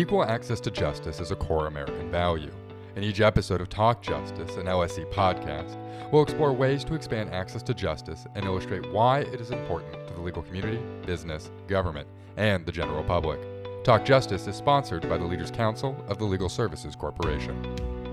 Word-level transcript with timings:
Equal 0.00 0.24
access 0.24 0.60
to 0.60 0.70
justice 0.70 1.20
is 1.20 1.30
a 1.30 1.36
core 1.36 1.66
American 1.66 2.10
value. 2.10 2.50
In 2.96 3.02
each 3.02 3.20
episode 3.20 3.60
of 3.60 3.68
Talk 3.68 4.00
Justice, 4.00 4.56
an 4.56 4.64
LSC 4.64 5.04
podcast, 5.12 5.76
we'll 6.10 6.22
explore 6.22 6.54
ways 6.54 6.84
to 6.84 6.94
expand 6.94 7.34
access 7.34 7.62
to 7.64 7.74
justice 7.74 8.24
and 8.34 8.46
illustrate 8.46 8.90
why 8.92 9.18
it 9.18 9.42
is 9.42 9.50
important 9.50 10.08
to 10.08 10.14
the 10.14 10.22
legal 10.22 10.42
community, 10.42 10.80
business, 11.04 11.50
government, 11.68 12.08
and 12.38 12.64
the 12.64 12.72
general 12.72 13.04
public. 13.04 13.38
Talk 13.84 14.06
Justice 14.06 14.46
is 14.46 14.56
sponsored 14.56 15.06
by 15.06 15.18
the 15.18 15.24
Leaders 15.26 15.50
Council 15.50 16.02
of 16.08 16.16
the 16.16 16.24
Legal 16.24 16.48
Services 16.48 16.96
Corporation. 16.96 17.60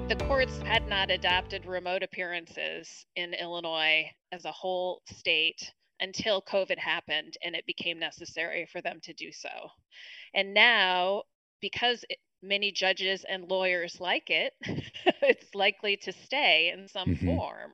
The 0.09 0.17
courts 0.27 0.57
had 0.63 0.89
not 0.89 1.09
adopted 1.09 1.65
remote 1.65 2.03
appearances 2.03 3.05
in 3.15 3.33
Illinois 3.33 4.11
as 4.33 4.43
a 4.43 4.51
whole 4.51 5.03
state 5.05 5.71
until 6.01 6.41
COVID 6.41 6.79
happened 6.79 7.37
and 7.45 7.55
it 7.55 7.65
became 7.65 7.97
necessary 7.97 8.67
for 8.69 8.81
them 8.81 8.99
to 9.03 9.13
do 9.13 9.31
so. 9.31 9.69
And 10.33 10.53
now 10.53 11.23
because 11.61 12.03
it, 12.09 12.19
many 12.41 12.71
judges 12.71 13.25
and 13.27 13.49
lawyers 13.49 13.99
like 13.99 14.29
it, 14.29 14.53
it's 15.21 15.53
likely 15.55 15.97
to 15.97 16.11
stay 16.11 16.71
in 16.73 16.87
some 16.87 17.09
mm-hmm. 17.09 17.25
form, 17.25 17.71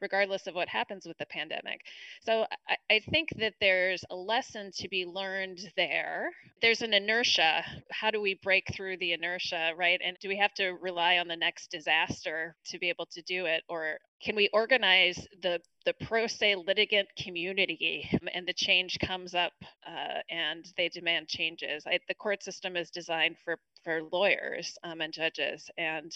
regardless 0.00 0.46
of 0.46 0.54
what 0.54 0.68
happens 0.68 1.06
with 1.06 1.18
the 1.18 1.26
pandemic. 1.26 1.80
So 2.24 2.46
I, 2.68 2.76
I, 2.90 3.00
think 3.10 3.30
that 3.38 3.54
there's 3.60 4.04
a 4.10 4.16
lesson 4.16 4.70
to 4.76 4.88
be 4.88 5.04
learned 5.04 5.60
there. 5.76 6.30
There's 6.62 6.82
an 6.82 6.94
inertia. 6.94 7.64
How 7.90 8.10
do 8.10 8.20
we 8.20 8.38
break 8.42 8.72
through 8.72 8.98
the 8.98 9.12
inertia, 9.12 9.72
right? 9.76 10.00
And 10.04 10.16
do 10.20 10.28
we 10.28 10.38
have 10.38 10.54
to 10.54 10.70
rely 10.80 11.18
on 11.18 11.28
the 11.28 11.36
next 11.36 11.70
disaster 11.70 12.54
to 12.66 12.78
be 12.78 12.88
able 12.88 13.06
to 13.06 13.22
do 13.22 13.46
it? 13.46 13.62
Or 13.68 13.98
can 14.22 14.36
we 14.36 14.48
organize 14.52 15.26
the 15.42 15.60
the 15.84 15.94
pro 16.06 16.26
se 16.26 16.56
litigant 16.56 17.08
community 17.16 18.08
and 18.32 18.46
the 18.46 18.52
change 18.52 18.98
comes 18.98 19.34
up 19.34 19.52
uh, 19.86 20.20
and 20.30 20.66
they 20.76 20.88
demand 20.88 21.28
changes 21.28 21.84
I, 21.86 21.98
the 22.08 22.14
court 22.14 22.42
system 22.42 22.76
is 22.76 22.90
designed 22.90 23.36
for 23.44 23.58
for 23.82 24.02
lawyers 24.12 24.76
um, 24.82 25.00
and 25.00 25.12
judges 25.12 25.70
and 25.76 26.12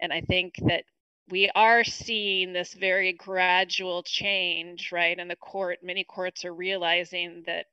and 0.00 0.12
i 0.12 0.20
think 0.20 0.54
that 0.66 0.84
we 1.28 1.50
are 1.54 1.84
seeing 1.84 2.52
this 2.52 2.72
very 2.74 3.12
gradual 3.12 4.02
change 4.02 4.90
right 4.92 5.18
and 5.18 5.30
the 5.30 5.36
court 5.36 5.78
many 5.82 6.04
courts 6.04 6.44
are 6.44 6.54
realizing 6.54 7.42
that 7.46 7.66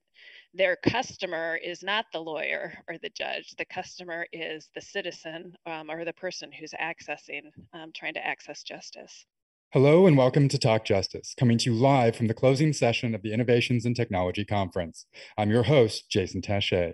their 0.56 0.76
customer 0.76 1.58
is 1.64 1.82
not 1.82 2.06
the 2.14 2.20
lawyer 2.20 2.74
or 2.88 2.98
the 3.00 3.10
judge. 3.10 3.56
The 3.58 3.66
customer 3.66 4.28
is 4.32 4.70
the 4.76 4.82
citizen 4.82 5.56
um, 5.66 5.90
or 5.90 6.06
the 6.06 6.14
person 6.14 6.52
who's 6.52 6.74
accessing, 6.80 7.52
um, 7.74 7.92
trying 7.92 8.14
to 8.14 8.26
access 8.26 8.62
justice. 8.62 9.26
Hello 9.74 10.06
and 10.06 10.16
welcome 10.16 10.50
to 10.50 10.60
Talk 10.60 10.86
Justice, 10.86 11.34
coming 11.36 11.58
to 11.58 11.72
you 11.72 11.76
live 11.76 12.16
from 12.16 12.28
the 12.28 12.36
closing 12.36 12.74
session 12.74 13.16
of 13.16 13.24
the 13.24 13.34
Innovations 13.34 13.88
in 13.88 13.96
Technology 13.96 14.46
Conference. 14.46 15.08
I'm 15.36 15.50
your 15.50 15.64
host, 15.64 16.12
Jason 16.12 16.44
Tashea. 16.44 16.94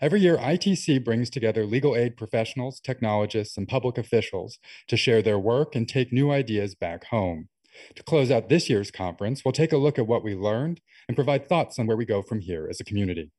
Every 0.00 0.22
year, 0.22 0.38
ITC 0.38 1.04
brings 1.04 1.28
together 1.28 1.66
legal 1.66 1.94
aid 1.94 2.16
professionals, 2.16 2.80
technologists, 2.80 3.58
and 3.58 3.68
public 3.68 3.98
officials 3.98 4.58
to 4.88 4.96
share 4.96 5.20
their 5.20 5.38
work 5.38 5.76
and 5.76 5.86
take 5.86 6.10
new 6.10 6.30
ideas 6.30 6.74
back 6.74 7.04
home. 7.08 7.50
To 7.96 8.02
close 8.02 8.30
out 8.30 8.48
this 8.48 8.70
year's 8.70 8.90
conference, 8.90 9.44
we'll 9.44 9.52
take 9.52 9.72
a 9.72 9.76
look 9.76 9.98
at 9.98 10.06
what 10.06 10.24
we 10.24 10.34
learned 10.34 10.80
and 11.08 11.18
provide 11.18 11.46
thoughts 11.46 11.78
on 11.78 11.86
where 11.86 11.98
we 11.98 12.06
go 12.06 12.22
from 12.22 12.40
here 12.40 12.66
as 12.70 12.80
a 12.80 12.84
community. 12.84 13.30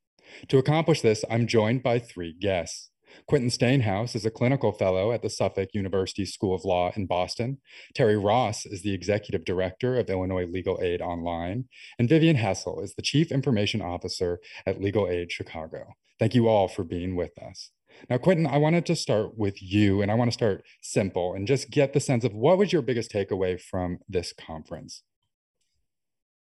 To 0.50 0.60
accomplish 0.60 1.02
this, 1.02 1.26
I'm 1.32 1.48
joined 1.48 1.82
by 1.82 1.98
three 1.98 2.32
guests. 2.32 2.92
Quinten 3.30 3.52
Steenhuis 3.52 4.16
is 4.16 4.26
a 4.26 4.32
clinical 4.32 4.72
fellow 4.72 5.12
at 5.12 5.22
the 5.22 5.30
Suffolk 5.30 5.70
University 5.74 6.26
School 6.26 6.56
of 6.56 6.66
Law 6.66 6.92
in 6.96 7.06
Boston. 7.06 7.58
Teri 7.98 8.22
Ross 8.22 8.66
is 8.66 8.82
the 8.82 8.94
executive 8.94 9.46
director 9.46 9.98
of 9.98 10.10
Illinois 10.10 10.46
Legal 10.46 10.80
Aid 10.82 11.02
Online. 11.02 11.66
And 12.00 12.10
Vivian 12.10 12.36
Hessel 12.36 12.82
is 12.82 12.96
the 12.96 13.02
chief 13.02 13.32
information 13.32 13.82
officer 13.82 14.40
at 14.66 14.82
Legal 14.82 15.08
Aid 15.08 15.32
Chicago. 15.32 15.94
Thank 16.20 16.36
you 16.36 16.48
all 16.48 16.68
for 16.68 16.84
being 16.84 17.16
with 17.16 17.38
us. 17.38 17.72
Now, 18.10 18.18
Quinten, 18.18 18.48
I 18.48 18.58
wanted 18.58 18.86
to 18.88 18.96
start 18.96 19.38
with 19.38 19.62
you, 19.62 20.02
and 20.02 20.12
I 20.12 20.16
want 20.16 20.30
to 20.30 20.34
start 20.34 20.64
simple 20.82 21.34
and 21.34 21.48
just 21.48 21.72
get 21.72 21.94
the 21.94 22.00
sense 22.00 22.24
of 22.24 22.34
what 22.34 22.58
was 22.58 22.72
your 22.72 22.82
biggest 22.82 23.12
takeaway 23.12 23.60
from 23.60 24.00
this 24.08 24.34
conference? 24.34 25.04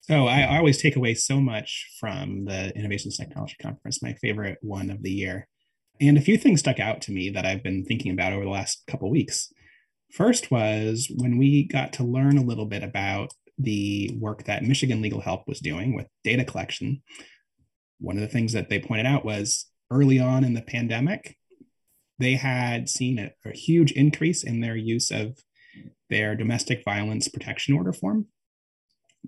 Oh, 0.09 0.25
I 0.25 0.57
always 0.57 0.81
take 0.81 0.95
away 0.95 1.13
so 1.13 1.39
much 1.39 1.91
from 1.99 2.45
the 2.45 2.75
Innovations 2.75 3.17
Technology 3.17 3.55
Conference, 3.61 4.01
my 4.01 4.13
favorite 4.13 4.57
one 4.61 4.89
of 4.89 5.03
the 5.03 5.11
year. 5.11 5.47
And 6.01 6.17
a 6.17 6.21
few 6.21 6.35
things 6.35 6.61
stuck 6.61 6.79
out 6.79 6.99
to 7.01 7.11
me 7.11 7.29
that 7.29 7.45
I've 7.45 7.61
been 7.61 7.85
thinking 7.85 8.11
about 8.11 8.33
over 8.33 8.43
the 8.43 8.49
last 8.49 8.83
couple 8.87 9.09
weeks. 9.11 9.53
First 10.11 10.49
was 10.49 11.09
when 11.15 11.37
we 11.37 11.67
got 11.67 11.93
to 11.93 12.03
learn 12.03 12.39
a 12.39 12.43
little 12.43 12.65
bit 12.65 12.83
about 12.83 13.31
the 13.59 14.17
work 14.19 14.45
that 14.45 14.63
Michigan 14.63 15.01
Legal 15.01 15.21
Help 15.21 15.47
was 15.47 15.59
doing 15.59 15.95
with 15.95 16.07
data 16.23 16.43
collection. 16.43 17.03
One 17.99 18.17
of 18.17 18.21
the 18.21 18.27
things 18.27 18.53
that 18.53 18.69
they 18.69 18.79
pointed 18.79 19.05
out 19.05 19.23
was 19.23 19.67
early 19.91 20.19
on 20.19 20.43
in 20.43 20.55
the 20.55 20.63
pandemic, 20.63 21.37
they 22.17 22.33
had 22.33 22.89
seen 22.89 23.19
a, 23.19 23.31
a 23.45 23.55
huge 23.55 23.91
increase 23.91 24.43
in 24.43 24.61
their 24.61 24.75
use 24.75 25.11
of 25.11 25.37
their 26.09 26.35
domestic 26.35 26.83
violence 26.83 27.27
protection 27.27 27.75
order 27.75 27.93
form. 27.93 28.25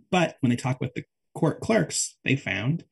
But 0.10 0.38
when 0.40 0.50
they 0.50 0.56
talked 0.56 0.82
with 0.82 0.96
the 0.96 1.04
court 1.36 1.62
clerks, 1.62 2.18
they 2.26 2.36
found 2.36 2.84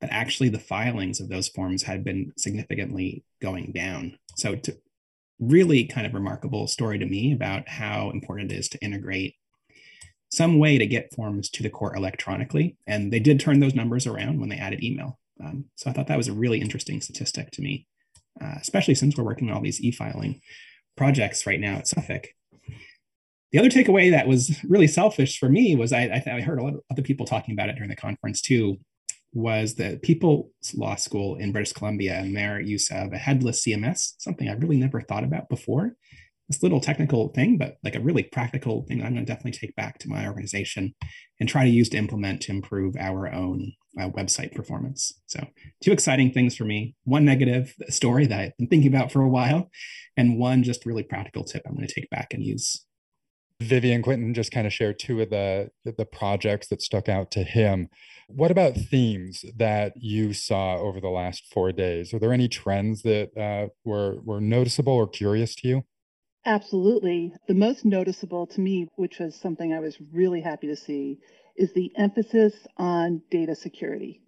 that 0.00 0.10
actually 0.12 0.48
the 0.48 0.58
filings 0.58 1.20
of 1.20 1.28
those 1.28 1.48
forms 1.48 1.82
had 1.82 2.04
been 2.04 2.32
significantly 2.36 3.24
going 3.40 3.72
down. 3.72 4.18
So, 4.36 4.54
to 4.54 4.76
really 5.40 5.84
kind 5.84 6.06
of 6.06 6.14
remarkable 6.14 6.66
story 6.66 6.98
to 6.98 7.06
me 7.06 7.32
about 7.32 7.68
how 7.68 8.10
important 8.10 8.52
it 8.52 8.56
is 8.56 8.68
to 8.68 8.84
integrate 8.84 9.34
some 10.30 10.58
way 10.58 10.78
to 10.78 10.86
get 10.86 11.14
forms 11.14 11.48
to 11.48 11.62
the 11.62 11.70
court 11.70 11.96
electronically. 11.96 12.76
And 12.86 13.12
they 13.12 13.20
did 13.20 13.40
turn 13.40 13.60
those 13.60 13.74
numbers 13.74 14.06
around 14.06 14.40
when 14.40 14.48
they 14.48 14.56
added 14.56 14.82
email. 14.82 15.18
Um, 15.42 15.66
so 15.76 15.88
I 15.88 15.92
thought 15.92 16.08
that 16.08 16.18
was 16.18 16.28
a 16.28 16.32
really 16.32 16.60
interesting 16.60 17.00
statistic 17.00 17.50
to 17.52 17.62
me, 17.62 17.86
uh, 18.40 18.56
especially 18.60 18.94
since 18.94 19.16
we're 19.16 19.24
working 19.24 19.48
on 19.48 19.56
all 19.56 19.62
these 19.62 19.80
e 19.80 19.90
filing 19.90 20.40
projects 20.96 21.46
right 21.46 21.60
now 21.60 21.76
at 21.76 21.88
Suffolk. 21.88 22.28
The 23.52 23.58
other 23.58 23.70
takeaway 23.70 24.10
that 24.10 24.28
was 24.28 24.62
really 24.64 24.88
selfish 24.88 25.38
for 25.38 25.48
me 25.48 25.74
was 25.74 25.92
I, 25.92 26.02
I, 26.02 26.36
I 26.36 26.40
heard 26.42 26.58
a 26.58 26.62
lot 26.62 26.74
of 26.74 26.80
other 26.90 27.02
people 27.02 27.24
talking 27.24 27.54
about 27.54 27.70
it 27.70 27.76
during 27.76 27.88
the 27.88 27.96
conference 27.96 28.42
too, 28.42 28.76
was 29.32 29.74
the 29.74 29.98
People's 30.02 30.50
Law 30.74 30.94
School 30.94 31.36
in 31.36 31.52
British 31.52 31.72
Columbia 31.72 32.14
and 32.14 32.36
their 32.36 32.60
use 32.60 32.90
of 32.90 33.12
a 33.12 33.18
headless 33.18 33.62
CMS, 33.64 34.14
something 34.18 34.48
I 34.48 34.54
really 34.54 34.76
never 34.76 35.00
thought 35.00 35.24
about 35.24 35.48
before. 35.48 35.96
This 36.48 36.62
little 36.62 36.80
technical 36.80 37.28
thing, 37.28 37.58
but 37.58 37.76
like 37.84 37.94
a 37.94 38.00
really 38.00 38.22
practical 38.22 38.82
thing 38.84 39.02
I'm 39.02 39.12
going 39.12 39.26
to 39.26 39.30
definitely 39.30 39.52
take 39.52 39.76
back 39.76 39.98
to 39.98 40.08
my 40.08 40.26
organization 40.26 40.94
and 41.38 41.48
try 41.48 41.64
to 41.64 41.70
use 41.70 41.90
to 41.90 41.98
implement 41.98 42.40
to 42.42 42.52
improve 42.52 42.96
our 42.98 43.30
own 43.30 43.72
uh, 44.00 44.08
website 44.08 44.54
performance. 44.54 45.12
So, 45.26 45.46
two 45.82 45.92
exciting 45.92 46.32
things 46.32 46.56
for 46.56 46.64
me 46.64 46.94
one 47.04 47.26
negative 47.26 47.74
story 47.88 48.26
that 48.26 48.40
I've 48.40 48.56
been 48.56 48.68
thinking 48.68 48.94
about 48.94 49.12
for 49.12 49.20
a 49.20 49.28
while, 49.28 49.70
and 50.16 50.38
one 50.38 50.62
just 50.62 50.86
really 50.86 51.02
practical 51.02 51.44
tip 51.44 51.62
I'm 51.66 51.74
going 51.74 51.86
to 51.86 51.94
take 51.94 52.08
back 52.08 52.32
and 52.32 52.42
use 52.42 52.86
Vivian 53.60 54.02
Quinten 54.02 54.34
just 54.34 54.52
kind 54.52 54.68
of 54.68 54.72
shared 54.72 55.00
two 55.00 55.20
of 55.20 55.30
the 55.30 55.70
the 55.84 56.06
projects 56.06 56.68
that 56.68 56.80
stuck 56.80 57.08
out 57.08 57.30
to 57.32 57.42
him. 57.42 57.88
What 58.28 58.52
about 58.52 58.76
themes 58.76 59.44
that 59.56 59.94
you 59.96 60.32
saw 60.32 60.76
over 60.76 61.00
the 61.00 61.08
last 61.08 61.46
four 61.52 61.72
days? 61.72 62.14
Are 62.14 62.20
there 62.20 62.32
any 62.32 62.46
trends 62.46 63.02
that 63.02 63.36
uh, 63.36 63.68
were 63.84 64.20
were 64.22 64.40
noticeable 64.40 64.92
or 64.92 65.08
curious 65.08 65.56
to 65.56 65.68
you? 65.68 65.84
Absolutely. 66.46 67.34
The 67.48 67.54
most 67.54 67.84
noticeable 67.84 68.46
to 68.46 68.60
me, 68.60 68.88
which 68.94 69.18
was 69.18 69.34
something 69.34 69.72
I 69.72 69.80
was 69.80 69.98
really 70.12 70.40
happy 70.40 70.68
to 70.68 70.76
see, 70.76 71.18
is 71.56 71.72
the 71.72 71.92
emphasis 71.96 72.54
on 72.76 73.22
data 73.28 73.56
security. 73.56 74.22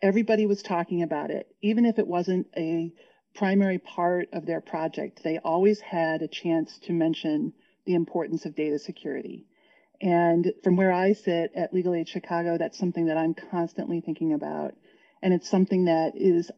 Everybody 0.00 0.46
was 0.46 0.62
talking 0.62 1.02
about 1.02 1.32
it, 1.32 1.48
even 1.60 1.84
if 1.84 1.98
it 1.98 2.06
wasn't 2.06 2.46
a 2.56 2.92
primary 3.34 3.78
part 3.78 4.28
of 4.32 4.46
their 4.46 4.60
project. 4.60 5.22
They 5.24 5.38
always 5.38 5.80
had 5.80 6.22
a 6.22 6.28
chance 6.28 6.78
to 6.84 6.92
mention 6.92 7.52
the 7.88 7.94
importance 7.94 8.44
of 8.44 8.54
data 8.54 8.78
security. 8.78 9.46
And 9.98 10.52
from 10.62 10.76
where 10.76 10.92
I 10.92 11.14
sit 11.14 11.52
at 11.56 11.72
Legal 11.72 11.94
Aid 11.94 12.06
Chicago, 12.06 12.58
that's 12.58 12.78
something 12.78 13.06
that 13.06 13.16
I'm 13.16 13.32
constantly 13.32 14.02
thinking 14.02 14.34
about. 14.34 14.74
And 15.22 15.32
it's 15.32 15.48
something 15.48 15.86
that 15.86 16.12
is 16.14 16.50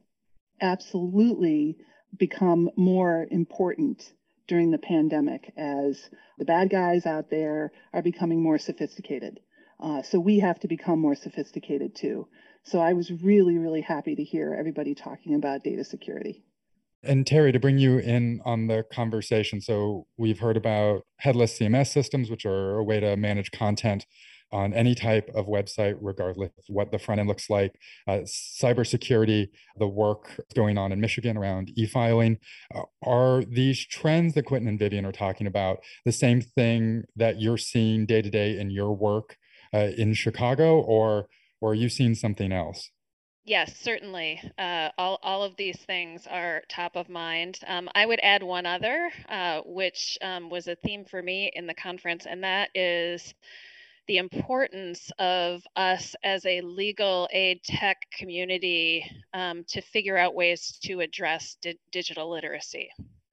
absolutely 0.61 1.79
become 2.19 2.69
more 2.77 3.29
important 3.31 4.13
during 4.49 4.73
the 4.73 4.79
pandemic 4.79 5.53
as 5.57 6.11
the 6.37 6.45
bad 6.45 6.69
guys 6.69 7.07
out 7.07 7.31
there 7.31 7.71
are 7.93 8.03
becoming 8.03 8.43
more 8.43 8.59
sophisticated. 8.59 9.39
Uh, 9.79 10.03
so 10.03 10.19
we 10.19 10.41
have 10.41 10.59
to 10.59 10.67
become 10.67 10.99
more 10.99 11.15
sophisticated 11.15 11.95
too. 11.95 12.27
So 12.65 12.81
I 12.81 12.95
was 12.95 13.09
really, 13.23 13.57
really 13.57 13.83
happy 13.83 14.17
to 14.17 14.25
hear 14.25 14.53
everybody 14.53 14.97
talking 14.97 15.37
about 15.37 15.63
data 15.63 15.85
security. 15.85 16.43
And 17.03 17.25
Teri, 17.25 17.53
to 17.53 17.61
bring 17.61 17.79
you 17.79 17.99
in 17.99 18.43
on 18.45 18.67
the 18.67 18.85
conversation. 18.93 19.61
So 19.61 20.07
we've 20.19 20.39
heard 20.39 20.57
about 20.57 21.07
headless 21.19 21.59
CMS 21.59 21.89
systems, 21.89 22.31
which 22.31 22.45
are 22.45 22.77
a 22.77 22.85
way 22.85 23.01
to 23.01 23.17
manage 23.17 23.51
content 23.53 24.05
on 24.53 24.75
any 24.75 24.95
type 24.95 25.31
of 25.35 25.47
website, 25.47 25.97
regardless 26.01 26.51
of 26.59 26.65
what 26.69 26.91
the 26.91 26.99
front 26.99 27.21
end 27.21 27.29
looks 27.29 27.49
like. 27.49 27.79
Uh, 28.07 28.21
cybersecurity, 28.27 29.49
the 29.79 29.87
work 29.87 30.45
going 30.55 30.77
on 30.77 30.93
in 30.93 31.01
Michigan 31.01 31.37
around 31.37 31.71
e-filing. 31.77 32.39
Uh, 32.75 32.83
are 33.03 33.45
these 33.45 33.87
trends 33.87 34.35
that 34.35 34.47
Quinten 34.47 34.69
and 34.69 34.79
Vivian 34.79 35.07
are 35.07 35.13
talking 35.13 35.47
about 35.47 35.79
the 36.05 36.13
same 36.13 36.41
thing 36.41 37.05
that 37.17 37.41
you're 37.41 37.57
seeing 37.57 38.07
day 38.07 38.23
to 38.23 38.31
day 38.31 38.59
in 38.59 38.71
your 38.71 38.93
work 38.93 39.37
uh, 39.73 39.91
in 39.97 40.15
Chicago, 40.15 40.81
or 40.81 41.29
or 41.61 41.73
are 41.73 41.75
you 41.75 41.89
seeing 41.89 42.15
something 42.15 42.53
else? 42.53 42.91
Yes, 43.45 43.77
certainly. 43.79 44.41
Uh, 44.59 44.91
all, 44.99 45.19
all 45.23 45.43
of 45.43 45.57
these 45.57 45.79
things 45.79 46.27
are 46.27 46.63
top 46.69 46.95
of 46.97 47.09
mind. 47.09 47.59
Um, 47.67 47.89
I 47.95 48.05
would 48.07 48.21
add 48.23 48.43
one 48.43 48.67
other, 48.67 49.11
uh, 49.29 49.63
which 49.65 50.19
um, 50.23 50.51
was 50.51 50.69
a 50.69 50.77
theme 50.77 51.05
for 51.05 51.23
me 51.23 51.51
in 51.55 51.67
the 51.67 51.75
conference, 51.75 52.27
and 52.27 52.45
that 52.45 52.71
is 52.75 53.35
the 54.07 54.19
importance 54.19 55.11
of 55.19 55.63
us 55.77 56.15
as 56.25 56.45
a 56.47 56.61
legal 56.63 57.29
aid 57.33 57.63
tech 57.65 57.99
community 58.19 59.05
um, 59.35 59.65
to 59.69 59.81
figure 59.81 60.17
out 60.19 60.35
ways 60.35 60.79
to 60.85 61.01
address 61.01 61.57
di- 61.63 61.79
digital 61.93 62.31
literacy. 62.31 62.91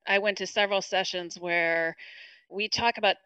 I 0.07 0.19
went 0.19 0.37
to 0.39 0.47
several 0.47 0.81
sessions 0.81 1.39
where 1.39 1.95
we 2.49 2.69
talk 2.69 2.97
about 2.97 3.17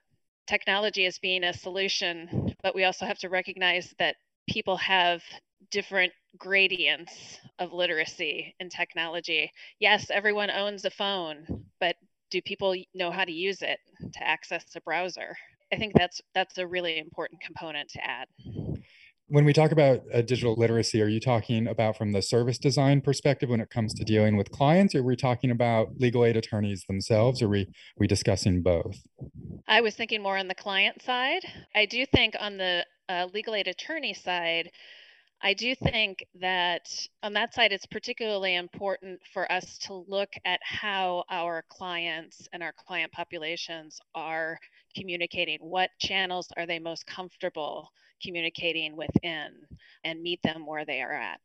technology 0.47 1.05
as 1.05 1.19
being 1.19 1.43
a 1.43 1.53
solution, 1.53 2.55
but 2.63 2.75
we 2.75 2.85
also 2.85 3.05
have 3.05 3.19
to 3.19 3.29
recognize 3.29 3.93
that 3.99 4.15
people 4.49 4.77
have 4.77 5.23
different 5.71 6.13
gradients 6.37 7.39
of 7.59 7.73
literacy 7.73 8.55
in 8.59 8.69
technology. 8.69 9.51
Yes, 9.79 10.09
everyone 10.09 10.49
owns 10.49 10.85
a 10.85 10.89
phone, 10.89 11.45
but 11.79 11.95
do 12.29 12.41
people 12.41 12.75
know 12.93 13.11
how 13.11 13.25
to 13.25 13.31
use 13.31 13.61
it 13.61 13.79
to 14.13 14.23
access 14.23 14.65
a 14.75 14.81
browser? 14.81 15.35
I 15.73 15.77
think 15.77 15.93
that's 15.93 16.21
that's 16.33 16.57
a 16.57 16.67
really 16.67 16.97
important 16.97 17.41
component 17.41 17.89
to 17.91 17.99
add. 18.03 18.27
When 19.27 19.45
we 19.45 19.53
talk 19.53 19.71
about 19.71 20.01
uh, 20.13 20.21
digital 20.21 20.55
literacy, 20.55 21.01
are 21.01 21.07
you 21.07 21.21
talking 21.21 21.67
about 21.67 21.97
from 21.97 22.11
the 22.11 22.21
service 22.21 22.57
design 22.57 22.99
perspective 22.99 23.49
when 23.49 23.61
it 23.61 23.69
comes 23.69 23.93
to 23.93 24.03
dealing 24.03 24.35
with 24.35 24.51
clients, 24.51 24.93
or 24.93 24.99
are 24.99 25.03
we 25.03 25.15
talking 25.15 25.51
about 25.51 25.87
legal 25.97 26.25
aid 26.25 26.35
attorneys 26.35 26.83
themselves? 26.85 27.41
Or 27.41 27.45
are 27.45 27.49
we 27.49 27.69
we 27.97 28.07
discussing 28.07 28.61
both? 28.61 28.97
I 29.67 29.79
was 29.79 29.95
thinking 29.95 30.21
more 30.21 30.37
on 30.37 30.49
the 30.49 30.55
client 30.55 31.01
side. 31.01 31.43
I 31.73 31.85
do 31.85 32.05
think 32.05 32.35
on 32.39 32.57
the 32.57 32.85
uh, 33.07 33.27
legal 33.33 33.55
aid 33.55 33.67
attorney 33.67 34.13
side, 34.13 34.71
I 35.43 35.53
do 35.53 35.73
think 35.75 36.25
that 36.39 36.87
on 37.23 37.33
that 37.33 37.53
side, 37.53 37.71
it's 37.71 37.85
particularly 37.87 38.55
important 38.55 39.19
for 39.33 39.51
us 39.51 39.77
to 39.79 39.93
look 40.07 40.29
at 40.45 40.59
how 40.63 41.23
our 41.29 41.63
clients 41.69 42.47
and 42.53 42.61
our 42.61 42.73
client 42.73 43.11
populations 43.11 43.99
are 44.13 44.59
communicating. 44.95 45.57
What 45.61 45.89
channels 45.99 46.47
are 46.57 46.67
they 46.67 46.79
most 46.79 47.07
comfortable 47.07 47.89
communicating 48.23 48.95
within 48.95 49.53
and 50.03 50.21
meet 50.21 50.41
them 50.43 50.65
where 50.65 50.85
they 50.85 51.01
are 51.01 51.13
at? 51.13 51.39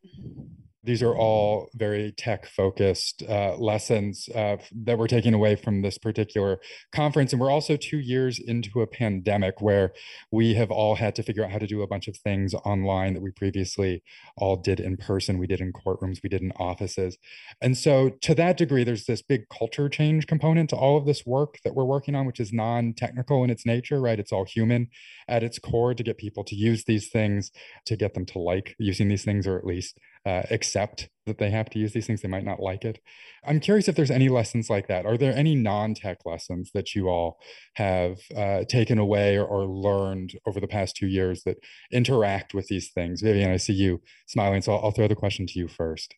These 0.86 1.02
are 1.02 1.14
all 1.14 1.68
very 1.74 2.12
tech 2.12 2.46
focused 2.46 3.22
uh, 3.28 3.56
lessons 3.56 4.28
uh, 4.34 4.56
that 4.84 4.98
we're 4.98 5.08
taking 5.08 5.34
away 5.34 5.56
from 5.56 5.82
this 5.82 5.98
particular 5.98 6.60
conference. 6.92 7.32
And 7.32 7.40
we're 7.40 7.50
also 7.50 7.76
two 7.76 7.98
years 7.98 8.38
into 8.38 8.80
a 8.80 8.86
pandemic 8.86 9.60
where 9.60 9.92
we 10.30 10.54
have 10.54 10.70
all 10.70 10.94
had 10.94 11.14
to 11.16 11.22
figure 11.22 11.44
out 11.44 11.50
how 11.50 11.58
to 11.58 11.66
do 11.66 11.82
a 11.82 11.86
bunch 11.86 12.08
of 12.08 12.16
things 12.16 12.54
online 12.54 13.14
that 13.14 13.22
we 13.22 13.32
previously 13.32 14.02
all 14.36 14.56
did 14.56 14.80
in 14.80 14.96
person. 14.96 15.38
We 15.38 15.46
did 15.46 15.60
in 15.60 15.72
courtrooms, 15.72 16.22
we 16.22 16.28
did 16.28 16.40
in 16.40 16.52
offices. 16.52 17.18
And 17.60 17.76
so, 17.76 18.10
to 18.22 18.34
that 18.36 18.56
degree, 18.56 18.84
there's 18.84 19.06
this 19.06 19.22
big 19.22 19.48
culture 19.48 19.88
change 19.88 20.26
component 20.26 20.70
to 20.70 20.76
all 20.76 20.96
of 20.96 21.04
this 21.04 21.26
work 21.26 21.58
that 21.64 21.74
we're 21.74 21.84
working 21.84 22.14
on, 22.14 22.26
which 22.26 22.40
is 22.40 22.52
non 22.52 22.94
technical 22.94 23.42
in 23.42 23.50
its 23.50 23.66
nature, 23.66 24.00
right? 24.00 24.20
It's 24.20 24.32
all 24.32 24.44
human 24.44 24.88
at 25.28 25.42
its 25.42 25.58
core 25.58 25.94
to 25.94 26.02
get 26.02 26.18
people 26.18 26.44
to 26.44 26.54
use 26.54 26.84
these 26.84 27.08
things, 27.08 27.50
to 27.86 27.96
get 27.96 28.14
them 28.14 28.26
to 28.26 28.38
like 28.38 28.76
using 28.78 29.08
these 29.08 29.24
things, 29.24 29.46
or 29.46 29.58
at 29.58 29.66
least 29.66 29.98
uh, 30.26 30.42
accept 30.50 31.08
that 31.24 31.38
they 31.38 31.50
have 31.50 31.70
to 31.70 31.78
use 31.78 31.92
these 31.92 32.06
things. 32.06 32.20
They 32.20 32.28
might 32.28 32.44
not 32.44 32.60
like 32.60 32.84
it. 32.84 32.98
I'm 33.44 33.60
curious 33.60 33.86
if 33.86 33.94
there's 33.94 34.10
any 34.10 34.28
lessons 34.28 34.68
like 34.68 34.88
that. 34.88 35.06
Are 35.06 35.16
there 35.16 35.34
any 35.34 35.54
non 35.54 35.94
tech 35.94 36.18
lessons 36.26 36.72
that 36.74 36.94
you 36.94 37.08
all 37.08 37.38
have 37.74 38.18
uh, 38.36 38.64
taken 38.68 38.98
away 38.98 39.36
or, 39.36 39.44
or, 39.44 39.66
learned 39.66 40.32
over 40.46 40.58
the 40.58 40.66
past 40.66 40.96
two 40.96 41.06
years 41.06 41.42
that 41.44 41.58
interact 41.92 42.54
with 42.54 42.66
these 42.66 42.90
things? 42.90 43.22
Vivian, 43.22 43.52
I 43.52 43.56
see 43.56 43.72
you 43.72 44.02
smiling, 44.26 44.62
so 44.62 44.74
I'll, 44.74 44.86
I'll 44.86 44.90
throw 44.90 45.08
the 45.08 45.14
question 45.14 45.46
to 45.46 45.58
you 45.58 45.68
first. 45.68 46.14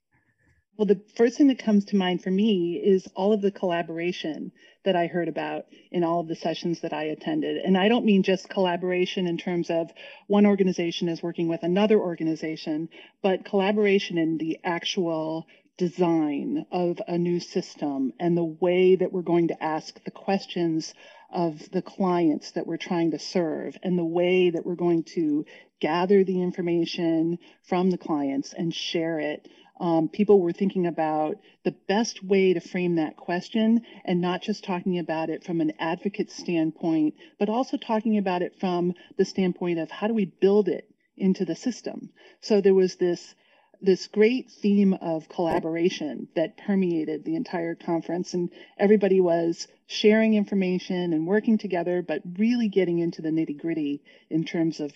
Well, 0.78 0.86
the 0.86 1.02
first 1.16 1.36
thing 1.36 1.48
that 1.48 1.58
comes 1.58 1.86
to 1.86 1.96
mind 1.96 2.22
for 2.22 2.30
me 2.30 2.74
is 2.76 3.08
all 3.16 3.32
of 3.32 3.42
the 3.42 3.50
collaboration 3.50 4.52
that 4.84 4.94
I 4.94 5.08
heard 5.08 5.26
about 5.26 5.64
in 5.90 6.04
all 6.04 6.20
of 6.20 6.28
the 6.28 6.36
sessions 6.36 6.82
that 6.82 6.92
I 6.92 7.02
attended. 7.02 7.56
And 7.56 7.76
I 7.76 7.88
don't 7.88 8.04
mean 8.04 8.22
just 8.22 8.48
collaboration 8.48 9.26
in 9.26 9.38
terms 9.38 9.70
of 9.70 9.90
one 10.28 10.46
organization 10.46 11.08
is 11.08 11.20
working 11.20 11.48
with 11.48 11.64
another 11.64 11.98
organization, 11.98 12.90
but 13.22 13.44
collaboration 13.44 14.18
in 14.18 14.38
the 14.38 14.60
actual 14.62 15.48
design 15.78 16.64
of 16.70 17.00
a 17.08 17.18
new 17.18 17.40
system 17.40 18.12
and 18.20 18.36
the 18.36 18.44
way 18.44 18.94
that 18.94 19.12
we're 19.12 19.22
going 19.22 19.48
to 19.48 19.60
ask 19.60 20.00
the 20.04 20.12
questions 20.12 20.94
of 21.32 21.58
the 21.72 21.82
clients 21.82 22.52
that 22.52 22.68
we're 22.68 22.76
trying 22.76 23.10
to 23.10 23.18
serve 23.18 23.76
and 23.82 23.98
the 23.98 24.04
way 24.04 24.50
that 24.50 24.64
we're 24.64 24.76
going 24.76 25.02
to 25.02 25.44
gather 25.80 26.24
the 26.24 26.42
information 26.42 27.38
from 27.62 27.90
the 27.90 27.98
clients 27.98 28.52
and 28.52 28.74
share 28.74 29.20
it 29.20 29.48
um, 29.80 30.08
people 30.08 30.40
were 30.40 30.52
thinking 30.52 30.86
about 30.86 31.38
the 31.64 31.74
best 31.86 32.24
way 32.24 32.52
to 32.52 32.60
frame 32.60 32.96
that 32.96 33.16
question 33.16 33.82
and 34.04 34.20
not 34.20 34.42
just 34.42 34.64
talking 34.64 34.98
about 34.98 35.30
it 35.30 35.44
from 35.44 35.60
an 35.60 35.72
advocate 35.78 36.30
standpoint, 36.30 37.14
but 37.38 37.48
also 37.48 37.76
talking 37.76 38.18
about 38.18 38.42
it 38.42 38.56
from 38.58 38.94
the 39.16 39.24
standpoint 39.24 39.78
of 39.78 39.90
how 39.90 40.08
do 40.08 40.14
we 40.14 40.24
build 40.24 40.68
it 40.68 40.90
into 41.16 41.44
the 41.44 41.54
system. 41.54 42.10
So 42.40 42.60
there 42.60 42.74
was 42.74 42.96
this 42.96 43.34
this 43.80 44.08
great 44.08 44.50
theme 44.50 44.92
of 44.94 45.28
collaboration 45.28 46.26
that 46.34 46.56
permeated 46.56 47.24
the 47.24 47.36
entire 47.36 47.76
conference 47.76 48.34
and 48.34 48.50
everybody 48.76 49.20
was 49.20 49.68
sharing 49.86 50.34
information 50.34 51.12
and 51.12 51.28
working 51.28 51.58
together 51.58 52.02
but 52.02 52.20
really 52.36 52.66
getting 52.66 52.98
into 52.98 53.22
the 53.22 53.28
nitty 53.28 53.56
gritty 53.56 54.02
in 54.30 54.44
terms 54.44 54.80
of 54.80 54.92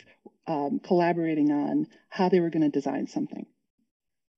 um, 0.47 0.81
collaborating 0.81 1.51
on 1.51 1.87
how 2.09 2.29
they 2.29 2.41
were 2.41 2.51
going 2.51 2.63
to 2.63 2.69
design 2.69 3.07
something 3.07 3.47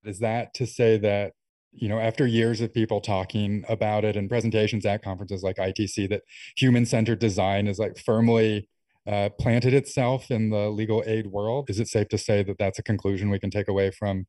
is 0.04 0.18
that 0.20 0.54
to 0.54 0.66
say 0.66 0.98
that, 0.98 1.32
you 1.72 1.88
know, 1.88 1.98
after 1.98 2.26
years 2.26 2.60
of 2.60 2.72
people 2.72 3.00
talking 3.00 3.64
about 3.68 4.04
it 4.04 4.16
and 4.16 4.28
presentations 4.28 4.86
at 4.86 5.02
conferences 5.02 5.42
like 5.42 5.56
ITC, 5.56 6.08
that 6.10 6.22
human 6.56 6.86
centered 6.86 7.18
design 7.18 7.66
is 7.66 7.78
like 7.78 7.98
firmly 7.98 8.68
uh, 9.06 9.30
planted 9.38 9.74
itself 9.74 10.30
in 10.30 10.50
the 10.50 10.70
legal 10.70 11.02
aid 11.06 11.26
world? 11.26 11.68
Is 11.68 11.80
it 11.80 11.88
safe 11.88 12.08
to 12.08 12.18
say 12.18 12.42
that 12.42 12.58
that's 12.58 12.78
a 12.78 12.82
conclusion 12.82 13.30
we 13.30 13.40
can 13.40 13.50
take 13.50 13.68
away 13.68 13.90
from 13.90 14.26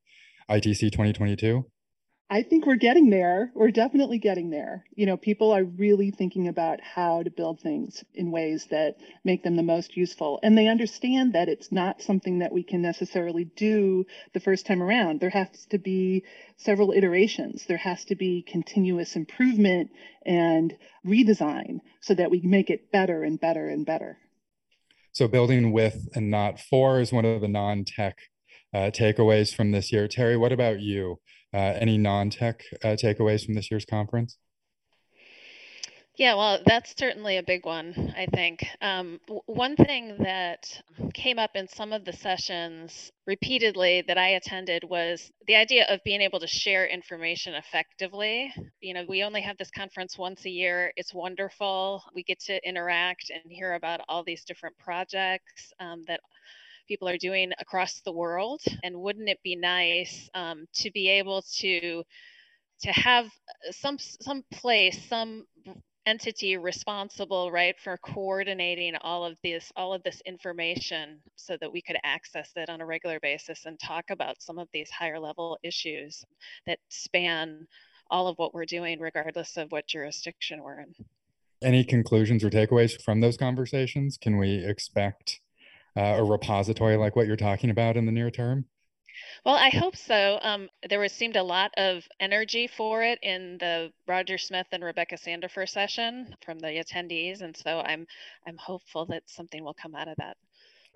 ITC 0.50 0.92
2022? 0.92 1.66
I 2.28 2.42
think 2.42 2.66
we're 2.66 2.76
getting 2.76 3.12
there. 3.12 3.52
We're 3.54 3.70
definitely 3.70 4.18
getting 4.18 4.50
there. 4.50 4.84
You 4.96 5.06
know, 5.06 5.16
people 5.16 5.52
are 5.52 5.64
really 5.64 6.10
thinking 6.10 6.48
about 6.48 6.82
how 6.82 7.22
to 7.22 7.30
build 7.30 7.60
things 7.60 8.04
in 8.16 8.32
ways 8.32 8.66
that 8.72 8.96
make 9.24 9.44
them 9.44 9.56
the 9.56 9.62
most 9.62 9.96
useful. 9.96 10.40
And 10.42 10.58
they 10.58 10.68
understand 10.68 11.34
that 11.34 11.50
it's 11.50 11.72
not 11.72 12.02
something 12.02 12.40
that 12.40 12.52
we 12.52 12.64
can 12.64 12.82
necessarily 12.82 13.44
do 13.44 14.06
the 14.34 14.40
first 14.40 14.66
time 14.66 14.82
around. 14.82 15.20
There 15.20 15.30
has 15.30 15.68
to 15.70 15.78
be 15.78 16.24
several 16.58 16.94
iterations, 16.94 17.66
there 17.68 17.78
has 17.78 18.04
to 18.06 18.16
be 18.16 18.42
continuous 18.42 19.16
improvement 19.16 19.92
and 20.26 20.76
redesign 21.06 21.82
so 22.02 22.16
that 22.16 22.32
we 22.32 22.42
make 22.42 22.72
it 22.72 22.92
better 22.92 23.24
and 23.24 23.40
better 23.40 23.70
and 23.70 23.86
better. 23.86 24.18
So, 25.12 25.28
building 25.28 25.72
with 25.72 26.10
and 26.16 26.32
not 26.32 26.60
for 26.60 27.00
is 27.00 27.14
one 27.14 27.26
of 27.26 27.42
the 27.42 27.48
non 27.48 27.86
tech 27.86 28.18
uh, 28.74 28.90
takeaways 28.92 29.56
from 29.56 29.72
this 29.72 29.92
year. 29.94 30.08
Teri, 30.08 30.40
what 30.40 30.52
about 30.52 30.80
you? 30.80 31.20
Uh, 31.56 31.74
any 31.80 31.98
non-tech 31.98 32.62
uh, 32.84 32.98
takeaways 33.02 33.46
from 33.46 33.54
this 33.54 33.72
year's 33.72 33.86
conference? 33.86 34.38
Yeah, 36.18 36.36
well, 36.36 36.60
that's 36.66 36.94
certainly 36.98 37.38
a 37.38 37.44
big 37.44 37.66
one, 37.66 38.14
I 38.18 38.26
think. 38.26 38.66
Um, 38.82 39.22
w- 39.28 39.42
one 39.48 39.78
thing 39.78 40.18
that 40.20 40.66
came 41.14 41.40
up 41.40 41.52
in 41.56 41.68
some 41.70 41.94
of 41.94 42.04
the 42.04 42.12
sessions 42.12 43.12
repeatedly 43.26 44.04
that 44.08 44.18
I 44.18 44.30
attended 44.30 44.84
was 44.84 45.32
the 45.48 45.56
idea 45.56 45.86
of 45.90 46.04
being 46.04 46.22
able 46.22 46.42
to 46.42 46.48
share 46.48 46.88
information 46.88 47.54
effectively. 47.54 48.54
You 48.82 48.94
know, 48.94 49.06
we 49.08 49.24
only 49.24 49.42
have 49.42 49.58
this 49.58 49.72
conference 49.72 50.18
once 50.18 50.46
a 50.46 50.50
year. 50.50 50.92
It's 50.98 51.14
wonderful. 51.14 52.04
We 52.14 52.24
get 52.24 52.40
to 52.42 52.66
interact 52.68 53.30
and 53.30 53.52
hear 53.52 53.74
about 53.74 54.02
all 54.10 54.26
these 54.26 54.44
different 54.44 54.78
projects 54.78 55.74
um, 55.80 56.04
that 56.08 56.20
people 56.88 57.08
are 57.08 57.18
doing 57.18 57.52
across 57.60 58.02
the 58.02 58.12
world. 58.12 58.62
And 58.84 59.02
wouldn't 59.02 59.30
it 59.30 59.40
be 59.44 59.56
nice 59.56 60.30
um, 60.34 60.66
to 60.76 60.92
be 60.92 61.10
able 61.10 61.44
to 61.58 62.04
to 62.82 62.92
have 62.92 63.26
uh, 63.26 63.72
some 63.72 63.98
some 64.00 64.44
place, 64.52 65.08
some 65.08 65.46
entity 66.06 66.56
responsible 66.58 67.52
right 67.52 67.76
for 67.80 67.98
coordinating 67.98 68.96
all 69.02 69.26
of 69.26 69.38
this 69.44 69.72
all 69.76 69.94
of 69.94 70.04
this 70.04 70.22
information 70.26 71.20
so 71.36 71.58
that 71.60 71.72
we 71.72 71.82
could 71.82 71.98
access 72.04 72.52
it 72.56 72.70
on 72.70 72.82
a 72.82 72.86
regular 72.86 73.20
basis 73.20 73.66
and 73.66 73.80
talk 73.80 74.06
about 74.12 74.42
some 74.42 74.60
of 74.60 74.68
these 74.72 74.90
higher 74.92 75.20
level 75.20 75.58
issues 75.64 76.24
that 76.68 76.78
span 76.90 77.66
all 78.12 78.28
of 78.28 78.38
what 78.38 78.54
we're 78.54 78.66
doing 78.66 79.00
regardless 79.00 79.58
of 79.58 79.72
what 79.72 79.88
jurisdiction 79.88 80.62
we're 80.62 80.80
in 80.80 80.94
any 81.64 81.84
conclusions 81.84 82.44
or 82.44 82.52
takeaways 82.52 83.02
from 83.02 83.20
those 83.20 83.38
conversations 83.38 84.18
can 84.18 84.38
we 84.38 84.64
expect 84.64 85.40
uh, 85.96 86.16
a 86.18 86.24
repository 86.24 86.98
like 86.98 87.16
what 87.16 87.28
you're 87.28 87.36
talking 87.36 87.70
about 87.70 87.98
in 87.98 88.06
the 88.06 88.12
near 88.12 88.32
term? 88.32 88.66
Well, 89.46 89.56
I 89.56 89.70
hope 89.70 89.96
so. 89.96 90.40
Um, 90.42 90.70
there 90.90 91.00
was 91.00 91.12
seemed 91.12 91.36
a 91.36 91.44
lot 91.44 91.72
of 91.78 92.04
energy 92.20 92.68
for 92.68 93.04
it 93.04 93.20
in 93.22 93.58
the 93.60 93.92
Roger 94.08 94.38
Smith 94.38 94.68
and 94.72 94.84
Rebecca 94.84 95.16
Sandefur 95.16 95.70
session 95.70 96.36
from 96.44 96.60
the 96.60 96.68
attendees, 96.68 97.42
and 97.42 97.56
so 97.56 97.80
I'm 97.80 98.08
I'm 98.48 98.58
hopeful 98.58 99.06
that 99.08 99.24
something 99.28 99.64
will 99.64 99.76
come 99.76 99.96
out 99.96 100.08
of 100.08 100.18
that. 100.18 100.38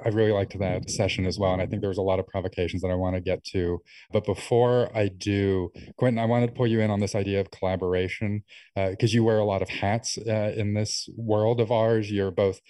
I 0.04 0.10
really 0.10 0.32
liked 0.32 0.58
that 0.58 0.90
session 0.90 1.26
as 1.26 1.38
well. 1.38 1.52
And 1.52 1.62
I 1.62 1.66
think 1.66 1.82
there 1.82 1.90
was 1.90 1.98
a 1.98 2.04
lot 2.04 2.20
of 2.20 2.28
provocations 2.28 2.82
that 2.82 2.88
I 2.90 2.96
want 2.96 3.16
to 3.16 3.22
get 3.22 3.44
to. 3.46 3.82
But 4.12 4.26
before 4.26 4.96
I 4.96 5.10
do, 5.10 5.72
Quinten, 6.00 6.20
I 6.20 6.26
wanted 6.26 6.48
to 6.48 6.54
pull 6.54 6.68
you 6.68 6.80
in 6.80 6.90
on 6.90 7.02
this 7.02 7.16
idea 7.16 7.42
of 7.42 7.52
collaboration 7.52 8.44
because 8.76 9.14
uh, 9.14 9.16
you 9.16 9.24
wear 9.26 9.40
a 9.40 9.46
lot 9.46 9.62
of 9.62 9.70
hats 9.70 10.18
uh, 10.18 10.54
in 10.56 10.74
this 10.74 11.10
world 11.18 11.60
of 11.60 11.70
ours. 11.70 12.10
You're 12.10 12.32
both 12.32 12.62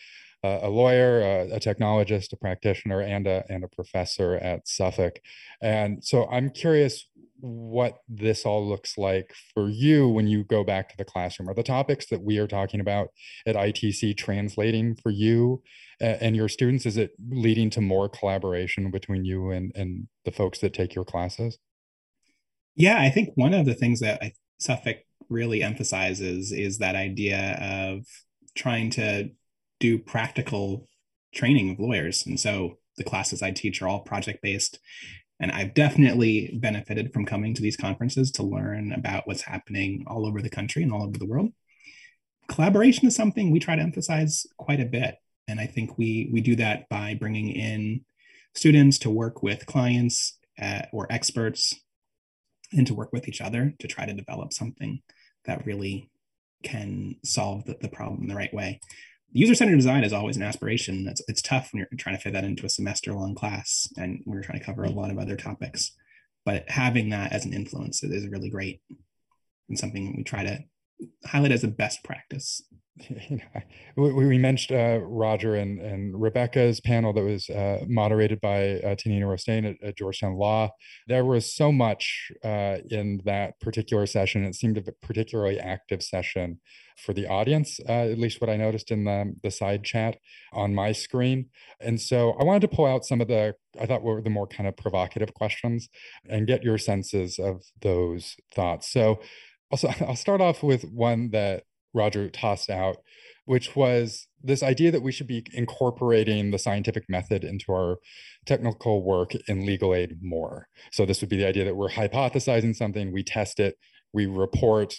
uh, 0.43 0.59
a 0.63 0.69
lawyer, 0.69 1.21
a, 1.21 1.55
a, 1.55 1.59
technologist, 1.59 2.31
a 2.31 2.37
practitioner, 2.37 3.01
and 3.01 3.27
a, 3.27 3.43
and 3.49 3.63
a 3.63 3.67
professor 3.67 4.35
at 4.35 4.67
Suffolk. 4.67 5.19
And 5.61 6.03
so 6.03 6.27
I'm 6.29 6.49
curious 6.49 7.05
what 7.41 7.99
this 8.07 8.45
all 8.45 8.67
looks 8.67 8.97
like 8.97 9.33
for 9.53 9.69
you 9.69 10.07
when 10.07 10.27
you 10.27 10.43
go 10.43 10.63
back 10.63 10.89
to 10.89 10.97
the 10.97 11.05
classroom. 11.05 11.49
Are 11.49 11.53
the 11.53 11.63
topics 11.63 12.05
that 12.07 12.21
we 12.21 12.37
are 12.37 12.47
talking 12.47 12.79
about 12.79 13.09
at 13.45 13.55
ITC 13.55 14.17
translating 14.17 14.95
for 14.95 15.09
you 15.09 15.61
and 15.99 16.35
your 16.35 16.49
students? 16.49 16.85
Is 16.85 16.97
it 16.97 17.11
leading 17.29 17.69
to 17.71 17.81
more 17.81 18.09
collaboration 18.09 18.91
between 18.91 19.25
you 19.25 19.51
and, 19.51 19.71
and 19.75 20.07
the 20.25 20.31
folks 20.31 20.59
that 20.59 20.73
take 20.73 20.95
your 20.95 21.05
classes? 21.05 21.57
Yeah, 22.75 22.99
I 22.99 23.09
think 23.09 23.29
one 23.35 23.53
of 23.53 23.65
the 23.65 23.73
things 23.73 23.99
that 24.01 24.21
I, 24.21 24.33
Suffolk 24.57 24.97
really 25.29 25.63
emphasizes 25.63 26.51
is 26.51 26.79
that 26.79 26.95
idea 26.95 27.57
of 27.61 28.05
trying 28.55 28.89
to 28.91 29.29
do 29.79 29.97
practical 29.97 30.87
training 31.33 31.71
of 31.71 31.79
lawyers. 31.79 32.25
And 32.25 32.39
so 32.39 32.77
the 32.97 33.03
classes 33.03 33.41
I 33.41 33.51
teach 33.51 33.81
are 33.81 33.87
all 33.87 34.01
project 34.01 34.41
based. 34.41 34.79
And 35.39 35.51
I've 35.51 35.73
definitely 35.73 36.57
benefited 36.61 37.13
from 37.13 37.25
coming 37.25 37.53
to 37.53 37.61
these 37.61 37.77
conferences 37.77 38.29
to 38.31 38.43
learn 38.43 38.91
about 38.91 39.25
what's 39.25 39.43
happening 39.43 40.03
all 40.05 40.27
over 40.27 40.41
the 40.41 40.49
country 40.49 40.83
and 40.83 40.91
all 40.91 41.03
over 41.03 41.17
the 41.17 41.25
world. 41.25 41.51
Collaboration 42.49 43.07
is 43.07 43.15
something 43.15 43.49
we 43.49 43.59
try 43.59 43.75
to 43.75 43.81
emphasize 43.81 44.45
quite 44.57 44.81
a 44.81 44.85
bit. 44.85 45.15
And 45.47 45.59
I 45.59 45.65
think 45.65 45.97
we, 45.97 46.29
we 46.31 46.41
do 46.41 46.55
that 46.57 46.89
by 46.89 47.15
bringing 47.15 47.49
in 47.51 48.01
students 48.53 48.99
to 48.99 49.09
work 49.09 49.41
with 49.41 49.65
clients 49.65 50.37
uh, 50.61 50.81
or 50.91 51.07
experts 51.09 51.79
and 52.73 52.85
to 52.87 52.93
work 52.93 53.13
with 53.13 53.27
each 53.27 53.39
other 53.39 53.73
to 53.79 53.87
try 53.87 54.05
to 54.05 54.13
develop 54.13 54.51
something 54.51 55.01
that 55.45 55.65
really 55.65 56.09
can 56.63 57.15
solve 57.23 57.63
the, 57.65 57.77
the 57.81 57.87
problem 57.87 58.27
the 58.27 58.35
right 58.35 58.53
way 58.53 58.79
user-centered 59.31 59.75
design 59.75 60.03
is 60.03 60.13
always 60.13 60.37
an 60.37 60.43
aspiration. 60.43 61.07
It's, 61.07 61.21
it's 61.27 61.41
tough 61.41 61.69
when 61.71 61.79
you're 61.79 61.97
trying 61.97 62.15
to 62.15 62.21
fit 62.21 62.33
that 62.33 62.43
into 62.43 62.65
a 62.65 62.69
semester-long 62.69 63.35
class 63.35 63.91
and 63.97 64.21
we're 64.25 64.41
trying 64.41 64.59
to 64.59 64.65
cover 64.65 64.83
a 64.83 64.89
lot 64.89 65.11
of 65.11 65.19
other 65.19 65.35
topics. 65.35 65.91
But 66.45 66.69
having 66.69 67.09
that 67.09 67.31
as 67.31 67.45
an 67.45 67.53
influence 67.53 68.03
is 68.03 68.27
really 68.27 68.49
great 68.49 68.81
and 69.67 69.77
something 69.77 70.15
we 70.17 70.23
try 70.23 70.43
to 70.43 70.59
highlight 71.25 71.51
as 71.51 71.63
a 71.63 71.67
best 71.67 72.03
practice. 72.03 72.61
we, 73.95 74.13
we 74.13 74.37
mentioned 74.37 74.79
uh, 74.79 75.05
Roger 75.05 75.55
and, 75.55 75.79
and 75.79 76.19
Rebecca's 76.19 76.79
panel 76.79 77.13
that 77.13 77.23
was 77.23 77.49
uh, 77.49 77.83
moderated 77.87 78.41
by 78.41 78.79
uh, 78.79 78.95
Tanina 78.95 79.23
Rostain 79.23 79.69
at, 79.69 79.87
at, 79.87 79.97
Georgetown 79.97 80.35
Law. 80.35 80.69
There 81.07 81.25
was 81.25 81.53
so 81.53 81.71
much 81.71 82.31
uh, 82.43 82.77
in 82.89 83.21
that 83.25 83.59
particular 83.59 84.05
session. 84.05 84.43
It 84.43 84.55
seemed 84.55 84.77
a 84.77 84.91
particularly 85.01 85.59
active 85.59 86.03
session 86.03 86.59
for 86.97 87.13
the 87.13 87.27
audience, 87.27 87.79
uh, 87.87 88.11
at 88.11 88.19
least 88.19 88.41
what 88.41 88.49
I 88.49 88.57
noticed 88.57 88.91
in 88.91 89.05
the, 89.05 89.33
the 89.41 89.51
side 89.51 89.83
chat 89.83 90.17
on 90.51 90.75
my 90.75 90.91
screen. 90.91 91.45
And 91.79 91.99
so 91.99 92.31
I 92.39 92.43
wanted 92.43 92.61
to 92.61 92.75
pull 92.75 92.85
out 92.85 93.05
some 93.05 93.21
of 93.21 93.27
the, 93.27 93.55
I 93.79 93.85
thought 93.85 94.03
were 94.03 94.21
the 94.21 94.29
more 94.29 94.47
kind 94.47 94.67
of 94.67 94.75
provocative 94.75 95.33
questions 95.33 95.89
and 96.27 96.47
get 96.47 96.63
your 96.63 96.77
senses 96.77 97.39
of 97.39 97.63
those 97.81 98.35
thoughts. 98.53 98.91
So 98.91 99.19
also, 99.71 99.89
I'll 100.01 100.15
start 100.15 100.41
off 100.41 100.63
with 100.63 100.83
one 100.83 101.29
that 101.31 101.63
Roger 101.93 102.29
tossed 102.29 102.69
out, 102.69 102.97
which 103.45 103.75
was 103.75 104.27
this 104.43 104.63
idea 104.63 104.91
that 104.91 105.01
we 105.01 105.11
should 105.11 105.27
be 105.27 105.45
incorporating 105.53 106.51
the 106.51 106.59
scientific 106.59 107.09
method 107.09 107.43
into 107.43 107.71
our 107.71 107.97
technical 108.45 109.03
work 109.03 109.33
in 109.47 109.65
legal 109.65 109.93
aid 109.93 110.17
more. 110.21 110.67
So 110.91 111.05
this 111.05 111.21
would 111.21 111.29
be 111.29 111.37
the 111.37 111.47
idea 111.47 111.65
that 111.65 111.75
we're 111.75 111.89
hypothesizing 111.89 112.75
something, 112.75 113.11
we 113.11 113.23
test 113.23 113.59
it, 113.59 113.77
we 114.13 114.25
report, 114.25 114.95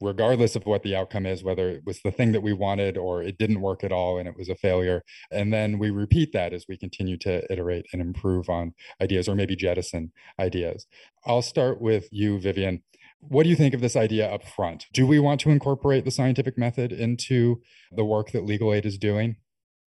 regardless 0.00 0.56
of 0.56 0.64
what 0.64 0.82
the 0.82 0.96
outcome 0.96 1.26
is, 1.26 1.44
whether 1.44 1.68
it 1.68 1.82
was 1.84 2.00
the 2.02 2.10
thing 2.10 2.32
that 2.32 2.42
we 2.42 2.52
wanted 2.52 2.96
or 2.96 3.22
it 3.22 3.38
didn't 3.38 3.60
work 3.60 3.84
at 3.84 3.92
all 3.92 4.18
and 4.18 4.26
it 4.26 4.36
was 4.36 4.48
a 4.48 4.54
failure. 4.54 5.02
And 5.30 5.52
then 5.52 5.78
we 5.78 5.90
repeat 5.90 6.32
that 6.32 6.54
as 6.54 6.64
we 6.68 6.78
continue 6.78 7.18
to 7.18 7.50
iterate 7.52 7.86
and 7.92 8.00
improve 8.00 8.48
on 8.48 8.72
ideas 9.02 9.28
or 9.28 9.34
maybe 9.34 9.56
jettison 9.56 10.10
ideas. 10.38 10.86
I'll 11.26 11.42
start 11.42 11.80
with 11.82 12.08
you, 12.10 12.40
Vivian. 12.40 12.82
What 13.20 13.44
do 13.44 13.50
you 13.50 13.56
think 13.56 13.74
of 13.74 13.80
this 13.80 13.96
idea 13.96 14.28
up 14.28 14.44
front? 14.44 14.86
Do 14.92 15.06
we 15.06 15.18
want 15.18 15.40
to 15.42 15.50
incorporate 15.50 16.04
the 16.04 16.10
scientific 16.10 16.56
method 16.56 16.92
into 16.92 17.60
the 17.92 18.04
work 18.04 18.32
that 18.32 18.44
Legal 18.44 18.72
Aid 18.72 18.86
is 18.86 18.98
doing? 18.98 19.36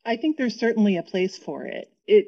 I 0.06 0.18
think 0.18 0.38
there's 0.38 0.60
certainly 0.60 0.98
a 0.98 1.04
place 1.04 1.38
for 1.38 1.66
it. 1.66 1.92
It 2.06 2.28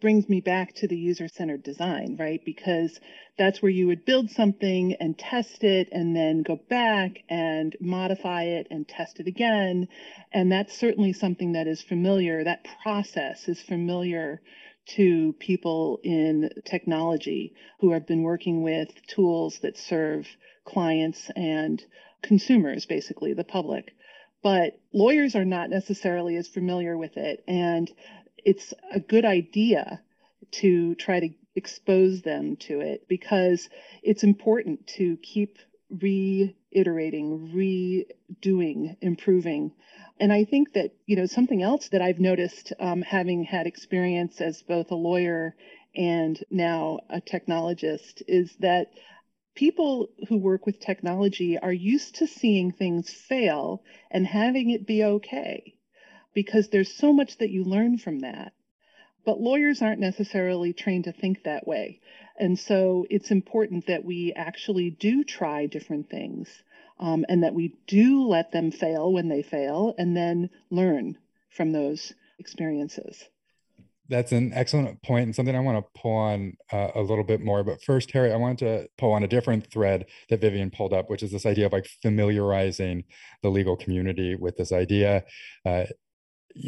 brings 0.00 0.28
me 0.28 0.40
back 0.40 0.74
to 0.74 0.88
the 0.88 0.96
user 0.96 1.28
centered 1.28 1.62
design, 1.62 2.16
right? 2.18 2.40
Because 2.44 2.98
that's 3.38 3.62
where 3.62 3.70
you 3.70 3.86
would 3.86 4.04
build 4.04 4.30
something 4.30 4.94
and 4.94 5.16
test 5.16 5.62
it 5.62 5.88
and 5.92 6.16
then 6.16 6.42
go 6.42 6.58
back 6.68 7.18
and 7.28 7.76
modify 7.80 8.44
it 8.44 8.66
and 8.70 8.88
test 8.88 9.20
it 9.20 9.28
again. 9.28 9.86
And 10.32 10.50
that's 10.50 10.76
certainly 10.76 11.12
something 11.12 11.52
that 11.52 11.68
is 11.68 11.82
familiar. 11.82 12.42
That 12.42 12.66
process 12.82 13.48
is 13.48 13.60
familiar 13.60 14.40
to 14.86 15.34
people 15.38 16.00
in 16.02 16.50
technology 16.64 17.54
who 17.80 17.92
have 17.92 18.06
been 18.06 18.22
working 18.22 18.62
with 18.62 18.88
tools 19.06 19.58
that 19.60 19.76
serve 19.76 20.26
clients 20.64 21.30
and 21.34 21.84
consumers, 22.22 22.86
basically 22.86 23.34
the 23.34 23.44
public. 23.44 23.94
But 24.42 24.78
lawyers 24.92 25.34
are 25.34 25.44
not 25.44 25.70
necessarily 25.70 26.36
as 26.36 26.48
familiar 26.48 26.96
with 26.96 27.16
it. 27.16 27.42
And 27.48 27.90
it's 28.38 28.72
a 28.92 29.00
good 29.00 29.24
idea 29.24 30.00
to 30.52 30.94
try 30.94 31.20
to 31.20 31.30
expose 31.56 32.22
them 32.22 32.56
to 32.56 32.80
it 32.80 33.08
because 33.08 33.68
it's 34.02 34.22
important 34.22 34.86
to 34.86 35.16
keep 35.16 35.58
reiterating, 35.90 37.52
redoing, 37.54 38.96
improving 39.00 39.72
and 40.18 40.32
I 40.32 40.44
think 40.44 40.72
that, 40.72 40.92
you 41.06 41.16
know, 41.16 41.26
something 41.26 41.62
else 41.62 41.88
that 41.88 42.00
I've 42.00 42.20
noticed 42.20 42.72
um, 42.80 43.02
having 43.02 43.44
had 43.44 43.66
experience 43.66 44.40
as 44.40 44.62
both 44.62 44.90
a 44.90 44.94
lawyer 44.94 45.54
and 45.94 46.42
now 46.50 47.00
a 47.10 47.20
technologist 47.20 48.22
is 48.26 48.54
that 48.60 48.92
people 49.54 50.08
who 50.28 50.36
work 50.36 50.66
with 50.66 50.80
technology 50.80 51.58
are 51.58 51.72
used 51.72 52.16
to 52.16 52.26
seeing 52.26 52.72
things 52.72 53.10
fail 53.10 53.82
and 54.10 54.26
having 54.26 54.70
it 54.70 54.86
be 54.86 55.04
okay 55.04 55.74
because 56.34 56.68
there's 56.68 56.94
so 56.94 57.12
much 57.12 57.38
that 57.38 57.50
you 57.50 57.64
learn 57.64 57.98
from 57.98 58.20
that. 58.20 58.52
But 59.24 59.40
lawyers 59.40 59.82
aren't 59.82 60.00
necessarily 60.00 60.72
trained 60.72 61.04
to 61.04 61.12
think 61.12 61.42
that 61.42 61.66
way. 61.66 62.00
And 62.38 62.58
so 62.58 63.06
it's 63.10 63.30
important 63.30 63.86
that 63.86 64.04
we 64.04 64.32
actually 64.34 64.90
do 64.90 65.24
try 65.24 65.66
different 65.66 66.08
things 66.08 66.48
um, 66.98 67.24
and 67.28 67.42
that 67.42 67.54
we 67.54 67.74
do 67.86 68.26
let 68.26 68.52
them 68.52 68.70
fail 68.70 69.12
when 69.12 69.28
they 69.28 69.42
fail 69.42 69.94
and 69.98 70.16
then 70.16 70.50
learn 70.70 71.16
from 71.50 71.72
those 71.72 72.12
experiences. 72.38 73.24
That's 74.08 74.30
an 74.30 74.52
excellent 74.54 75.02
point 75.02 75.24
and 75.24 75.34
something 75.34 75.56
I 75.56 75.60
want 75.60 75.84
to 75.84 76.00
pull 76.00 76.14
on 76.14 76.56
uh, 76.72 76.90
a 76.94 77.00
little 77.00 77.24
bit 77.24 77.40
more. 77.40 77.64
But 77.64 77.82
first, 77.82 78.12
Harry, 78.12 78.32
I 78.32 78.36
wanted 78.36 78.58
to 78.58 78.88
pull 78.98 79.12
on 79.12 79.24
a 79.24 79.28
different 79.28 79.68
thread 79.70 80.06
that 80.28 80.40
Vivian 80.40 80.70
pulled 80.70 80.92
up, 80.92 81.10
which 81.10 81.24
is 81.24 81.32
this 81.32 81.44
idea 81.44 81.66
of 81.66 81.72
like 81.72 81.88
familiarizing 82.02 83.02
the 83.42 83.48
legal 83.48 83.76
community 83.76 84.36
with 84.36 84.56
this 84.56 84.70
idea. 84.70 85.24
Uh, 85.64 85.86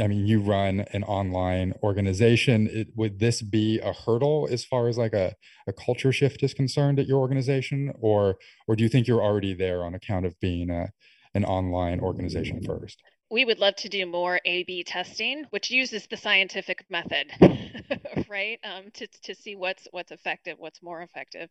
I 0.01 0.07
mean, 0.07 0.27
you 0.27 0.41
run 0.41 0.81
an 0.93 1.05
online 1.05 1.73
organization. 1.83 2.69
It, 2.71 2.89
would 2.97 3.19
this 3.19 3.43
be 3.43 3.79
a 3.81 3.93
hurdle 3.93 4.49
as 4.51 4.65
far 4.65 4.89
as 4.89 4.99
like 4.99 5.15
a, 5.15 5.35
a 5.67 5.73
culture 5.73 6.13
shift 6.13 6.43
is 6.43 6.55
concerned 6.55 6.99
at 6.99 7.07
your 7.07 7.19
organization, 7.19 7.93
or 8.01 8.37
or 8.67 8.77
do 8.77 8.83
you 8.83 8.89
think 8.89 9.07
you're 9.07 9.23
already 9.23 9.55
there 9.55 9.83
on 9.85 9.95
account 9.95 10.27
of 10.27 10.39
being 10.41 10.71
a 10.71 10.91
an 11.35 11.45
online 11.45 12.01
organization 12.01 12.61
mm. 12.61 12.67
first? 12.67 13.03
We 13.31 13.45
would 13.45 13.59
love 13.59 13.77
to 13.77 13.89
do 13.89 14.07
more 14.07 14.41
A/B 14.45 14.85
testing, 14.85 15.45
which 15.51 15.71
uses 15.71 16.07
the 16.07 16.17
scientific 16.17 16.85
method, 16.91 17.33
right, 18.29 18.59
um, 18.65 18.91
to 18.95 19.07
to 19.25 19.35
see 19.35 19.55
what's 19.57 19.87
what's 19.91 20.13
effective, 20.13 20.59
what's 20.59 20.83
more 20.83 21.03
effective, 21.03 21.51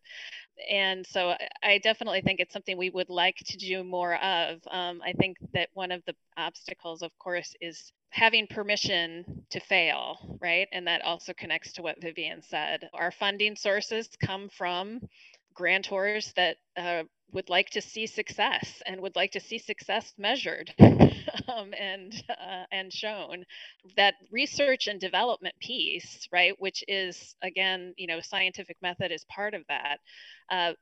and 0.70 1.06
so 1.06 1.34
I 1.62 1.78
definitely 1.78 2.22
think 2.22 2.40
it's 2.40 2.52
something 2.52 2.76
we 2.76 2.90
would 2.90 3.10
like 3.10 3.36
to 3.46 3.56
do 3.56 3.84
more 3.84 4.16
of. 4.16 4.60
Um, 4.70 5.00
I 5.04 5.12
think 5.12 5.36
that 5.54 5.68
one 5.74 5.92
of 5.92 6.02
the 6.06 6.14
obstacles, 6.36 7.02
of 7.02 7.16
course, 7.18 7.54
is 7.60 7.92
having 8.10 8.46
permission 8.46 9.44
to 9.50 9.60
fail, 9.60 10.38
right, 10.40 10.68
and 10.72 10.86
that 10.86 11.02
also 11.02 11.32
connects 11.32 11.74
to 11.74 11.82
what 11.82 12.00
Vivian 12.00 12.42
said. 12.42 12.88
Our 12.94 13.10
funding 13.10 13.56
sources 13.56 14.08
come 14.24 14.48
from 14.48 15.00
grantors 15.58 16.32
that 16.34 16.56
uh, 16.76 17.02
would 17.32 17.48
like 17.48 17.70
to 17.70 17.80
see 17.80 18.06
success 18.06 18.82
and 18.86 19.00
would 19.00 19.16
like 19.16 19.32
to 19.32 19.40
see 19.40 19.58
success 19.58 20.12
measured 20.16 20.72
um, 20.80 21.74
and 21.78 22.22
uh, 22.28 22.64
and 22.72 22.92
shown. 22.92 23.44
That 23.96 24.14
research 24.30 24.86
and 24.86 25.00
development 25.00 25.54
piece 25.60 26.28
right 26.32 26.54
which 26.58 26.84
is 26.88 27.34
again 27.42 27.94
you 27.96 28.06
know 28.06 28.20
scientific 28.20 28.76
method 28.82 29.12
is 29.12 29.24
part 29.24 29.54
of 29.54 29.62
that 29.68 29.98
uh, 30.50 30.72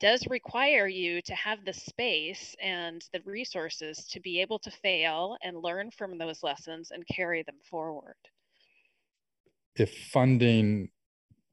does 0.00 0.26
require 0.28 0.86
you 0.86 1.20
to 1.22 1.34
have 1.34 1.64
the 1.64 1.72
space 1.72 2.54
and 2.62 3.04
the 3.12 3.20
resources 3.24 4.04
to 4.10 4.20
be 4.20 4.40
able 4.40 4.58
to 4.60 4.70
fail 4.70 5.36
and 5.42 5.60
learn 5.62 5.90
from 5.90 6.18
those 6.18 6.42
lessons 6.42 6.90
and 6.92 7.04
carry 7.08 7.42
them 7.42 7.56
forward. 7.68 8.14
If 9.74 9.92
funding 10.12 10.90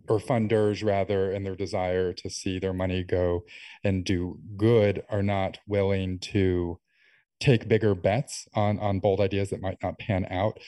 or 0.08 0.20
funders 0.20 0.84
rather 0.84 1.32
and 1.32 1.46
their 1.46 1.56
desire 1.56 2.14
to 2.14 2.30
see 2.30 2.60
their 2.60 2.74
money 2.74 3.04
go 3.04 3.44
and 3.84 4.04
do 4.04 4.40
good 4.58 5.04
are 5.10 5.24
not 5.24 5.60
willing 5.68 6.20
to 6.20 6.80
take 7.40 7.68
bigger 7.68 7.96
bets 7.96 8.48
on 8.54 8.80
on 8.80 9.00
bold 9.00 9.20
ideas 9.20 9.50
that 9.50 9.62
might 9.62 9.78
not 9.84 10.00
pan 10.00 10.26
out. 10.30 10.60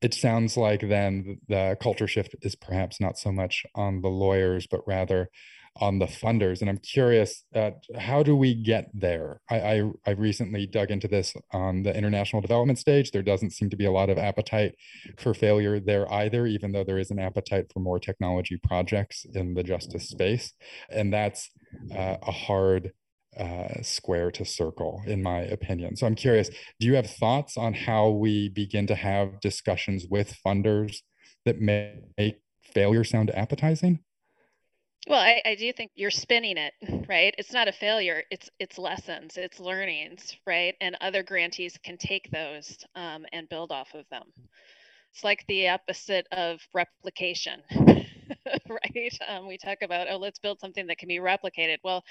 It 0.00 0.14
sounds 0.14 0.56
like 0.56 0.80
then 0.80 1.38
the 1.48 1.76
culture 1.80 2.08
shift 2.08 2.34
is 2.42 2.56
perhaps 2.56 3.00
not 3.00 3.18
so 3.18 3.32
much 3.32 3.64
on 3.74 4.00
the 4.02 4.08
lawyers 4.08 4.66
but 4.66 4.86
rather 4.86 5.30
on 5.76 5.98
the 5.98 6.06
funders 6.06 6.60
and 6.60 6.68
i'm 6.68 6.78
curious 6.78 7.44
uh, 7.54 7.70
how 7.98 8.22
do 8.22 8.36
we 8.36 8.54
get 8.54 8.90
there 8.92 9.40
I, 9.50 9.60
I, 9.60 9.90
I 10.06 10.10
recently 10.10 10.66
dug 10.66 10.90
into 10.90 11.08
this 11.08 11.34
on 11.52 11.82
the 11.82 11.96
international 11.96 12.42
development 12.42 12.78
stage 12.78 13.10
there 13.10 13.22
doesn't 13.22 13.50
seem 13.50 13.70
to 13.70 13.76
be 13.76 13.86
a 13.86 13.92
lot 13.92 14.10
of 14.10 14.18
appetite 14.18 14.74
for 15.18 15.32
failure 15.32 15.80
there 15.80 16.12
either 16.12 16.46
even 16.46 16.72
though 16.72 16.84
there 16.84 16.98
is 16.98 17.10
an 17.10 17.18
appetite 17.18 17.66
for 17.72 17.80
more 17.80 17.98
technology 17.98 18.58
projects 18.62 19.24
in 19.34 19.54
the 19.54 19.62
justice 19.62 20.08
space 20.08 20.52
and 20.90 21.12
that's 21.12 21.50
uh, 21.94 22.16
a 22.22 22.32
hard 22.32 22.92
uh, 23.38 23.80
square 23.82 24.30
to 24.30 24.44
circle, 24.44 25.02
in 25.06 25.22
my 25.22 25.40
opinion. 25.40 25.96
So 25.96 26.06
I'm 26.06 26.14
curious, 26.14 26.50
do 26.80 26.86
you 26.86 26.94
have 26.96 27.08
thoughts 27.08 27.56
on 27.56 27.72
how 27.72 28.10
we 28.10 28.50
begin 28.50 28.86
to 28.88 28.94
have 28.94 29.40
discussions 29.40 30.06
with 30.08 30.36
funders 30.44 30.96
that 31.44 31.60
may 31.60 31.94
make 32.18 32.36
failure 32.62 33.04
sound 33.04 33.30
appetizing? 33.30 34.00
Well, 35.08 35.20
I, 35.20 35.42
I 35.44 35.54
do 35.56 35.72
think 35.72 35.92
you're 35.96 36.10
spinning 36.10 36.56
it, 36.58 36.74
right? 37.08 37.34
It's 37.38 37.52
not 37.52 37.68
a 37.68 37.72
failure. 37.72 38.22
It's 38.30 38.50
it's 38.58 38.78
lessons, 38.78 39.36
it's 39.36 39.60
learnings, 39.60 40.36
right? 40.46 40.74
And 40.80 40.96
other 41.00 41.22
grantees 41.22 41.78
can 41.84 41.98
take 41.98 42.30
those 42.30 42.78
um, 42.94 43.26
and 43.32 43.48
build 43.48 43.72
off 43.72 43.94
of 43.94 44.08
them. 44.10 44.24
It's 45.12 45.24
like 45.24 45.44
the 45.48 45.68
opposite 45.70 46.26
of 46.32 46.60
replication. 46.74 47.62
right? 48.68 49.18
Um, 49.28 49.46
we 49.48 49.58
talk 49.58 49.78
about, 49.82 50.08
oh, 50.10 50.18
let's 50.18 50.38
build 50.38 50.60
something 50.60 50.86
that 50.88 50.98
can 50.98 51.08
be 51.08 51.18
replicated. 51.18 51.78
Well, 51.84 52.04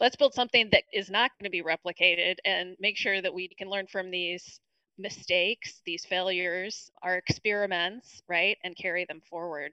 let's 0.00 0.16
build 0.16 0.34
something 0.34 0.68
that 0.72 0.84
is 0.92 1.10
not 1.10 1.32
going 1.38 1.44
to 1.44 1.50
be 1.50 1.62
replicated 1.62 2.36
and 2.44 2.76
make 2.80 2.96
sure 2.96 3.20
that 3.22 3.34
we 3.34 3.48
can 3.48 3.68
learn 3.70 3.86
from 3.86 4.10
these 4.10 4.60
mistakes, 4.98 5.80
these 5.86 6.04
failures, 6.06 6.90
our 7.02 7.16
experiments, 7.16 8.22
right? 8.28 8.58
And 8.64 8.76
carry 8.76 9.04
them 9.06 9.22
forward 9.30 9.72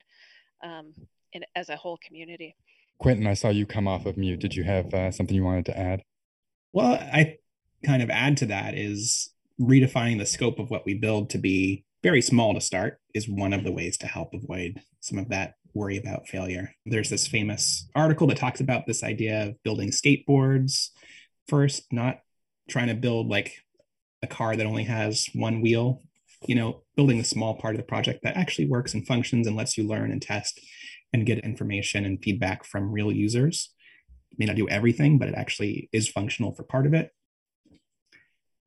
um, 0.63 0.93
in, 1.33 1.43
as 1.55 1.69
a 1.69 1.75
whole 1.75 1.99
community. 2.05 2.55
Quinten, 3.01 3.27
I 3.27 3.33
saw 3.33 3.49
you 3.49 3.65
come 3.65 3.87
off 3.87 4.05
of 4.05 4.17
mute. 4.17 4.39
Did 4.39 4.55
you 4.55 4.63
have 4.63 4.93
uh, 4.93 5.11
something 5.11 5.35
you 5.35 5.43
wanted 5.43 5.65
to 5.67 5.77
add? 5.77 6.03
Well, 6.73 6.93
I 6.93 7.37
kind 7.85 8.01
of 8.01 8.09
add 8.09 8.37
to 8.37 8.45
that 8.47 8.73
is 8.75 9.31
redefining 9.59 10.17
the 10.17 10.25
scope 10.25 10.59
of 10.59 10.69
what 10.69 10.85
we 10.85 10.93
build 10.93 11.29
to 11.31 11.37
be 11.37 11.85
very 12.03 12.21
small 12.21 12.53
to 12.53 12.61
start 12.61 12.99
is 13.13 13.27
one 13.27 13.53
of 13.53 13.63
the 13.63 13.71
ways 13.71 13.97
to 13.97 14.07
help 14.07 14.33
avoid 14.33 14.79
some 14.99 15.17
of 15.17 15.29
that 15.29 15.55
worry 15.73 15.97
about 15.97 16.27
failure. 16.27 16.73
There's 16.85 17.09
this 17.09 17.27
famous 17.27 17.87
article 17.95 18.27
that 18.27 18.37
talks 18.37 18.61
about 18.61 18.85
this 18.85 19.03
idea 19.03 19.47
of 19.47 19.63
building 19.63 19.89
skateboards 19.89 20.89
first, 21.47 21.91
not 21.91 22.19
trying 22.69 22.87
to 22.87 22.95
build 22.95 23.27
like 23.27 23.53
a 24.21 24.27
car 24.27 24.55
that 24.55 24.65
only 24.65 24.83
has 24.83 25.27
one 25.33 25.61
wheel, 25.61 26.01
you 26.47 26.55
know, 26.55 26.83
building 26.95 27.19
a 27.19 27.25
small 27.25 27.55
part 27.55 27.75
of 27.75 27.79
the 27.79 27.87
project 27.87 28.21
that 28.23 28.37
actually 28.37 28.67
works 28.67 28.93
and 28.93 29.05
functions 29.05 29.47
and 29.47 29.55
lets 29.55 29.77
you 29.77 29.87
learn 29.87 30.11
and 30.11 30.21
test 30.21 30.59
and 31.15 31.25
get 31.25 31.39
information 31.39 32.05
and 32.05 32.21
feedback 32.21 32.63
from 32.63 32.91
real 32.91 33.11
users. 33.11 33.71
It 34.31 34.39
may 34.39 34.45
not 34.45 34.55
do 34.55 34.69
everything, 34.69 35.17
but 35.17 35.29
it 35.29 35.35
actually 35.35 35.89
is 35.91 36.07
functional 36.07 36.53
for 36.53 36.63
part 36.63 36.85
of 36.85 36.93
it. 36.93 37.11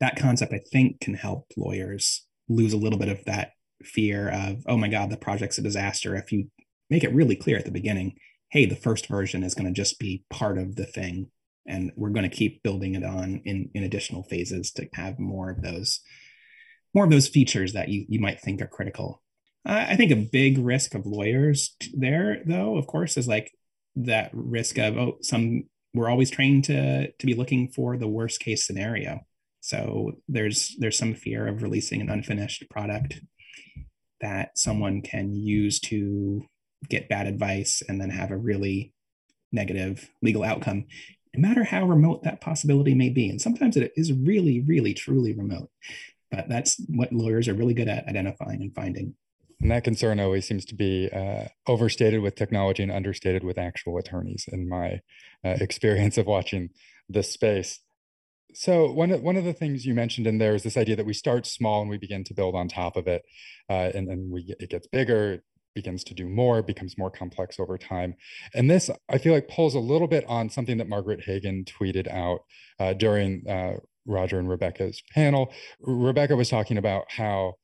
That 0.00 0.17
concept, 0.17 0.52
I 0.52 0.59
think, 0.59 1.00
can 1.00 1.14
help 1.14 1.47
lawyers 1.57 2.26
lose 2.49 2.73
a 2.73 2.78
little 2.78 2.99
bit 2.99 3.09
of 3.09 3.25
that 3.26 3.52
fear 3.83 4.28
of, 4.28 4.64
oh 4.67 4.76
my 4.76 4.88
God, 4.88 5.11
the 5.11 5.17
project's 5.17 5.59
a 5.59 5.62
disaster 5.62 6.17
if 6.17 6.33
you 6.33 6.50
make 6.90 7.05
it 7.05 7.14
really 7.14 7.37
clear 7.37 7.59
at 7.59 7.64
the 7.64 7.71
beginning 7.71 8.17
hey 8.50 8.64
the 8.64 8.76
first 8.76 9.07
version 9.07 9.43
is 9.43 9.55
going 9.55 9.67
to 9.67 9.78
just 9.78 9.99
be 9.99 10.25
part 10.31 10.59
of 10.59 10.76
the 10.76 10.87
thing 10.87 11.31
and 11.67 11.93
we're 11.97 12.11
going 12.11 12.28
to 12.28 12.37
keep 12.37 12.62
building 12.62 12.95
it 12.95 13.05
on 13.05 13.43
in 13.45 13.71
in 13.75 13.85
additional 13.85 14.23
phases 14.23 14.73
to 14.73 14.88
have 14.95 15.19
more 15.19 15.50
of 15.50 15.62
those 15.62 16.00
more 16.95 17.05
of 17.05 17.11
those 17.11 17.28
features 17.28 17.75
that 17.75 17.88
you 17.88 18.07
you 18.09 18.20
might 18.20 18.40
think 18.40 18.61
are 18.62 18.66
critical 18.66 19.22
i 19.68 19.96
think 19.96 20.11
a 20.11 20.16
big 20.16 20.59
risk 20.59 20.94
of 20.94 21.07
lawyers 21.07 21.76
there 21.94 22.42
though 22.46 22.76
of 22.76 22.87
course 22.87 23.16
is 23.16 23.28
like 23.28 23.52
that 23.96 24.31
risk 24.33 24.78
of 24.78 24.96
oh 24.96 25.18
some 25.22 25.64
we're 25.94 26.09
always 26.09 26.31
trained 26.31 26.64
to 26.64 27.11
to 27.12 27.26
be 27.26 27.35
looking 27.35 27.68
for 27.68 27.96
the 27.96 28.09
worst 28.09 28.40
case 28.40 28.66
scenario 28.66 29.20
so 29.61 30.12
there's 30.28 30.74
there's 30.78 30.98
some 30.98 31.14
fear 31.14 31.46
of 31.46 31.62
releasing 31.62 32.00
an 32.00 32.11
unfinished 32.11 32.64
product 32.70 33.20
that 34.20 34.57
someone 34.59 35.02
can 35.02 35.35
use 35.35 35.81
to 35.81 36.44
get 36.88 37.09
bad 37.09 37.26
advice 37.26 37.83
and 37.88 38.00
then 38.00 38.11
have 38.11 38.31
a 38.31 38.37
really 38.37 38.92
negative 39.52 40.11
legal 40.22 40.44
outcome, 40.44 40.87
no 41.35 41.48
matter 41.48 41.64
how 41.64 41.85
remote 41.85 42.22
that 42.22 42.40
possibility 42.40 42.94
may 42.94 43.11
be. 43.11 43.28
And 43.28 43.40
sometimes 43.40 43.76
it 43.76 43.92
is 43.96 44.12
really, 44.12 44.61
really, 44.61 44.94
truly 44.94 45.35
remote. 45.35 45.70
But 46.31 46.48
that's 46.48 46.81
what 46.88 47.12
lawyers 47.12 47.48
are 47.48 47.54
really 47.54 47.74
good 47.74 47.88
at 47.88 48.07
identifying 48.07 48.61
and 48.61 48.74
finding. 48.74 49.14
And 49.61 49.71
that 49.73 49.85
concern 49.85 50.21
always 50.21 50.47
seems 50.47 50.64
to 50.66 50.75
be 50.75 51.09
uh, 51.12 51.47
overstated 51.66 52.21
with 52.21 52.37
technology 52.37 52.83
and 52.83 52.92
understated 52.92 53.42
with 53.42 53.59
actual 53.59 53.99
attorneys, 53.99 54.47
in 54.53 54.68
my 54.68 55.01
uh, 55.44 55.57
experience 55.61 56.16
of 56.16 56.27
watching 56.27 56.71
this 57.09 57.33
space. 57.33 57.81
So 58.55 58.90
one 58.90 59.11
of, 59.11 59.21
one 59.21 59.37
of 59.37 59.44
the 59.44 59.53
things 59.53 59.85
you 59.85 59.94
mentioned 59.94 60.27
in 60.27 60.38
there 60.38 60.55
is 60.55 60.62
this 60.62 60.77
idea 60.77 60.97
that 60.97 61.07
we 61.07 61.12
start 61.12 61.47
small 61.47 61.81
and 61.81 61.90
we 61.90 61.99
begin 61.99 62.25
to 62.25 62.35
build 62.35 62.55
on 62.55 62.68
top 62.68 62.97
of 62.97 63.07
it, 63.07 63.23
uh, 63.68 63.90
and 63.94 64.09
then 64.09 64.31
we 64.33 64.55
it 64.59 64.71
gets 64.71 64.87
bigger, 64.87 65.42
begins 65.75 66.03
to 66.05 66.14
do 66.14 66.29
more, 66.29 66.62
becomes 66.62 66.97
more 66.97 67.11
complex 67.11 67.61
over 67.61 67.77
time. 67.77 68.14
And 68.55 68.71
this, 68.71 68.90
I 69.09 69.18
feel 69.18 69.35
like, 69.35 69.49
pulls 69.49 69.75
a 69.75 69.81
little 69.81 70.09
bit 70.09 70.25
on 70.27 70.49
something 70.49 70.79
that 70.79 70.88
Margaret 70.88 71.25
Hagan 71.25 71.64
tweeted 71.64 72.09
out 72.09 72.40
uh, 72.81 72.94
during 72.94 73.47
uh, 73.49 73.75
Roger 74.07 74.38
and 74.38 74.49
Rebecca's 74.49 75.03
panel. 75.12 75.53
Rebecca 75.81 76.35
was 76.35 76.49
talking 76.49 76.79
about 76.79 77.05
how 77.11 77.55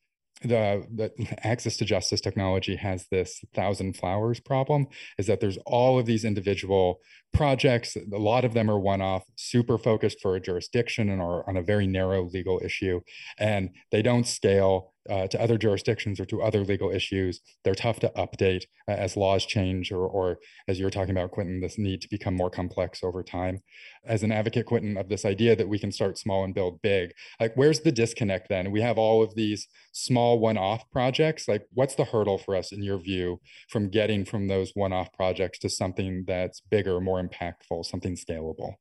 the, 0.49 0.87
the 0.95 1.39
access 1.47 1.77
to 1.79 1.85
justice 1.85 2.21
technology 2.21 2.77
has 2.77 3.07
this 3.11 3.45
thousand 3.55 3.97
flowers 3.97 4.41
problem 4.41 4.87
is 5.19 5.27
that 5.27 5.41
there's 5.41 5.59
all 5.67 5.99
of 5.99 6.07
these 6.07 6.25
individual 6.25 7.01
projects 7.35 7.97
a 7.97 8.17
lot 8.17 8.45
of 8.45 8.55
them 8.55 8.71
are 8.71 8.79
one-off 8.79 9.25
super 9.37 9.77
focused 9.77 10.21
for 10.21 10.37
a 10.37 10.41
jurisdiction 10.41 11.11
and 11.11 11.21
are 11.21 11.49
on 11.49 11.57
a 11.57 11.63
very 11.63 11.87
narrow 11.87 12.25
legal 12.25 12.61
issue 12.65 13.01
and 13.39 13.71
they 13.91 14.03
don't 14.03 14.27
scale 14.27 14.95
uh, 15.09 15.27
to 15.29 15.41
other 15.41 15.59
jurisdictions 15.59 16.19
or 16.19 16.25
to 16.25 16.43
other 16.43 16.65
legal 16.65 16.91
issues. 16.91 17.41
They're 17.63 17.75
tough 17.75 18.01
to 18.01 18.13
update 18.17 18.65
uh, 18.89 18.93
as 18.93 19.17
laws 19.17 19.45
change, 19.45 19.93
or, 19.93 20.07
or 20.07 20.39
as 20.67 20.79
you 20.79 20.85
were 20.85 20.91
talking 20.91 21.11
about, 21.11 21.33
Quinten, 21.33 21.61
this 21.61 21.79
need 21.79 22.01
to 22.03 22.09
become 22.09 22.35
more 22.35 22.51
complex 22.51 23.05
over 23.05 23.23
time. 23.23 23.61
As 24.07 24.23
an 24.23 24.33
advocate, 24.33 24.67
Quinten, 24.67 24.99
of 24.99 25.09
this 25.09 25.25
idea 25.25 25.57
that 25.57 25.69
we 25.69 25.79
can 25.79 25.93
start 25.93 26.19
small 26.19 26.45
and 26.45 26.55
build 26.55 26.81
big, 26.83 27.13
like 27.39 27.55
where's 27.55 27.81
the 27.81 27.93
disconnect 27.93 28.49
then? 28.49 28.71
We 28.71 28.81
have 28.81 28.99
all 28.99 29.23
of 29.23 29.35
these 29.35 29.69
small 29.93 30.39
one 30.39 30.57
off 30.57 30.91
projects. 30.91 31.49
Like, 31.49 31.67
what's 31.73 31.95
the 31.95 32.05
hurdle 32.05 32.39
for 32.39 32.57
us, 32.57 32.73
in 32.73 32.83
your 32.83 32.99
view, 32.99 33.41
from 33.69 33.91
getting 33.91 34.25
from 34.25 34.49
those 34.49 34.73
one 34.75 34.93
off 34.93 35.13
projects 35.13 35.59
to 35.61 35.69
something 35.69 36.25
that's 36.27 36.61
bigger, 36.61 37.01
more 37.01 37.21
impactful, 37.27 37.87
something 37.87 38.17
scalable? 38.17 38.75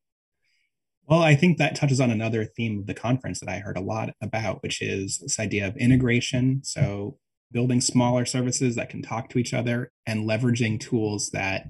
Well, 1.06 1.22
I 1.22 1.34
think 1.34 1.58
that 1.58 1.76
touches 1.76 2.00
on 2.00 2.10
another 2.10 2.44
theme 2.44 2.78
of 2.78 2.86
the 2.86 2.94
conference 2.94 3.40
that 3.40 3.48
I 3.48 3.58
heard 3.58 3.76
a 3.76 3.82
lot 3.82 4.14
about, 4.22 4.62
which 4.62 4.80
is 4.80 5.18
this 5.18 5.38
idea 5.38 5.66
of 5.66 5.76
integration. 5.76 6.62
So, 6.64 7.18
building 7.52 7.80
smaller 7.80 8.24
services 8.24 8.74
that 8.74 8.90
can 8.90 9.00
talk 9.00 9.28
to 9.28 9.38
each 9.38 9.54
other 9.54 9.92
and 10.06 10.28
leveraging 10.28 10.80
tools 10.80 11.30
that 11.30 11.68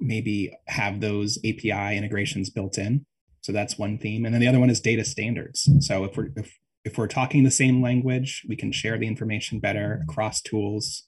maybe 0.00 0.52
have 0.66 1.00
those 1.00 1.38
API 1.38 1.96
integrations 1.96 2.50
built 2.50 2.78
in. 2.78 3.06
So 3.42 3.52
that's 3.52 3.78
one 3.78 3.98
theme. 3.98 4.24
And 4.24 4.34
then 4.34 4.40
the 4.40 4.48
other 4.48 4.60
one 4.60 4.70
is 4.70 4.80
data 4.80 5.04
standards. 5.04 5.68
So 5.80 6.04
if 6.04 6.16
we're 6.16 6.30
if, 6.36 6.58
if 6.84 6.98
we're 6.98 7.06
talking 7.06 7.44
the 7.44 7.50
same 7.50 7.80
language, 7.80 8.44
we 8.48 8.56
can 8.56 8.72
share 8.72 8.98
the 8.98 9.06
information 9.06 9.60
better 9.60 10.00
across 10.02 10.42
tools. 10.42 11.04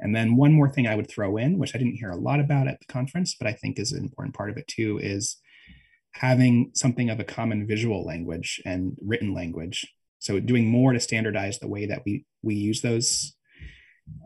And 0.00 0.14
then 0.14 0.36
one 0.36 0.52
more 0.52 0.68
thing 0.68 0.86
I 0.86 0.94
would 0.94 1.10
throw 1.10 1.36
in, 1.36 1.58
which 1.58 1.74
I 1.74 1.78
didn't 1.78 1.96
hear 1.96 2.10
a 2.10 2.16
lot 2.16 2.40
about 2.40 2.68
at 2.68 2.80
the 2.80 2.92
conference, 2.92 3.36
but 3.38 3.46
I 3.46 3.52
think 3.52 3.78
is 3.78 3.92
an 3.92 4.02
important 4.02 4.34
part 4.34 4.50
of 4.50 4.56
it 4.56 4.66
too, 4.66 4.98
is 5.02 5.36
having 6.12 6.70
something 6.74 7.10
of 7.10 7.20
a 7.20 7.24
common 7.24 7.66
visual 7.66 8.04
language 8.04 8.60
and 8.64 8.96
written 9.00 9.34
language. 9.34 9.86
So 10.18 10.40
doing 10.40 10.66
more 10.66 10.92
to 10.92 11.00
standardize 11.00 11.58
the 11.58 11.68
way 11.68 11.86
that 11.86 12.02
we 12.04 12.24
we 12.42 12.54
use 12.54 12.80
those 12.80 13.34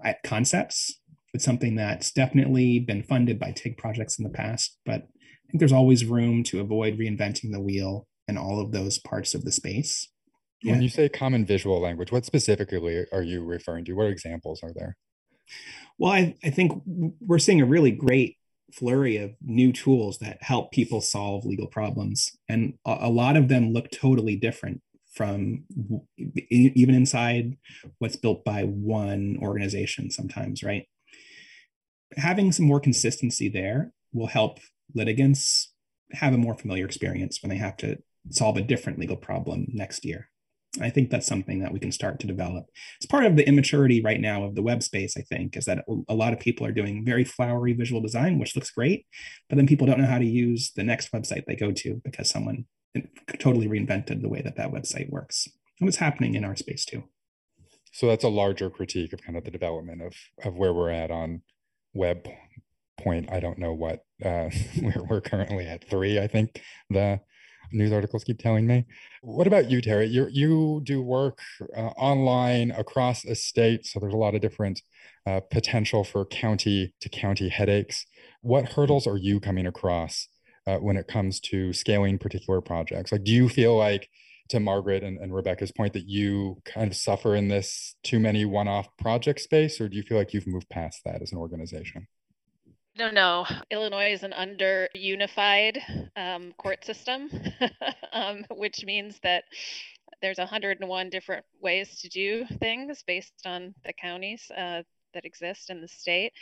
uh, 0.04 0.14
concepts. 0.24 1.00
It's 1.34 1.44
something 1.44 1.74
that's 1.74 2.12
definitely 2.12 2.78
been 2.78 3.02
funded 3.02 3.38
by 3.38 3.50
TIG 3.50 3.76
projects 3.76 4.18
in 4.18 4.22
the 4.22 4.30
past, 4.30 4.78
but 4.86 5.02
I 5.02 5.46
think 5.50 5.58
there's 5.58 5.72
always 5.72 6.04
room 6.04 6.44
to 6.44 6.60
avoid 6.60 6.98
reinventing 6.98 7.52
the 7.52 7.60
wheel 7.60 8.06
in 8.28 8.38
all 8.38 8.60
of 8.60 8.72
those 8.72 8.98
parts 8.98 9.34
of 9.34 9.44
the 9.44 9.52
space. 9.52 10.08
When 10.62 10.76
yeah. 10.76 10.80
you 10.80 10.88
say 10.88 11.08
common 11.08 11.44
visual 11.44 11.80
language, 11.80 12.10
what 12.10 12.24
specifically 12.24 13.04
are 13.12 13.22
you 13.22 13.44
referring 13.44 13.84
to? 13.86 13.92
What 13.92 14.06
examples 14.06 14.62
are 14.62 14.72
there? 14.74 14.96
Well, 15.98 16.12
I, 16.12 16.34
I 16.42 16.50
think 16.50 16.82
we're 16.86 17.38
seeing 17.38 17.60
a 17.60 17.66
really 17.66 17.90
great 17.90 18.36
flurry 18.72 19.16
of 19.18 19.34
new 19.40 19.72
tools 19.72 20.18
that 20.18 20.42
help 20.42 20.72
people 20.72 21.00
solve 21.00 21.44
legal 21.44 21.68
problems. 21.68 22.36
And 22.48 22.74
a, 22.84 22.96
a 23.02 23.10
lot 23.10 23.36
of 23.36 23.48
them 23.48 23.72
look 23.72 23.90
totally 23.90 24.36
different 24.36 24.82
from 25.12 25.64
even 26.50 26.94
inside 26.94 27.56
what's 27.98 28.16
built 28.16 28.44
by 28.44 28.64
one 28.64 29.38
organization 29.40 30.10
sometimes, 30.10 30.64
right? 30.64 30.86
Having 32.16 32.52
some 32.52 32.66
more 32.66 32.80
consistency 32.80 33.48
there 33.48 33.92
will 34.12 34.26
help 34.26 34.58
litigants 34.92 35.72
have 36.12 36.34
a 36.34 36.38
more 36.38 36.54
familiar 36.54 36.84
experience 36.84 37.42
when 37.42 37.50
they 37.50 37.56
have 37.56 37.76
to 37.78 37.98
solve 38.30 38.56
a 38.56 38.62
different 38.62 38.98
legal 38.98 39.16
problem 39.16 39.66
next 39.72 40.04
year. 40.04 40.30
I 40.80 40.90
think 40.90 41.10
that's 41.10 41.26
something 41.26 41.60
that 41.60 41.72
we 41.72 41.78
can 41.78 41.92
start 41.92 42.18
to 42.20 42.26
develop. 42.26 42.66
It's 42.96 43.06
part 43.06 43.24
of 43.24 43.36
the 43.36 43.46
immaturity 43.46 44.00
right 44.00 44.20
now 44.20 44.44
of 44.44 44.54
the 44.54 44.62
web 44.62 44.82
space, 44.82 45.16
I 45.16 45.22
think, 45.22 45.56
is 45.56 45.66
that 45.66 45.84
a 46.08 46.14
lot 46.14 46.32
of 46.32 46.40
people 46.40 46.66
are 46.66 46.72
doing 46.72 47.04
very 47.04 47.24
flowery 47.24 47.72
visual 47.72 48.00
design, 48.00 48.38
which 48.38 48.56
looks 48.56 48.70
great, 48.70 49.06
but 49.48 49.56
then 49.56 49.66
people 49.66 49.86
don't 49.86 50.00
know 50.00 50.06
how 50.06 50.18
to 50.18 50.26
use 50.26 50.72
the 50.74 50.82
next 50.82 51.12
website 51.12 51.44
they 51.46 51.56
go 51.56 51.70
to 51.70 52.00
because 52.04 52.28
someone 52.28 52.64
totally 53.38 53.68
reinvented 53.68 54.20
the 54.20 54.28
way 54.28 54.42
that 54.42 54.56
that 54.56 54.72
website 54.72 55.10
works. 55.10 55.48
And 55.80 55.88
it's 55.88 55.98
happening 55.98 56.34
in 56.34 56.44
our 56.44 56.56
space 56.56 56.84
too. 56.84 57.04
So 57.92 58.08
that's 58.08 58.24
a 58.24 58.28
larger 58.28 58.70
critique 58.70 59.12
of 59.12 59.22
kind 59.22 59.38
of 59.38 59.44
the 59.44 59.50
development 59.50 60.02
of 60.02 60.14
of 60.44 60.56
where 60.56 60.72
we're 60.72 60.90
at 60.90 61.12
on 61.12 61.42
web 61.92 62.28
point. 62.98 63.30
I 63.30 63.40
don't 63.40 63.58
know 63.58 63.72
what 63.72 64.04
uh, 64.24 64.50
we're, 64.82 65.04
we're 65.08 65.20
currently 65.20 65.66
at 65.66 65.88
three. 65.88 66.18
I 66.18 66.26
think 66.26 66.60
the 66.90 67.20
news 67.72 67.92
articles 67.92 68.24
keep 68.24 68.38
telling 68.38 68.66
me. 68.66 68.86
What 69.22 69.46
about 69.46 69.70
you, 69.70 69.80
Teri? 69.80 70.10
You 70.10 70.28
you 70.30 70.80
do 70.84 71.02
work 71.02 71.38
uh, 71.76 71.92
online 71.96 72.70
across 72.70 73.24
a 73.24 73.34
state, 73.34 73.86
so 73.86 74.00
there's 74.00 74.14
a 74.14 74.18
lot 74.18 74.34
of 74.34 74.40
different 74.40 74.82
uh, 75.26 75.40
potential 75.50 76.04
for 76.04 76.24
county 76.24 76.94
to 77.00 77.08
county 77.08 77.48
headaches. 77.48 78.06
What 78.42 78.70
hurdles 78.70 79.06
are 79.06 79.16
you 79.16 79.40
coming 79.40 79.66
across 79.66 80.28
uh, 80.66 80.76
when 80.76 80.96
it 80.96 81.06
comes 81.06 81.40
to 81.40 81.72
scaling 81.72 82.18
particular 82.18 82.60
projects? 82.60 83.12
Like, 83.12 83.24
do 83.24 83.32
you 83.32 83.48
feel 83.48 83.76
like 83.76 84.08
to 84.50 84.60
Margaret 84.60 85.02
and, 85.02 85.18
and 85.18 85.34
Rebecca's 85.34 85.72
point 85.72 85.94
that 85.94 86.06
you 86.06 86.60
kind 86.64 86.90
of 86.90 86.96
suffer 86.96 87.34
in 87.34 87.48
this 87.48 87.96
too 88.02 88.20
many 88.20 88.44
one-off 88.44 88.88
project 88.98 89.40
space, 89.40 89.80
or 89.80 89.88
do 89.88 89.96
you 89.96 90.02
feel 90.02 90.18
like 90.18 90.34
you've 90.34 90.46
moved 90.46 90.68
past 90.68 91.00
that 91.04 91.22
as 91.22 91.32
an 91.32 91.38
organization? 91.38 92.06
No, 92.96 93.10
no. 93.10 93.46
Illinois 93.70 94.12
is 94.12 94.22
an 94.22 94.34
under 94.34 94.88
unified 94.94 95.80
um, 96.16 96.52
court 96.58 96.84
system, 96.84 97.30
um, 98.12 98.44
which 98.50 98.84
means 98.84 99.18
that 99.22 99.44
there's 100.22 100.38
101 100.38 101.10
different 101.10 101.44
ways 101.60 102.00
to 102.00 102.08
do 102.08 102.46
things 102.60 103.02
based 103.06 103.34
on 103.46 103.74
the 103.84 103.92
counties 103.94 104.50
uh, 104.56 104.82
that 105.14 105.24
exist 105.24 105.70
in 105.70 105.80
the 105.80 105.88
state. 105.88 106.32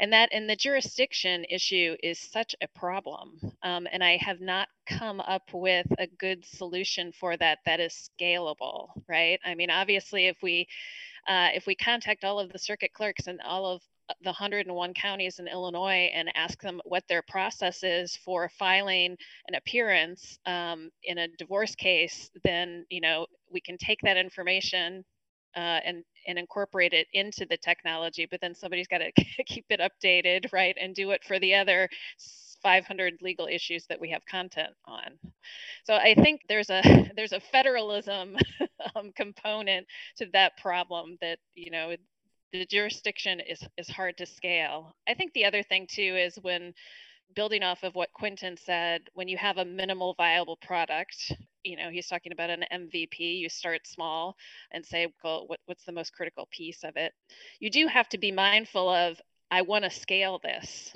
And 0.00 0.12
that 0.12 0.32
in 0.32 0.48
the 0.48 0.56
jurisdiction 0.56 1.44
issue 1.50 1.96
is 2.02 2.18
such 2.18 2.56
a 2.62 2.68
problem. 2.68 3.38
Um, 3.62 3.86
and 3.92 4.02
I 4.02 4.16
have 4.18 4.40
not 4.40 4.68
come 4.88 5.20
up 5.20 5.50
with 5.52 5.86
a 5.98 6.08
good 6.18 6.44
solution 6.44 7.12
for 7.12 7.36
that 7.36 7.58
that 7.66 7.80
is 7.80 8.10
scalable, 8.20 8.88
right? 9.08 9.38
I 9.44 9.54
mean, 9.54 9.70
obviously, 9.70 10.26
if 10.26 10.38
we 10.42 10.66
uh, 11.28 11.50
if 11.54 11.66
we 11.66 11.74
contact 11.76 12.24
all 12.24 12.40
of 12.40 12.52
the 12.52 12.58
circuit 12.58 12.92
clerks 12.92 13.26
and 13.28 13.40
all 13.42 13.66
of 13.66 13.82
the 14.22 14.30
101 14.30 14.94
counties 14.94 15.38
in 15.38 15.48
Illinois 15.48 16.10
and 16.14 16.30
ask 16.34 16.60
them 16.60 16.80
what 16.84 17.04
their 17.08 17.22
process 17.22 17.82
is 17.82 18.16
for 18.16 18.48
filing 18.58 19.16
an 19.48 19.54
appearance 19.54 20.38
um, 20.46 20.90
in 21.04 21.18
a 21.18 21.28
divorce 21.38 21.74
case, 21.74 22.30
then 22.44 22.84
you 22.90 23.00
know 23.00 23.26
we 23.50 23.60
can 23.60 23.78
take 23.78 24.00
that 24.02 24.16
information 24.16 25.04
uh, 25.56 25.80
and 25.84 26.04
and 26.26 26.38
incorporate 26.38 26.92
it 26.92 27.06
into 27.12 27.46
the 27.48 27.56
technology. 27.56 28.26
But 28.30 28.40
then 28.40 28.54
somebody's 28.54 28.88
got 28.88 28.98
to 28.98 29.12
keep 29.46 29.66
it 29.70 29.80
updated, 29.80 30.52
right, 30.52 30.76
and 30.80 30.94
do 30.94 31.10
it 31.10 31.24
for 31.24 31.38
the 31.38 31.54
other 31.54 31.88
500 32.62 33.14
legal 33.22 33.46
issues 33.46 33.86
that 33.86 34.00
we 34.00 34.10
have 34.10 34.24
content 34.26 34.72
on. 34.86 35.18
So 35.84 35.94
I 35.94 36.14
think 36.14 36.42
there's 36.48 36.70
a 36.70 36.82
there's 37.16 37.32
a 37.32 37.40
federalism 37.40 38.36
um, 38.94 39.12
component 39.16 39.86
to 40.18 40.26
that 40.32 40.56
problem 40.58 41.16
that 41.20 41.38
you 41.54 41.70
know 41.70 41.94
the 42.52 42.66
jurisdiction 42.66 43.40
is 43.40 43.62
is 43.76 43.88
hard 43.88 44.16
to 44.18 44.26
scale. 44.26 44.94
I 45.08 45.14
think 45.14 45.32
the 45.32 45.44
other 45.44 45.62
thing 45.62 45.86
too 45.88 46.16
is 46.16 46.36
when 46.42 46.74
building 47.34 47.62
off 47.62 47.82
of 47.82 47.94
what 47.94 48.10
Quinten 48.12 48.58
said, 48.58 49.02
when 49.14 49.28
you 49.28 49.36
have 49.36 49.58
a 49.58 49.64
minimal 49.64 50.14
viable 50.14 50.56
product, 50.56 51.32
you 51.62 51.76
know, 51.76 51.90
he's 51.90 52.08
talking 52.08 52.32
about 52.32 52.50
an 52.50 52.64
MVP, 52.72 53.18
you 53.18 53.48
start 53.48 53.86
small 53.86 54.36
and 54.72 54.84
say, 54.84 55.12
well, 55.22 55.44
what, 55.46 55.60
what's 55.66 55.84
the 55.84 55.92
most 55.92 56.12
critical 56.12 56.48
piece 56.50 56.82
of 56.82 56.96
it? 56.96 57.12
You 57.60 57.70
do 57.70 57.86
have 57.86 58.08
to 58.10 58.18
be 58.18 58.32
mindful 58.32 58.88
of, 58.88 59.20
I 59.50 59.62
want 59.62 59.84
to 59.84 59.90
scale 59.90 60.40
this 60.42 60.92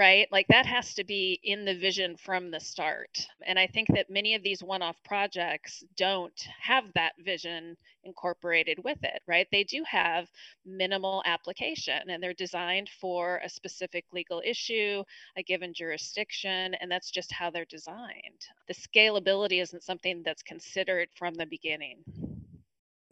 right? 0.00 0.28
Like 0.32 0.48
that 0.48 0.64
has 0.64 0.94
to 0.94 1.04
be 1.04 1.38
in 1.44 1.66
the 1.66 1.74
vision 1.78 2.16
from 2.16 2.50
the 2.50 2.60
start. 2.60 3.28
And 3.46 3.58
I 3.58 3.66
think 3.66 3.88
that 3.94 4.08
many 4.08 4.34
of 4.34 4.42
these 4.42 4.64
one 4.64 4.80
off 4.80 4.96
projects 5.04 5.84
don't 5.98 6.32
have 6.62 6.84
that 6.94 7.12
vision 7.22 7.76
incorporated 8.04 8.78
with 8.82 8.96
it, 9.04 9.20
right? 9.28 9.46
They 9.52 9.62
do 9.64 9.84
have 9.86 10.26
minimal 10.64 11.22
application 11.26 12.08
and 12.08 12.22
they're 12.22 12.32
designed 12.32 12.88
for 12.98 13.42
a 13.44 13.50
specific 13.50 14.06
legal 14.14 14.42
issue, 14.46 15.04
a 15.36 15.44
given 15.44 15.74
jurisdiction, 15.74 16.74
and 16.80 16.90
that's 16.90 17.10
just 17.10 17.30
how 17.30 17.50
they're 17.50 17.66
designed. 17.66 18.46
The 18.68 18.74
scalability 18.74 19.60
isn't 19.60 19.84
something 19.84 20.22
that's 20.24 20.42
considered 20.42 21.10
from 21.14 21.34
the 21.34 21.46
beginning 21.46 21.98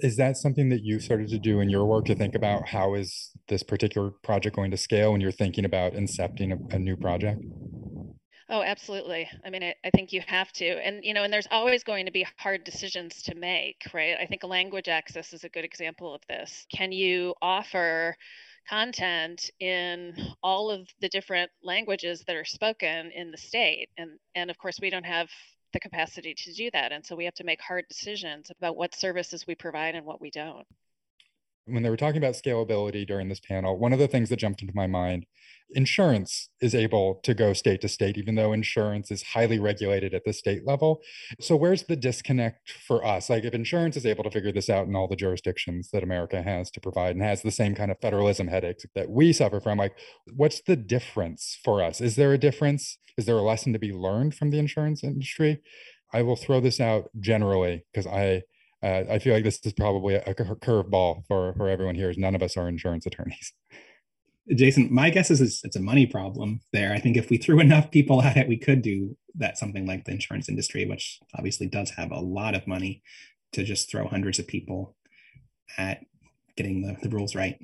is 0.00 0.16
that 0.16 0.36
something 0.36 0.68
that 0.68 0.84
you 0.84 1.00
started 1.00 1.28
to 1.28 1.38
do 1.38 1.60
in 1.60 1.68
your 1.68 1.84
work 1.84 2.04
to 2.06 2.14
think 2.14 2.34
about 2.34 2.68
how 2.68 2.94
is 2.94 3.30
this 3.48 3.62
particular 3.62 4.10
project 4.22 4.54
going 4.54 4.70
to 4.70 4.76
scale 4.76 5.12
when 5.12 5.20
you're 5.20 5.32
thinking 5.32 5.64
about 5.64 5.94
incepting 5.94 6.52
a, 6.52 6.76
a 6.76 6.78
new 6.78 6.96
project? 6.96 7.42
Oh 8.50 8.62
absolutely. 8.62 9.28
I 9.44 9.50
mean 9.50 9.62
I, 9.62 9.74
I, 9.84 9.90
think 9.90 10.12
you 10.12 10.22
have 10.26 10.52
to. 10.52 10.64
And 10.64 11.04
you 11.04 11.14
know 11.14 11.24
and 11.24 11.32
there's 11.32 11.48
always 11.50 11.82
going 11.84 12.06
to 12.06 12.12
be 12.12 12.26
hard 12.38 12.64
decisions 12.64 13.22
to 13.24 13.34
make 13.34 13.82
right? 13.92 14.16
I 14.18 14.26
think 14.26 14.44
language 14.44 14.88
access 14.88 15.32
is 15.32 15.44
a 15.44 15.48
good 15.48 15.64
example 15.64 16.14
of 16.14 16.22
this. 16.28 16.66
Can 16.74 16.92
you 16.92 17.34
offer 17.42 18.16
content 18.68 19.50
in 19.60 20.14
all 20.42 20.70
of 20.70 20.88
the 21.00 21.08
different 21.08 21.50
languages 21.62 22.22
that 22.26 22.36
are 22.36 22.44
spoken 22.44 23.10
in 23.10 23.30
the 23.30 23.36
state? 23.36 23.88
And 23.98 24.12
and 24.34 24.50
of 24.50 24.58
course 24.58 24.78
we 24.80 24.90
don't 24.90 25.06
have 25.06 25.28
the 25.72 25.80
capacity 25.80 26.34
to 26.34 26.52
do 26.52 26.70
that. 26.72 26.92
And 26.92 27.04
so 27.04 27.16
we 27.16 27.24
have 27.26 27.34
to 27.34 27.44
make 27.44 27.60
hard 27.60 27.86
decisions 27.88 28.50
about 28.50 28.76
what 28.76 28.94
services 28.94 29.46
we 29.46 29.54
provide 29.54 29.94
and 29.94 30.06
what 30.06 30.20
we 30.20 30.30
don't. 30.30 30.66
When 31.68 31.82
they 31.82 31.90
were 31.90 31.96
talking 31.96 32.18
about 32.18 32.34
scalability 32.34 33.06
during 33.06 33.28
this 33.28 33.40
panel, 33.40 33.78
one 33.78 33.92
of 33.92 33.98
the 33.98 34.08
things 34.08 34.28
that 34.28 34.36
jumped 34.36 34.62
into 34.62 34.74
my 34.74 34.86
mind 34.86 35.26
insurance 35.70 36.48
is 36.60 36.74
able 36.74 37.20
to 37.22 37.34
go 37.34 37.52
state 37.52 37.80
to 37.82 37.88
state, 37.88 38.16
even 38.16 38.34
though 38.34 38.52
insurance 38.52 39.10
is 39.10 39.22
highly 39.22 39.58
regulated 39.58 40.14
at 40.14 40.24
the 40.24 40.32
state 40.32 40.66
level. 40.66 41.00
So, 41.40 41.56
where's 41.56 41.84
the 41.84 41.96
disconnect 41.96 42.70
for 42.70 43.04
us? 43.04 43.28
Like, 43.28 43.44
if 43.44 43.54
insurance 43.54 43.96
is 43.96 44.06
able 44.06 44.24
to 44.24 44.30
figure 44.30 44.52
this 44.52 44.70
out 44.70 44.86
in 44.86 44.96
all 44.96 45.08
the 45.08 45.16
jurisdictions 45.16 45.90
that 45.92 46.02
America 46.02 46.42
has 46.42 46.70
to 46.72 46.80
provide 46.80 47.16
and 47.16 47.24
has 47.24 47.42
the 47.42 47.50
same 47.50 47.74
kind 47.74 47.90
of 47.90 47.98
federalism 48.00 48.48
headaches 48.48 48.86
that 48.94 49.10
we 49.10 49.32
suffer 49.32 49.60
from, 49.60 49.78
like, 49.78 49.96
what's 50.34 50.62
the 50.62 50.76
difference 50.76 51.58
for 51.62 51.82
us? 51.82 52.00
Is 52.00 52.16
there 52.16 52.32
a 52.32 52.38
difference? 52.38 52.98
Is 53.16 53.26
there 53.26 53.36
a 53.36 53.42
lesson 53.42 53.72
to 53.72 53.78
be 53.78 53.92
learned 53.92 54.34
from 54.34 54.50
the 54.50 54.58
insurance 54.58 55.02
industry? 55.04 55.60
I 56.12 56.22
will 56.22 56.36
throw 56.36 56.60
this 56.60 56.80
out 56.80 57.10
generally 57.20 57.84
because 57.92 58.06
I. 58.06 58.42
Uh, 58.82 59.02
I 59.10 59.18
feel 59.18 59.34
like 59.34 59.44
this 59.44 59.58
is 59.64 59.72
probably 59.72 60.14
a, 60.14 60.22
a 60.26 60.34
curveball 60.34 61.26
for, 61.26 61.52
for 61.54 61.68
everyone 61.68 61.94
here, 61.94 62.10
as 62.10 62.18
none 62.18 62.34
of 62.34 62.42
us 62.42 62.56
are 62.56 62.68
insurance 62.68 63.06
attorneys. 63.06 63.52
Jason, 64.54 64.88
my 64.90 65.10
guess 65.10 65.30
is 65.30 65.40
it's, 65.40 65.64
it's 65.64 65.76
a 65.76 65.80
money 65.80 66.06
problem 66.06 66.60
there. 66.72 66.92
I 66.92 67.00
think 67.00 67.16
if 67.16 67.28
we 67.28 67.36
threw 67.36 67.60
enough 67.60 67.90
people 67.90 68.22
at 68.22 68.36
it, 68.36 68.48
we 68.48 68.56
could 68.56 68.82
do 68.82 69.16
that 69.36 69.58
something 69.58 69.86
like 69.86 70.04
the 70.04 70.12
insurance 70.12 70.48
industry, 70.48 70.86
which 70.86 71.18
obviously 71.36 71.68
does 71.68 71.90
have 71.90 72.10
a 72.12 72.20
lot 72.20 72.54
of 72.54 72.66
money 72.66 73.02
to 73.52 73.64
just 73.64 73.90
throw 73.90 74.06
hundreds 74.06 74.38
of 74.38 74.46
people 74.46 74.96
at 75.76 76.00
getting 76.56 76.82
the, 76.82 76.96
the 77.02 77.08
rules 77.08 77.34
right. 77.34 77.58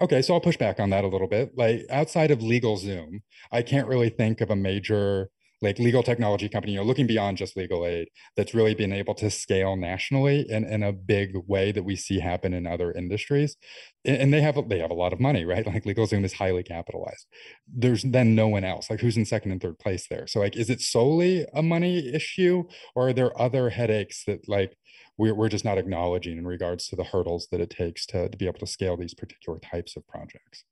Okay, 0.00 0.20
so 0.20 0.34
I'll 0.34 0.40
push 0.40 0.58
back 0.58 0.78
on 0.78 0.90
that 0.90 1.04
a 1.04 1.08
little 1.08 1.26
bit. 1.26 1.52
Like 1.56 1.86
outside 1.90 2.30
of 2.30 2.40
LegalZoom, 2.40 3.22
I 3.50 3.62
can't 3.62 3.88
really 3.88 4.10
think 4.10 4.40
of 4.40 4.50
a 4.50 4.56
major 4.56 5.30
like 5.62 5.78
legal 5.78 6.02
technology 6.02 6.48
company, 6.48 6.72
you 6.72 6.78
know, 6.78 6.84
looking 6.84 7.06
beyond 7.06 7.38
just 7.38 7.56
legal 7.56 7.86
aid, 7.86 8.08
that's 8.36 8.54
really 8.54 8.74
been 8.74 8.92
able 8.92 9.14
to 9.14 9.30
scale 9.30 9.76
nationally 9.76 10.44
in, 10.50 10.64
in 10.64 10.82
a 10.82 10.92
big 10.92 11.30
way 11.46 11.72
that 11.72 11.82
we 11.82 11.96
see 11.96 12.20
happen 12.20 12.52
in 12.52 12.66
other 12.66 12.92
industries. 12.92 13.56
And 14.04 14.32
they 14.32 14.42
have 14.42 14.68
they 14.68 14.78
have 14.78 14.90
a 14.90 14.94
lot 14.94 15.12
of 15.12 15.20
money, 15.20 15.44
right? 15.52 15.66
Like 15.66 15.84
LegalZoom 15.84 16.24
is 16.24 16.34
highly 16.34 16.62
capitalized. 16.62 17.26
There's 17.66 18.02
then 18.02 18.34
no 18.34 18.48
one 18.48 18.64
else. 18.64 18.90
Like 18.90 19.00
who's 19.00 19.16
in 19.16 19.24
second 19.24 19.52
and 19.52 19.60
third 19.60 19.78
place 19.78 20.06
there? 20.08 20.26
So 20.26 20.40
like, 20.40 20.56
is 20.56 20.70
it 20.70 20.80
solely 20.80 21.46
a 21.54 21.62
money 21.62 22.12
issue, 22.14 22.64
or 22.94 23.08
are 23.08 23.12
there 23.12 23.40
other 23.40 23.70
headaches 23.70 24.24
that 24.26 24.48
like 24.48 24.76
we're, 25.16 25.34
we're 25.34 25.48
just 25.48 25.64
not 25.64 25.78
acknowledging 25.78 26.36
in 26.36 26.46
regards 26.46 26.86
to 26.88 26.96
the 26.96 27.04
hurdles 27.04 27.48
that 27.50 27.60
it 27.60 27.70
takes 27.70 28.04
to, 28.06 28.28
to 28.28 28.36
be 28.36 28.46
able 28.46 28.58
to 28.58 28.66
scale 28.66 28.96
these 28.96 29.14
particular 29.14 29.58
types 29.58 29.96
of 29.96 30.06
projects? 30.06 30.64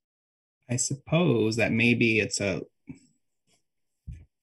I 0.69 0.77
suppose 0.77 1.55
that 1.57 1.71
maybe 1.71 2.19
it's 2.19 2.39
a 2.39 2.61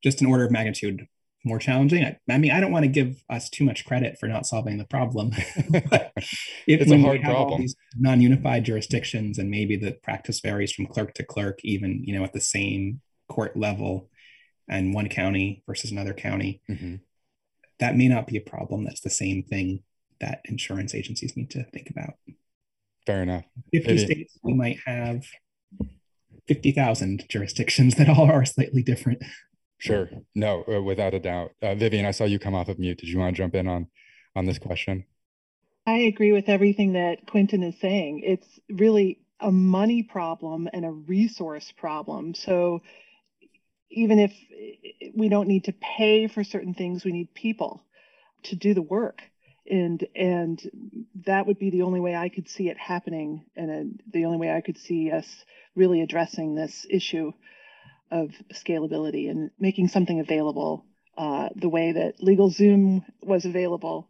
just 0.03 0.21
an 0.21 0.27
order 0.27 0.45
of 0.45 0.51
magnitude 0.51 1.07
more 1.45 1.59
challenging. 1.59 2.05
I, 2.05 2.19
I, 2.31 2.39
mean, 2.39 2.53
I 2.53 2.61
don't 2.61 2.73
want 2.73 2.85
to 2.85 2.91
give 2.91 3.23
us 3.29 3.51
too 3.51 3.65
much 3.65 3.85
credit 3.85 4.19
for 4.19 4.29
not 4.29 4.47
solving 4.47 4.79
the 4.79 4.85
problem. 4.85 5.33
it's 6.67 6.91
a 6.91 7.01
hard 7.01 7.23
problem. 7.23 7.67
non-unified 7.97 8.65
jurisdictions, 8.65 9.39
and 9.39 9.51
maybe 9.51 9.77
the 9.77 9.93
practice 10.03 10.41
varies 10.41 10.73
from 10.73 10.87
clerk 10.87 11.15
to 11.15 11.25
clerk, 11.25 11.59
even 11.65 12.03
you 12.05 12.17
know 12.17 12.25
at 12.25 12.33
the 12.33 12.41
same 12.41 13.01
court 13.29 13.57
level, 13.57 14.09
and 14.69 14.95
one 14.95 15.09
county 15.09 15.63
versus 15.67 15.91
another 15.91 16.15
county. 16.15 16.63
Mm-hmm. 16.71 16.97
That 17.81 17.97
may 17.97 18.09
not 18.09 18.27
be 18.27 18.37
a 18.37 18.41
problem. 18.41 18.85
That's 18.85 19.01
the 19.01 19.11
same 19.11 19.43
thing 19.43 19.83
that 20.21 20.41
insurance 20.45 20.95
agencies 20.95 21.37
need 21.37 21.51
to 21.51 21.65
think 21.65 21.91
about. 21.91 22.15
Fair 23.07 23.23
enough. 23.23 23.45
50 23.73 23.89
Maybe. 23.89 23.99
states, 23.99 24.39
we 24.45 24.55
might 24.55 24.79
have 24.87 25.25
50,000 26.47 27.25
jurisdictions 27.29 27.97
that 27.97 28.09
all 28.09 28.31
are 28.31 28.45
slightly 28.45 28.85
different. 28.85 29.25
Sure. 29.83 30.09
No, 30.37 30.65
uh, 30.69 30.81
without 30.81 31.13
a 31.13 31.19
doubt. 31.19 31.51
Uh, 31.61 31.75
Vivian, 31.75 32.07
I 32.07 32.13
saw 32.13 32.25
you 32.25 32.39
come 32.39 32.55
off 32.55 32.69
of 32.69 32.79
mute. 32.79 32.99
Did 32.99 33.09
you 33.09 33.19
want 33.19 33.35
to 33.35 33.43
jump 33.43 33.57
in 33.57 33.67
on 33.67 33.89
on 34.37 34.47
this 34.47 34.59
question? 34.59 35.05
I 35.85 35.99
agree 36.03 36.31
with 36.31 36.49
everything 36.49 36.93
that 36.93 37.27
Quinten 37.27 37.67
is 37.69 37.81
saying. 37.81 38.23
It's 38.25 38.47
really 38.71 39.19
a 39.41 39.51
money 39.51 40.05
problem 40.05 40.69
and 40.73 40.85
a 40.85 40.93
resource 40.93 41.73
problem. 41.77 42.35
So 42.35 42.83
even 43.91 44.21
if 44.21 44.33
we 45.17 45.29
don't 45.29 45.49
need 45.49 45.65
to 45.65 45.73
pay 45.73 46.29
for 46.29 46.45
certain 46.45 46.75
things, 46.75 47.05
we 47.05 47.11
need 47.11 47.35
people 47.35 47.83
to 48.45 48.55
do 48.55 48.75
the 48.75 48.83
work. 48.83 49.21
And 49.69 50.07
and 50.15 50.63
that 51.27 51.49
would 51.49 51.59
be 51.59 51.71
the 51.71 51.83
only 51.83 51.99
way 51.99 52.15
I 52.15 52.29
could 52.29 52.49
see 52.49 52.69
it 52.69 52.79
happening, 52.79 53.47
and 53.57 53.71
uh, 53.71 54.03
the 54.13 54.27
only 54.27 54.39
way 54.39 54.53
I 54.53 54.61
could 54.61 54.79
see 54.79 55.11
us 55.11 55.27
really 55.75 56.03
addressing 56.03 56.55
this 56.55 56.87
issue 56.89 57.33
of 58.13 58.31
scalability 58.53 59.31
and 59.31 59.51
making 59.59 59.89
something 59.89 60.21
available 60.21 60.85
uh, 61.17 61.49
the 61.57 61.69
way 61.69 61.93
that 61.93 62.21
LegalZoom 62.21 63.05
was 63.23 63.45
available. 63.45 64.09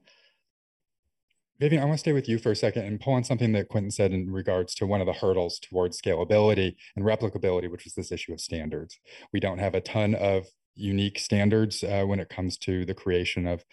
Vivian, 1.61 1.81
I 1.81 1.87
want 1.87 1.95
to 1.95 2.01
stay 2.01 2.12
with 2.12 2.29
you 2.29 2.38
for 2.38 2.51
a 2.51 2.57
second 2.57 2.85
and 2.87 3.01
pull 3.01 3.15
on 3.15 3.23
something 3.23 3.53
that 3.53 3.69
Quinten 3.69 3.93
said 3.93 4.12
in 4.12 4.33
regards 4.33 4.75
to 4.75 4.87
one 4.87 5.01
of 5.01 5.07
the 5.07 5.12
hurdles 5.12 5.61
towards 5.61 6.01
scalability 6.01 6.75
and 6.97 7.05
replicability, 7.05 7.71
which 7.71 7.85
was 7.85 7.95
this 7.95 8.11
issue 8.11 8.33
of 8.33 8.41
standards. 8.41 8.99
We 9.33 9.38
don't 9.38 9.59
have 9.59 9.75
a 9.75 9.81
ton 9.81 10.17
of 10.17 10.47
unique 10.75 11.19
standards 11.19 11.85
uh, 11.85 12.03
when 12.05 12.19
it 12.19 12.29
comes 12.29 12.57
to 12.57 12.85
the 12.85 12.95
creation 12.95 13.47
of, 13.47 13.65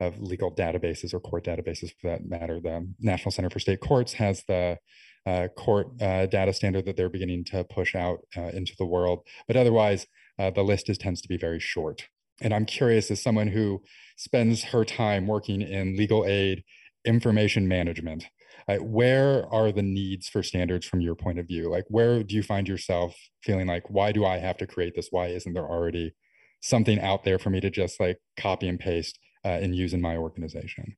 of 0.00 0.20
legal 0.20 0.52
databases 0.52 1.14
or 1.14 1.20
court 1.20 1.44
databases 1.44 1.92
for 2.00 2.08
that 2.08 2.26
matter. 2.26 2.58
The 2.58 2.88
National 2.98 3.30
Center 3.30 3.50
for 3.50 3.60
State 3.60 3.80
Courts 3.80 4.14
has 4.14 4.42
the 4.48 4.78
uh, 5.26 5.48
court 5.48 5.88
uh, 6.00 6.26
data 6.26 6.52
standard 6.52 6.86
that 6.86 6.96
they're 6.96 7.08
beginning 7.08 7.44
to 7.44 7.64
push 7.64 7.94
out 7.94 8.20
uh, 8.36 8.48
into 8.48 8.74
the 8.78 8.86
world. 8.86 9.26
But 9.46 9.56
otherwise, 9.56 10.06
uh, 10.38 10.50
the 10.50 10.62
list 10.62 10.88
is 10.88 10.98
tends 10.98 11.20
to 11.22 11.28
be 11.28 11.36
very 11.36 11.60
short. 11.60 12.08
And 12.40 12.54
I'm 12.54 12.66
curious, 12.66 13.10
as 13.10 13.22
someone 13.22 13.48
who 13.48 13.82
spends 14.16 14.64
her 14.64 14.84
time 14.84 15.26
working 15.26 15.62
in 15.62 15.96
legal 15.96 16.24
aid, 16.24 16.62
information 17.04 17.66
management, 17.66 18.26
uh, 18.68 18.76
where 18.76 19.46
are 19.52 19.72
the 19.72 19.82
needs 19.82 20.28
for 20.28 20.42
standards 20.42 20.86
from 20.86 21.00
your 21.00 21.14
point 21.14 21.38
of 21.38 21.46
view? 21.46 21.70
Like, 21.70 21.84
where 21.88 22.22
do 22.22 22.34
you 22.34 22.42
find 22.42 22.68
yourself 22.68 23.16
feeling 23.42 23.66
like, 23.66 23.88
why 23.88 24.12
do 24.12 24.24
I 24.24 24.38
have 24.38 24.58
to 24.58 24.66
create 24.66 24.94
this? 24.94 25.08
Why 25.10 25.28
isn't 25.28 25.52
there 25.52 25.68
already 25.68 26.14
something 26.60 27.00
out 27.00 27.24
there 27.24 27.38
for 27.38 27.50
me 27.50 27.60
to 27.60 27.70
just 27.70 28.00
like 28.00 28.18
copy 28.36 28.68
and 28.68 28.78
paste 28.78 29.18
uh, 29.44 29.48
and 29.48 29.74
use 29.74 29.94
in 29.94 30.00
my 30.00 30.16
organization? 30.16 30.96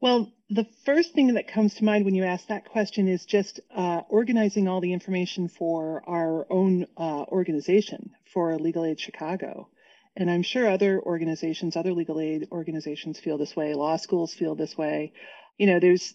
Well, 0.00 0.32
the 0.48 0.66
first 0.86 1.12
thing 1.12 1.34
that 1.34 1.46
comes 1.46 1.74
to 1.74 1.84
mind 1.84 2.06
when 2.06 2.14
you 2.14 2.24
ask 2.24 2.46
that 2.48 2.64
question 2.64 3.06
is 3.06 3.26
just 3.26 3.60
uh, 3.74 4.00
organizing 4.08 4.66
all 4.66 4.80
the 4.80 4.94
information 4.94 5.48
for 5.48 6.02
our 6.08 6.46
own 6.50 6.86
uh, 6.96 7.24
organization, 7.28 8.10
for 8.32 8.58
Legal 8.58 8.86
Aid 8.86 8.98
Chicago. 8.98 9.68
And 10.16 10.30
I'm 10.30 10.42
sure 10.42 10.68
other 10.68 11.00
organizations, 11.00 11.76
other 11.76 11.92
legal 11.92 12.18
aid 12.18 12.48
organizations 12.50 13.20
feel 13.20 13.36
this 13.36 13.54
way, 13.54 13.74
law 13.74 13.96
schools 13.96 14.34
feel 14.34 14.54
this 14.54 14.76
way. 14.76 15.12
You 15.58 15.66
know, 15.66 15.78
there's 15.78 16.14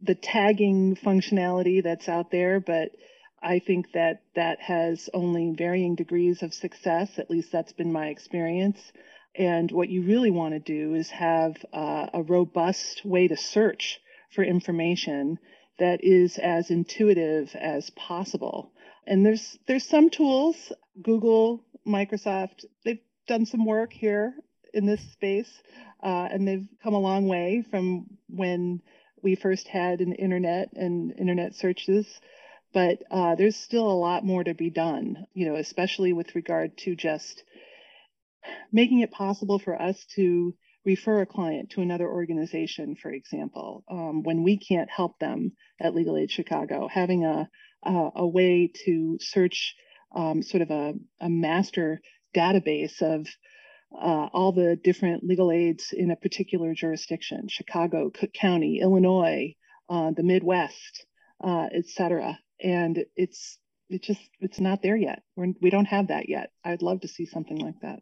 the 0.00 0.14
tagging 0.14 0.96
functionality 0.96 1.82
that's 1.82 2.08
out 2.08 2.30
there, 2.30 2.60
but 2.60 2.92
I 3.42 3.58
think 3.58 3.92
that 3.92 4.22
that 4.36 4.60
has 4.60 5.10
only 5.12 5.54
varying 5.56 5.96
degrees 5.96 6.42
of 6.42 6.54
success. 6.54 7.18
At 7.18 7.30
least 7.30 7.50
that's 7.50 7.72
been 7.72 7.92
my 7.92 8.06
experience. 8.06 8.80
And 9.34 9.70
what 9.70 9.88
you 9.88 10.02
really 10.02 10.30
want 10.30 10.54
to 10.54 10.60
do 10.60 10.94
is 10.94 11.10
have 11.10 11.56
uh, 11.72 12.08
a 12.12 12.22
robust 12.22 13.04
way 13.04 13.28
to 13.28 13.36
search 13.36 14.00
for 14.34 14.44
information 14.44 15.38
that 15.78 16.04
is 16.04 16.38
as 16.38 16.70
intuitive 16.70 17.54
as 17.54 17.90
possible. 17.90 18.72
And 19.06 19.24
there's 19.24 19.58
there's 19.66 19.88
some 19.88 20.10
tools, 20.10 20.72
Google, 21.00 21.64
Microsoft, 21.86 22.64
they've 22.84 23.00
done 23.26 23.46
some 23.46 23.64
work 23.64 23.92
here 23.92 24.34
in 24.74 24.86
this 24.86 25.00
space, 25.12 25.50
uh, 26.02 26.28
and 26.30 26.46
they've 26.46 26.68
come 26.82 26.94
a 26.94 27.00
long 27.00 27.26
way 27.26 27.64
from 27.70 28.06
when 28.28 28.80
we 29.22 29.34
first 29.34 29.68
had 29.68 30.00
an 30.00 30.12
internet 30.12 30.72
and 30.74 31.12
internet 31.18 31.54
searches. 31.54 32.06
But 32.72 33.02
uh, 33.10 33.34
there's 33.34 33.56
still 33.56 33.90
a 33.90 33.92
lot 33.92 34.24
more 34.24 34.42
to 34.44 34.54
be 34.54 34.70
done, 34.70 35.26
you 35.34 35.46
know, 35.46 35.56
especially 35.56 36.12
with 36.12 36.34
regard 36.34 36.76
to 36.78 36.96
just 36.96 37.42
making 38.72 39.00
it 39.00 39.10
possible 39.10 39.58
for 39.58 39.80
us 39.80 40.04
to 40.16 40.54
refer 40.84 41.20
a 41.20 41.26
client 41.26 41.70
to 41.70 41.80
another 41.80 42.08
organization, 42.08 42.96
for 42.96 43.10
example, 43.10 43.84
um, 43.88 44.22
when 44.22 44.42
we 44.42 44.58
can't 44.58 44.90
help 44.90 45.18
them 45.18 45.52
at 45.80 45.94
Legal 45.94 46.16
Aid 46.16 46.30
Chicago, 46.30 46.88
having 46.88 47.24
a, 47.24 47.48
a, 47.84 48.10
a 48.16 48.26
way 48.26 48.70
to 48.84 49.18
search 49.20 49.74
um, 50.14 50.42
sort 50.42 50.62
of 50.62 50.70
a, 50.70 50.94
a, 51.20 51.28
master 51.28 52.00
database 52.34 53.00
of 53.00 53.26
uh, 53.94 54.28
all 54.32 54.52
the 54.52 54.76
different 54.82 55.24
legal 55.24 55.50
aids 55.50 55.92
in 55.92 56.10
a 56.10 56.16
particular 56.16 56.74
jurisdiction, 56.74 57.48
Chicago, 57.48 58.10
Cook 58.10 58.32
County, 58.32 58.80
Illinois, 58.80 59.54
uh, 59.88 60.10
the 60.10 60.22
Midwest, 60.22 61.06
uh, 61.42 61.68
et 61.72 61.86
cetera. 61.86 62.38
And 62.62 63.04
it's 63.16 63.58
it 63.88 64.02
just 64.02 64.20
it's 64.40 64.60
not 64.60 64.82
there 64.82 64.96
yet. 64.96 65.22
We're, 65.36 65.52
we 65.60 65.70
don't 65.70 65.86
have 65.86 66.08
that 66.08 66.28
yet. 66.28 66.50
I'd 66.64 66.82
love 66.82 67.00
to 67.00 67.08
see 67.08 67.26
something 67.26 67.58
like 67.58 67.80
that. 67.82 68.00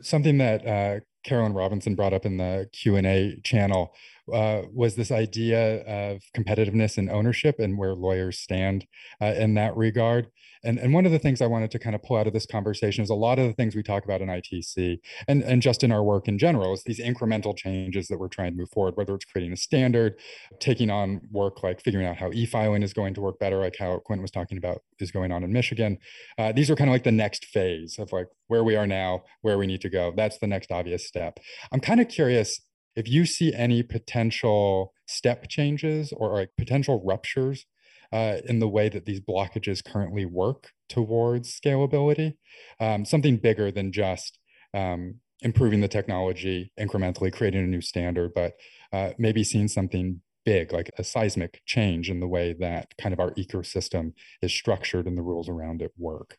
Something 0.00 0.38
that 0.38 0.66
uh, 0.66 1.00
Carolyn 1.26 1.54
Robinson 1.54 1.96
brought 1.96 2.12
up 2.12 2.24
in 2.24 2.36
the 2.36 2.68
Q 2.72 2.96
and 2.96 3.06
A 3.06 3.36
channel 3.42 3.94
uh, 4.32 4.62
was 4.72 4.96
this 4.96 5.10
idea 5.10 5.82
of 5.82 6.22
competitiveness 6.36 6.98
and 6.98 7.10
ownership 7.10 7.58
and 7.58 7.78
where 7.78 7.94
lawyers 7.94 8.38
stand 8.38 8.86
uh, 9.20 9.34
in 9.36 9.54
that 9.54 9.76
regard. 9.76 10.28
And, 10.64 10.78
and 10.78 10.92
one 10.92 11.06
of 11.06 11.12
the 11.12 11.18
things 11.18 11.40
I 11.40 11.46
wanted 11.46 11.70
to 11.72 11.78
kind 11.78 11.94
of 11.94 12.02
pull 12.02 12.16
out 12.16 12.26
of 12.26 12.32
this 12.32 12.46
conversation 12.46 13.04
is 13.04 13.10
a 13.10 13.14
lot 13.14 13.38
of 13.38 13.46
the 13.46 13.52
things 13.52 13.76
we 13.76 13.84
talk 13.84 14.04
about 14.04 14.20
in 14.20 14.28
ITC 14.28 14.98
and, 15.28 15.42
and 15.44 15.62
just 15.62 15.84
in 15.84 15.92
our 15.92 16.02
work 16.02 16.26
in 16.26 16.38
general 16.38 16.72
is 16.72 16.82
these 16.82 16.98
incremental 16.98 17.56
changes 17.56 18.08
that 18.08 18.18
we're 18.18 18.28
trying 18.28 18.52
to 18.52 18.58
move 18.58 18.70
forward, 18.70 18.96
whether 18.96 19.14
it's 19.14 19.24
creating 19.24 19.52
a 19.52 19.56
standard, 19.56 20.18
taking 20.58 20.90
on 20.90 21.20
work 21.30 21.62
like 21.62 21.80
figuring 21.80 22.06
out 22.06 22.16
how 22.16 22.32
e-filing 22.32 22.82
is 22.82 22.92
going 22.92 23.14
to 23.14 23.20
work 23.20 23.38
better, 23.38 23.58
like 23.58 23.76
how 23.78 24.00
Quinten 24.08 24.22
was 24.22 24.32
talking 24.32 24.58
about 24.58 24.82
is 24.98 25.12
going 25.12 25.30
on 25.30 25.44
in 25.44 25.52
Michigan. 25.52 25.98
Uh, 26.36 26.50
these 26.50 26.68
are 26.68 26.74
kind 26.74 26.90
of 26.90 26.92
like 26.94 27.04
the 27.04 27.12
next 27.12 27.44
phase 27.44 27.98
of 27.98 28.12
like 28.12 28.26
where 28.48 28.64
we 28.64 28.74
are 28.74 28.86
now, 28.86 29.22
where 29.42 29.58
we 29.58 29.66
need 29.66 29.80
to 29.82 29.88
go. 29.88 30.12
That's 30.16 30.38
the 30.38 30.46
next 30.46 30.72
obvious 30.72 31.06
step. 31.16 31.40
I'm 31.72 31.80
kind 31.80 32.00
of 32.00 32.08
curious 32.08 32.60
if 32.94 33.08
you 33.08 33.24
see 33.24 33.52
any 33.54 33.82
potential 33.82 34.92
step 35.06 35.48
changes 35.48 36.12
or 36.16 36.32
like 36.34 36.50
potential 36.58 37.02
ruptures 37.04 37.66
uh, 38.12 38.36
in 38.44 38.58
the 38.58 38.68
way 38.68 38.88
that 38.88 39.06
these 39.06 39.20
blockages 39.20 39.84
currently 39.84 40.24
work 40.24 40.70
towards 40.88 41.58
scalability, 41.58 42.34
um, 42.80 43.04
something 43.04 43.36
bigger 43.36 43.70
than 43.70 43.92
just 43.92 44.38
um, 44.74 45.16
improving 45.40 45.80
the 45.80 45.88
technology 45.88 46.72
incrementally, 46.78 47.32
creating 47.32 47.64
a 47.64 47.66
new 47.66 47.80
standard, 47.80 48.32
but 48.34 48.54
uh, 48.92 49.10
maybe 49.18 49.42
seeing 49.42 49.68
something 49.68 50.20
big, 50.44 50.72
like 50.72 50.90
a 50.98 51.04
seismic 51.04 51.60
change 51.66 52.08
in 52.08 52.20
the 52.20 52.28
way 52.28 52.54
that 52.60 52.94
kind 52.98 53.12
of 53.12 53.20
our 53.20 53.32
ecosystem 53.32 54.12
is 54.42 54.52
structured 54.52 55.06
and 55.06 55.18
the 55.18 55.22
rules 55.22 55.48
around 55.48 55.82
it 55.82 55.92
work. 55.98 56.38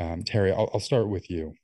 Um, 0.00 0.22
Teri, 0.22 0.52
I'll, 0.52 0.70
I'll 0.72 0.80
start 0.80 1.08
with 1.08 1.28
you. 1.28 1.54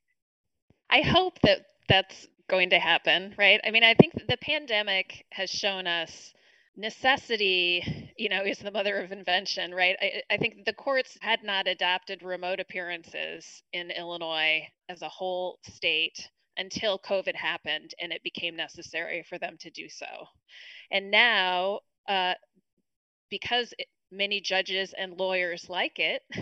I 0.91 1.01
hope 1.01 1.39
that 1.43 1.63
that's 1.89 2.27
going 2.49 2.71
to 2.71 2.79
happen, 2.79 3.35
right? 3.39 3.61
I 3.65 3.71
mean, 3.71 3.85
I 3.85 3.95
think 3.95 4.15
the 4.15 4.39
pandemic 4.39 5.25
has 5.33 5.51
shown 5.51 5.87
us 5.87 6.33
necessity, 6.77 8.13
you 8.17 8.29
know, 8.29 8.43
is 8.43 8.59
the 8.59 8.71
mother 8.71 9.03
of 9.03 9.13
invention, 9.13 9.75
right? 9.75 9.97
I, 10.01 10.23
I 10.31 10.37
think 10.37 10.65
the 10.65 10.73
courts 10.73 11.19
had 11.21 11.43
not 11.43 11.67
adopted 11.67 12.23
remote 12.23 12.61
appearances 12.61 13.63
in 13.73 13.91
Illinois 13.91 14.63
as 14.89 15.03
a 15.03 15.09
whole 15.09 15.59
state 15.65 16.29
until 16.57 16.99
COVID 16.99 17.35
happened 17.35 17.95
and 18.01 18.13
it 18.13 18.23
became 18.23 18.57
necessary 18.57 19.25
for 19.29 19.39
them 19.39 19.57
to 19.61 19.71
do 19.71 19.89
so. 19.89 20.07
And 20.91 21.11
now, 21.11 21.81
uh, 22.09 22.35
because 23.31 23.75
many 24.11 24.41
judges 24.41 24.95
and 24.97 25.19
lawyers 25.19 25.69
like 25.69 25.99
it, 25.99 26.23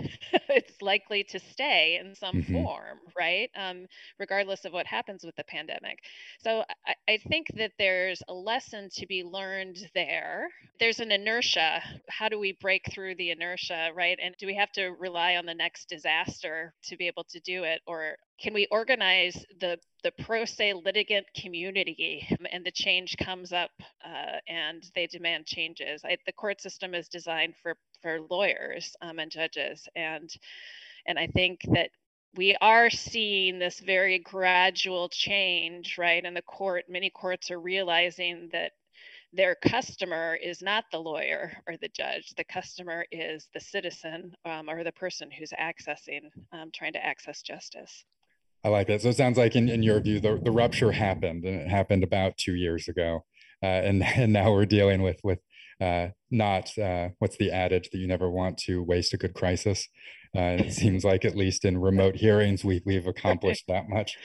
it's 0.49 0.81
likely 0.81 1.25
to 1.25 1.39
stay 1.39 1.99
in 2.01 2.15
some 2.15 2.37
mm-hmm. 2.37 2.53
form, 2.53 2.99
right? 3.19 3.51
Um, 3.57 3.87
regardless 4.19 4.65
of 4.65 4.73
what 4.73 4.87
happens 4.87 5.25
with 5.25 5.37
the 5.37 5.45
pandemic. 5.45 5.99
So 6.43 6.65
I, 6.87 6.95
I, 7.09 7.19
think 7.29 7.49
that 7.57 7.73
there's 7.79 8.23
a 8.29 8.35
lesson 8.35 8.89
to 8.95 9.07
be 9.07 9.25
learned 9.25 9.79
there. 9.95 10.49
There's 10.79 11.01
an 11.01 11.11
inertia. 11.11 11.83
How 12.09 12.29
do 12.29 12.39
we 12.39 12.57
break 12.61 12.83
through 12.93 13.17
the 13.17 13.31
inertia, 13.31 13.91
right? 13.95 14.19
And 14.23 14.35
do 14.39 14.47
we 14.47 14.55
have 14.55 14.73
to 14.73 14.91
rely 14.99 15.37
on 15.37 15.47
the 15.47 15.55
next 15.55 15.89
disaster 15.89 16.73
to 16.85 16.97
be 16.97 17.07
able 17.07 17.25
to 17.31 17.41
do 17.41 17.65
it? 17.65 17.81
Or 17.87 18.17
can 18.41 18.55
we 18.55 18.67
organize 18.71 19.45
the 19.61 19.79
the 20.03 20.13
pro 20.25 20.45
se 20.45 20.75
litigant 20.75 21.27
community 21.35 22.27
and 22.53 22.65
the 22.65 22.71
change 22.71 23.17
comes 23.17 23.53
up 23.53 23.71
uh, 24.05 24.39
and 24.49 24.85
they 24.95 25.07
demand 25.07 25.47
changes 25.47 26.03
I, 26.05 26.17
the 26.27 26.33
court 26.33 26.61
system 26.61 26.95
is 26.95 27.09
designed 27.09 27.55
for 27.63 27.77
for 28.03 28.21
lawyers 28.31 28.95
um, 29.03 29.19
and 29.19 29.31
judges 29.31 29.89
and 29.97 30.31
and 31.07 31.19
i 31.19 31.27
think 31.27 31.61
that 31.73 31.91
we 32.37 32.57
are 32.61 32.91
seeing 32.91 33.59
this 33.59 33.81
very 33.81 34.19
gradual 34.19 35.09
change, 35.09 35.97
right? 35.99 36.25
And 36.25 36.37
the 36.37 36.43
court, 36.43 36.85
many 36.89 37.11
courts 37.11 37.51
are 37.51 37.59
realizing 37.61 38.51
that 38.53 38.73
their 39.33 39.55
customer 39.55 40.37
is 40.43 40.63
not 40.63 40.85
the 40.93 40.99
lawyer 40.99 41.53
or 41.67 41.77
the 41.77 41.89
judge. 41.89 42.33
The 42.37 42.45
customer 42.45 43.07
is 43.11 43.49
the 43.55 43.61
citizen 43.61 44.35
um, 44.45 44.69
or 44.69 44.85
the 44.85 44.93
person 44.93 45.31
who's 45.31 45.53
accessing, 45.53 46.31
um, 46.53 46.71
trying 46.75 46.93
to 46.95 47.05
access 47.05 47.43
justice. 47.43 48.05
I 48.67 48.69
like 48.69 48.89
that. 48.89 49.01
So 49.01 49.11
it 49.11 49.17
sounds 49.17 49.39
like, 49.39 49.55
in, 49.55 49.69
in 49.69 49.85
your 49.85 50.01
view, 50.01 50.19
the, 50.19 50.41
the 50.43 50.51
rupture 50.51 50.91
happened, 50.91 51.45
and 51.45 51.61
it 51.61 51.69
happened 51.69 52.03
about 52.03 52.37
two 52.37 52.57
years 52.57 52.89
ago, 52.89 53.25
uh, 53.63 53.67
and 53.67 54.03
and 54.17 54.33
now 54.33 54.51
we're 54.51 54.67
dealing 54.67 55.03
with 55.03 55.21
with 55.23 55.39
uh, 55.81 56.09
not 56.33 56.77
uh, 56.77 57.11
what's 57.21 57.37
the 57.37 57.53
adage 57.53 57.91
that 57.91 57.99
you 57.99 58.09
never 58.09 58.29
want 58.29 58.59
to 58.59 58.83
waste 58.83 59.15
a 59.15 59.19
good 59.19 59.35
crisis. 59.35 59.87
Uh, 60.37 60.57
it 60.59 60.73
seems 60.73 61.05
like 61.05 61.25
at 61.25 61.35
least 61.35 61.65
in 61.65 61.79
remote 61.79 62.17
hearings, 62.17 62.65
we 62.65 62.83
we've 62.85 63.07
accomplished 63.15 63.65
that 63.69 63.89
much. 63.89 64.17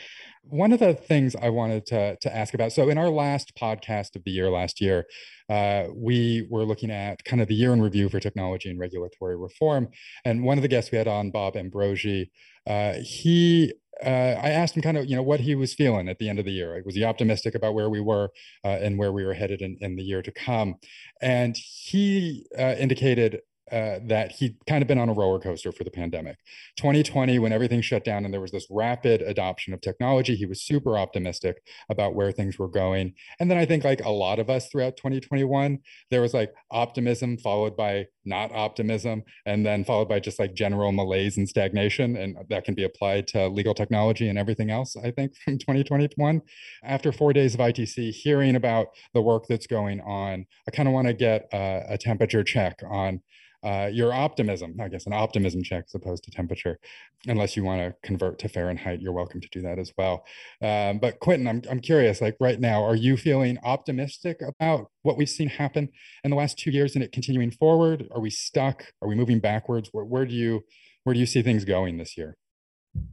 One 0.43 0.73
of 0.73 0.79
the 0.79 0.95
things 0.95 1.35
I 1.35 1.49
wanted 1.49 1.85
to, 1.87 2.17
to 2.17 2.35
ask 2.35 2.53
about 2.55 2.73
so, 2.73 2.89
in 2.89 2.97
our 2.97 3.09
last 3.09 3.53
podcast 3.55 4.15
of 4.15 4.23
the 4.23 4.31
year 4.31 4.49
last 4.49 4.81
year, 4.81 5.05
uh, 5.49 5.85
we 5.95 6.47
were 6.49 6.65
looking 6.65 6.89
at 6.89 7.23
kind 7.23 7.41
of 7.41 7.47
the 7.47 7.55
year 7.55 7.73
in 7.73 7.81
review 7.81 8.09
for 8.09 8.19
technology 8.19 8.69
and 8.69 8.79
regulatory 8.79 9.37
reform. 9.37 9.89
And 10.25 10.43
one 10.43 10.57
of 10.57 10.63
the 10.63 10.67
guests 10.67 10.91
we 10.91 10.97
had 10.97 11.07
on, 11.07 11.31
Bob 11.31 11.55
Ambrogi, 11.55 12.31
uh, 12.67 12.93
he 13.01 13.73
uh, 14.03 14.09
I 14.41 14.49
asked 14.49 14.75
him 14.75 14.81
kind 14.81 14.97
of, 14.97 15.05
you 15.05 15.15
know, 15.15 15.21
what 15.21 15.41
he 15.41 15.53
was 15.53 15.75
feeling 15.75 16.09
at 16.09 16.17
the 16.17 16.27
end 16.27 16.39
of 16.39 16.45
the 16.45 16.51
year. 16.51 16.81
Was 16.85 16.95
he 16.95 17.03
optimistic 17.03 17.53
about 17.53 17.75
where 17.75 17.89
we 17.89 17.99
were 17.99 18.29
uh, 18.63 18.69
and 18.69 18.97
where 18.97 19.11
we 19.11 19.23
were 19.23 19.33
headed 19.33 19.61
in, 19.61 19.77
in, 19.79 19.95
the 19.95 20.03
year 20.03 20.23
to 20.23 20.31
come? 20.31 20.75
And 21.21 21.55
he 21.55 22.47
uh, 22.57 22.75
indicated 22.79 23.41
uh, 23.71 23.99
that 24.05 24.33
he'd 24.33 24.55
kind 24.67 24.81
of 24.81 24.87
been 24.87 24.97
on 24.97 25.09
a 25.09 25.13
roller 25.13 25.39
coaster 25.39 25.71
for 25.71 25.83
the 25.83 25.91
pandemic. 25.91 26.37
2020, 26.77 27.39
when 27.39 27.53
everything 27.53 27.81
shut 27.81 28.03
down 28.03 28.25
and 28.25 28.33
there 28.33 28.41
was 28.41 28.51
this 28.51 28.67
rapid 28.69 29.21
adoption 29.21 29.73
of 29.73 29.81
technology, 29.81 30.35
he 30.35 30.45
was 30.45 30.61
super 30.61 30.97
optimistic 30.97 31.63
about 31.89 32.15
where 32.15 32.31
things 32.31 32.59
were 32.59 32.67
going. 32.67 33.13
And 33.39 33.49
then 33.49 33.57
I 33.57 33.65
think, 33.65 33.83
like 33.83 34.03
a 34.03 34.09
lot 34.09 34.39
of 34.39 34.49
us 34.49 34.67
throughout 34.67 34.97
2021, 34.97 35.79
there 36.09 36.21
was 36.21 36.33
like 36.33 36.53
optimism 36.69 37.37
followed 37.37 37.77
by 37.77 38.07
not 38.25 38.51
optimism, 38.51 39.23
and 39.45 39.65
then 39.65 39.83
followed 39.83 40.09
by 40.09 40.19
just 40.19 40.39
like 40.39 40.53
general 40.53 40.91
malaise 40.91 41.37
and 41.37 41.47
stagnation. 41.47 42.15
And 42.15 42.37
that 42.49 42.65
can 42.65 42.75
be 42.75 42.83
applied 42.83 43.27
to 43.29 43.47
legal 43.47 43.73
technology 43.73 44.27
and 44.27 44.37
everything 44.37 44.69
else, 44.69 44.95
I 44.95 45.11
think, 45.11 45.35
from 45.43 45.57
2021. 45.57 46.41
After 46.83 47.11
four 47.11 47.33
days 47.33 47.53
of 47.53 47.59
ITC, 47.59 48.11
hearing 48.11 48.55
about 48.55 48.87
the 49.13 49.21
work 49.21 49.45
that's 49.47 49.67
going 49.67 50.01
on, 50.01 50.45
I 50.67 50.71
kind 50.71 50.87
of 50.87 50.93
want 50.93 51.07
to 51.07 51.13
get 51.13 51.47
a, 51.53 51.85
a 51.89 51.97
temperature 51.97 52.43
check 52.43 52.81
on 52.89 53.21
uh, 53.63 53.89
your 53.91 54.11
optimism, 54.13 54.75
I 54.79 54.87
guess 54.87 55.05
an 55.05 55.13
optimism 55.13 55.61
check 55.63 55.85
as 55.87 55.95
opposed 55.95 56.23
to 56.23 56.31
temperature, 56.31 56.79
unless 57.27 57.55
you 57.55 57.63
want 57.63 57.81
to 57.81 57.95
convert 58.07 58.39
to 58.39 58.49
Fahrenheit, 58.49 59.01
you're 59.01 59.11
welcome 59.11 59.39
to 59.41 59.49
do 59.49 59.61
that 59.61 59.77
as 59.77 59.93
well. 59.97 60.25
Um, 60.61 60.97
but 60.99 61.19
Quinten, 61.19 61.47
I'm, 61.47 61.61
I'm 61.69 61.79
curious, 61.79 62.21
like 62.21 62.35
right 62.39 62.59
now, 62.59 62.83
are 62.83 62.95
you 62.95 63.17
feeling 63.17 63.57
optimistic 63.63 64.41
about 64.41 64.89
what 65.03 65.17
we've 65.17 65.29
seen 65.29 65.49
happen 65.49 65.89
in 66.23 66.31
the 66.31 66.37
last 66.37 66.57
two 66.57 66.71
years 66.71 66.95
and 66.95 67.03
it 67.03 67.11
continuing 67.11 67.51
forward? 67.51 68.07
Are 68.11 68.21
we 68.21 68.29
stuck? 68.29 68.85
Are 69.01 69.07
we 69.07 69.15
moving 69.15 69.39
backwards? 69.39 69.89
Where, 69.91 70.05
where 70.05 70.25
do 70.25 70.35
you, 70.35 70.63
where 71.03 71.13
do 71.13 71.19
you 71.19 71.25
see 71.25 71.41
things 71.41 71.65
going 71.65 71.97
this 71.97 72.17
year? 72.17 72.37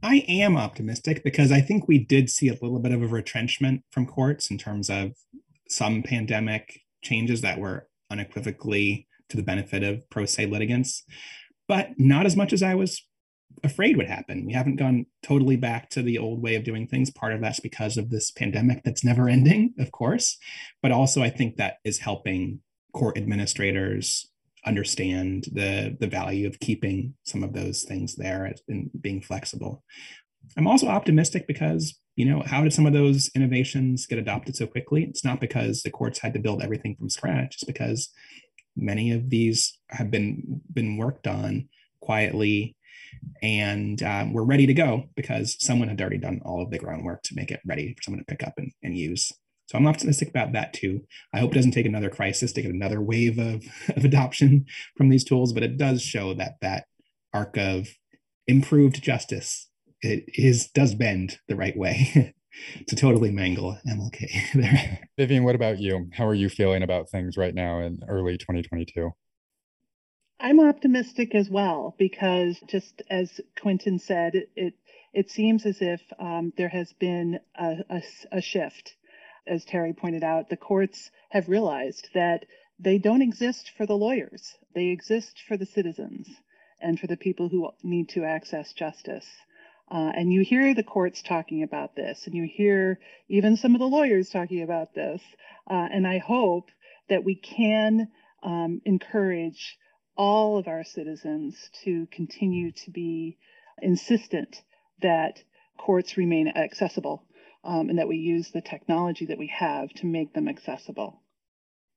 I 0.03 0.25
am 0.27 0.57
optimistic 0.57 1.23
because 1.23 1.51
I 1.51 1.61
think 1.61 1.87
we 1.87 1.99
did 1.99 2.29
see 2.29 2.49
a 2.49 2.53
little 2.53 2.79
bit 2.79 2.91
of 2.91 3.01
a 3.01 3.07
retrenchment 3.07 3.83
from 3.91 4.05
courts 4.05 4.51
in 4.51 4.57
terms 4.57 4.89
of 4.89 5.11
some 5.69 6.03
pandemic 6.03 6.81
changes 7.01 7.41
that 7.41 7.59
were 7.59 7.87
unequivocally 8.11 9.07
to 9.29 9.37
the 9.37 9.43
benefit 9.43 9.83
of 9.83 10.09
pro 10.09 10.25
se 10.25 10.45
litigants, 10.45 11.03
but 11.67 11.89
not 11.97 12.25
as 12.25 12.35
much 12.35 12.53
as 12.53 12.63
I 12.63 12.75
was 12.75 13.05
afraid 13.63 13.97
would 13.97 14.07
happen. 14.07 14.45
We 14.45 14.53
haven't 14.53 14.77
gone 14.77 15.05
totally 15.23 15.55
back 15.55 15.89
to 15.91 16.01
the 16.01 16.17
old 16.17 16.41
way 16.41 16.55
of 16.55 16.63
doing 16.63 16.87
things. 16.87 17.09
Part 17.09 17.33
of 17.33 17.41
that's 17.41 17.59
because 17.59 17.97
of 17.97 18.09
this 18.09 18.31
pandemic 18.31 18.83
that's 18.83 19.03
never 19.03 19.27
ending, 19.29 19.73
of 19.79 19.91
course, 19.91 20.37
but 20.81 20.91
also 20.91 21.21
I 21.21 21.29
think 21.29 21.57
that 21.57 21.77
is 21.83 21.99
helping 21.99 22.61
court 22.93 23.17
administrators 23.17 24.29
understand 24.65 25.45
the 25.53 25.95
the 25.99 26.07
value 26.07 26.45
of 26.47 26.59
keeping 26.59 27.13
some 27.23 27.43
of 27.43 27.53
those 27.53 27.83
things 27.83 28.15
there 28.15 28.53
and 28.67 28.89
being 28.99 29.21
flexible. 29.21 29.83
I'm 30.57 30.67
also 30.67 30.87
optimistic 30.87 31.47
because 31.47 31.99
you 32.15 32.25
know 32.25 32.43
how 32.45 32.63
did 32.63 32.73
some 32.73 32.85
of 32.85 32.93
those 32.93 33.29
innovations 33.35 34.05
get 34.05 34.19
adopted 34.19 34.55
so 34.55 34.67
quickly? 34.67 35.03
It's 35.03 35.23
not 35.23 35.39
because 35.39 35.81
the 35.81 35.91
courts 35.91 36.19
had 36.19 36.33
to 36.33 36.39
build 36.39 36.61
everything 36.61 36.95
from 36.95 37.09
scratch. 37.09 37.55
It's 37.55 37.63
because 37.63 38.09
many 38.81 39.11
of 39.11 39.29
these 39.29 39.77
have 39.89 40.11
been 40.11 40.61
been 40.73 40.97
worked 40.97 41.27
on 41.27 41.67
quietly 42.01 42.75
and 43.41 44.01
um, 44.03 44.33
we're 44.33 44.43
ready 44.43 44.67
to 44.67 44.73
go 44.73 45.05
because 45.15 45.57
someone 45.59 45.87
had 45.87 45.99
already 45.99 46.17
done 46.17 46.41
all 46.45 46.61
of 46.61 46.69
the 46.69 46.77
groundwork 46.77 47.23
to 47.23 47.35
make 47.35 47.51
it 47.51 47.61
ready 47.65 47.93
for 47.95 48.03
someone 48.03 48.19
to 48.19 48.25
pick 48.25 48.45
up 48.45 48.53
and, 48.57 48.71
and 48.83 48.97
use. 48.97 49.31
So 49.67 49.77
i'm 49.77 49.87
optimistic 49.87 50.29
about 50.29 50.53
that 50.53 50.73
too. 50.73 51.01
I 51.33 51.39
hope 51.39 51.51
it 51.51 51.55
doesn't 51.55 51.71
take 51.71 51.85
another 51.85 52.09
crisis 52.09 52.51
to 52.53 52.61
get 52.61 52.71
another 52.71 53.01
wave 53.01 53.37
of, 53.37 53.63
of 53.95 54.05
adoption 54.05 54.65
from 54.97 55.09
these 55.09 55.23
tools 55.23 55.53
but 55.53 55.63
it 55.63 55.77
does 55.77 56.01
show 56.01 56.33
that 56.35 56.55
that 56.61 56.85
arc 57.33 57.57
of 57.57 57.89
improved 58.47 59.01
justice 59.03 59.69
it 60.01 60.23
is 60.27 60.69
does 60.69 60.95
bend 60.95 61.37
the 61.47 61.55
right 61.55 61.77
way 61.77 62.33
to 62.87 62.95
totally 62.95 63.31
mangle 63.31 63.77
MLK 63.87 64.27
there. 64.53 65.09
Vivian, 65.17 65.43
what 65.43 65.55
about 65.55 65.79
you? 65.79 66.09
How 66.13 66.27
are 66.27 66.33
you 66.33 66.49
feeling 66.49 66.83
about 66.83 67.09
things 67.09 67.37
right 67.37 67.53
now 67.53 67.79
in 67.79 67.99
early 68.07 68.37
2022? 68.37 69.11
I'm 70.41 70.59
optimistic 70.61 71.35
as 71.35 71.49
well 71.49 71.95
because 71.97 72.59
just 72.67 73.01
as 73.09 73.41
Quinten 73.57 73.99
said, 73.99 74.35
it 74.35 74.49
it, 74.55 74.73
it 75.13 75.29
seems 75.31 75.65
as 75.65 75.81
if 75.81 76.01
um, 76.17 76.53
there 76.55 76.69
has 76.69 76.93
been 76.93 77.39
a, 77.55 77.83
a, 77.89 78.03
a 78.31 78.41
shift. 78.41 78.95
As 79.45 79.65
Teri 79.65 79.97
pointed 79.97 80.23
out, 80.23 80.49
the 80.49 80.55
courts 80.55 81.11
have 81.29 81.49
realized 81.49 82.09
that 82.13 82.45
they 82.79 82.99
don't 82.99 83.21
exist 83.21 83.71
for 83.75 83.85
the 83.85 83.97
lawyers; 83.97 84.57
they 84.73 84.87
exist 84.87 85.41
for 85.45 85.57
the 85.57 85.65
citizens 85.65 86.29
and 86.79 86.97
for 86.97 87.07
the 87.07 87.17
people 87.17 87.49
who 87.49 87.71
need 87.83 88.07
to 88.09 88.23
access 88.23 88.71
justice. 88.71 89.27
Uh, 89.91 90.11
and 90.15 90.31
you 90.31 90.41
hear 90.41 90.75
the 90.75 90.83
courts 90.83 91.21
talking 91.21 91.63
about 91.63 91.95
this, 91.95 92.27
and 92.27 92.35
you 92.35 92.43
hear 92.43 92.99
even 93.27 93.57
some 93.57 93.73
of 93.73 93.79
the 93.79 93.87
lawyers 93.87 94.29
talking 94.29 94.61
about 94.61 94.93
this. 94.93 95.21
Uh, 95.69 95.87
and 95.91 96.05
I 96.05 96.19
hope 96.19 96.69
that 97.09 97.23
we 97.23 97.35
can 97.35 98.07
um, 98.43 98.81
encourage 98.85 99.77
all 100.15 100.57
of 100.57 100.67
our 100.67 100.83
citizens 100.83 101.69
to 101.83 102.07
continue 102.11 102.71
to 102.71 102.91
be 102.91 103.37
insistent 103.81 104.61
that 105.01 105.41
courts 105.77 106.17
remain 106.17 106.49
accessible 106.49 107.23
um, 107.63 107.89
and 107.89 107.99
that 107.99 108.07
we 108.07 108.17
use 108.17 108.51
the 108.51 108.61
technology 108.61 109.25
that 109.27 109.37
we 109.37 109.47
have 109.47 109.89
to 109.93 110.05
make 110.05 110.33
them 110.33 110.47
accessible. 110.47 111.21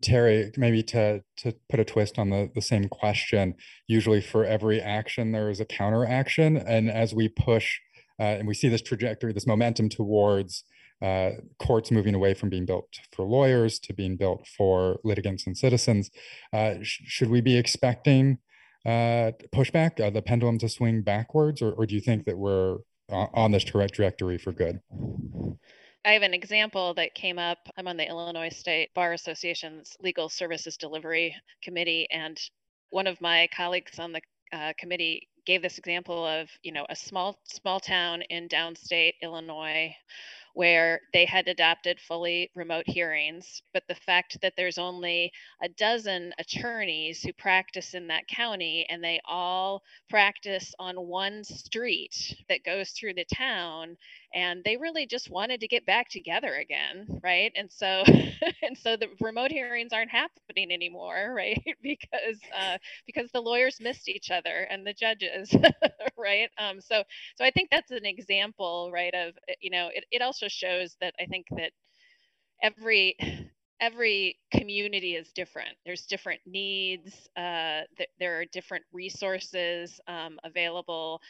Teri, 0.03 0.57
maybe 0.59 0.83
to 0.85 1.23
to 1.38 1.55
put 1.69 1.81
a 1.81 1.85
twist 1.85 2.19
on 2.19 2.31
the, 2.31 2.51
the 2.55 2.61
same 2.61 2.88
question, 2.88 3.55
usually 3.87 4.21
for 4.21 4.45
every 4.45 4.81
action 4.81 5.33
there 5.33 5.49
is 5.49 5.61
a 5.61 5.65
counter 5.65 6.05
action, 6.05 6.57
and 6.57 6.91
as 6.91 7.15
we 7.15 7.29
push 7.29 7.79
uh, 8.21 8.37
and 8.38 8.49
we 8.49 8.55
see 8.55 8.69
this 8.69 8.83
trajectory, 8.83 9.33
this 9.33 9.47
momentum 9.47 9.88
towards 9.88 10.65
uh, 11.01 11.31
courts 11.59 11.91
moving 11.91 12.15
away 12.15 12.35
from 12.35 12.49
being 12.49 12.67
built 12.67 12.87
for 13.12 13.25
lawyers 13.25 13.79
to 13.81 13.93
being 13.93 14.17
built 14.17 14.47
for 14.47 15.01
litigants 15.03 15.47
and 15.47 15.57
citizens, 15.57 16.11
uh, 16.53 16.75
sh- 16.83 17.01
should 17.07 17.31
we 17.31 17.41
be 17.41 17.57
expecting 17.57 18.38
uh, 18.87 19.33
pushback, 19.53 20.01
uh, 20.01 20.11
the 20.11 20.23
pendulum 20.23 20.59
to 20.59 20.69
swing 20.69 21.03
backwards, 21.03 21.62
or, 21.62 21.73
or 21.73 21.87
do 21.87 21.95
you 21.95 22.01
think 22.01 22.25
that 22.25 22.38
we're 22.38 22.79
on 23.11 23.53
this 23.53 23.65
trajectory 23.65 24.38
for 24.38 24.53
good? 24.53 24.81
I 26.05 26.15
have 26.15 26.23
an 26.23 26.35
example 26.35 26.95
that 26.95 27.15
came 27.15 27.38
up. 27.38 27.69
I'm 27.77 27.87
on 27.87 27.97
the 27.97 28.09
Illinois 28.09 28.49
State 28.49 28.93
Bar 28.95 29.12
Association's 29.12 29.97
Legal 30.01 30.29
Services 30.29 30.77
Delivery 30.77 31.37
Committee, 31.62 32.09
and 32.11 32.41
one 32.91 33.07
of 33.07 33.21
my 33.21 33.49
colleagues 33.55 33.99
on 34.01 34.12
the 34.12 34.21
uh, 34.53 34.73
committee 34.79 35.29
gave 35.47 35.62
this 35.62 35.79
example 35.79 36.27
of, 36.27 36.49
you 36.62 36.73
know, 36.73 36.87
a 36.88 36.97
small 36.97 37.38
small 37.45 37.81
town 37.81 38.23
in 38.23 38.49
downstate 38.49 39.15
Illinois 39.23 39.95
where 40.55 41.01
they 41.12 41.25
had 41.25 41.49
adopted 41.49 41.99
fully 42.01 42.51
remote 42.55 42.85
hearings. 42.87 43.62
But 43.73 43.85
the 43.88 43.95
fact 43.95 44.38
that 44.43 44.55
there's 44.57 44.79
only 44.79 45.33
a 45.62 45.69
dozen 45.71 46.35
attorneys 46.38 47.23
who 47.23 47.33
practice 47.33 47.95
in 47.95 48.09
that 48.09 48.29
county 48.29 48.87
and 48.88 49.03
they 49.03 49.21
all 49.25 49.83
practice 50.11 50.75
on 50.79 50.96
one 50.96 51.44
street 51.44 52.37
that 52.48 52.65
goes 52.65 52.90
through 52.90 53.15
the 53.15 53.27
town 53.35 53.96
and 54.35 54.62
they 54.64 54.76
really 54.76 55.06
just 55.06 55.30
wanted 55.30 55.60
to 55.60 55.68
get 55.68 55.87
back 55.87 56.08
together 56.08 56.54
again 56.54 57.20
right? 57.22 57.52
And 57.56 57.70
so 57.70 58.04
and 58.62 58.76
so 58.76 58.96
the 58.96 59.08
remote 59.20 59.50
hearings 59.50 59.92
aren't 59.92 60.10
happening 60.10 60.72
anymore 60.72 61.33
right? 61.37 61.62
Because 61.83 62.38
uh, 62.56 62.78
because 63.06 63.30
the 63.33 63.40
lawyers 63.40 63.78
missed 63.80 64.08
each 64.08 64.30
other 64.30 64.66
and 64.70 64.87
the 64.87 64.94
judges 64.94 65.54
right? 66.16 66.50
Um, 66.58 66.80
so 66.80 67.02
so 67.37 67.44
i 67.44 67.50
think 67.50 67.68
that's 67.70 67.90
an 67.90 68.04
example 68.06 68.90
right 68.92 69.14
of 69.14 69.35
you 69.60 69.70
know 69.70 69.88
it, 69.94 70.04
it 70.10 70.22
also 70.22 70.48
shows 70.48 70.96
that 71.00 71.14
i 71.20 71.26
think 71.26 71.46
that 71.56 71.72
every 72.62 73.16
every 73.80 74.38
community 74.52 75.16
is 75.16 75.33
different. 75.33 75.70
There's 75.85 76.06
different 76.06 76.40
needs 76.46 77.28
uh, 77.37 77.83
th- 77.96 78.10
there 78.20 78.38
are 78.40 78.44
different 78.46 78.85
resources 78.92 80.00
um, 80.06 80.38
available 80.44 81.20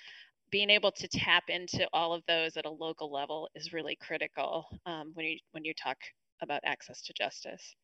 being 0.53 0.71
able 0.71 0.93
to 0.93 1.09
tap 1.09 1.45
into 1.49 1.89
all 1.93 2.13
of 2.13 2.23
those 2.29 2.57
at 2.57 2.67
a 2.67 2.71
local 2.71 3.11
level 3.11 3.49
is 3.57 3.73
really 3.73 3.97
critical 3.97 4.67
um, 4.87 5.11
when 5.15 5.27
you 5.27 5.39
when 5.51 5.65
you 5.65 5.75
talk 5.75 5.97
about 6.41 6.61
access 6.65 7.03
to 7.03 7.13
justice. 7.15 7.75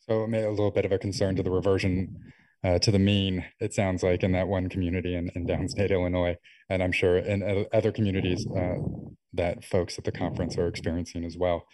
So 0.00 0.24
it 0.24 0.28
made 0.28 0.44
a 0.44 0.50
little 0.50 0.70
bit 0.70 0.84
of 0.84 0.92
a 0.92 0.98
concern 0.98 1.36
to 1.36 1.42
the 1.42 1.50
reversion 1.50 2.16
uh, 2.64 2.78
to 2.78 2.90
the 2.90 2.98
mean, 2.98 3.44
it 3.60 3.72
sounds 3.72 4.02
like, 4.02 4.24
in 4.24 4.32
that 4.32 4.48
one 4.48 4.68
community 4.68 5.14
in, 5.14 5.30
in 5.34 5.46
downstate 5.46 5.90
Illinois. 5.90 6.36
And 6.68 6.82
I'm 6.82 6.92
sure 6.92 7.18
in 7.18 7.66
other 7.72 7.92
communities 7.92 8.46
uh, 8.56 8.74
that 9.34 9.64
folks 9.64 9.96
at 9.98 10.04
the 10.04 10.12
conference 10.12 10.58
are 10.58 10.66
experiencing 10.66 11.24
as 11.24 11.36
well. 11.36 11.64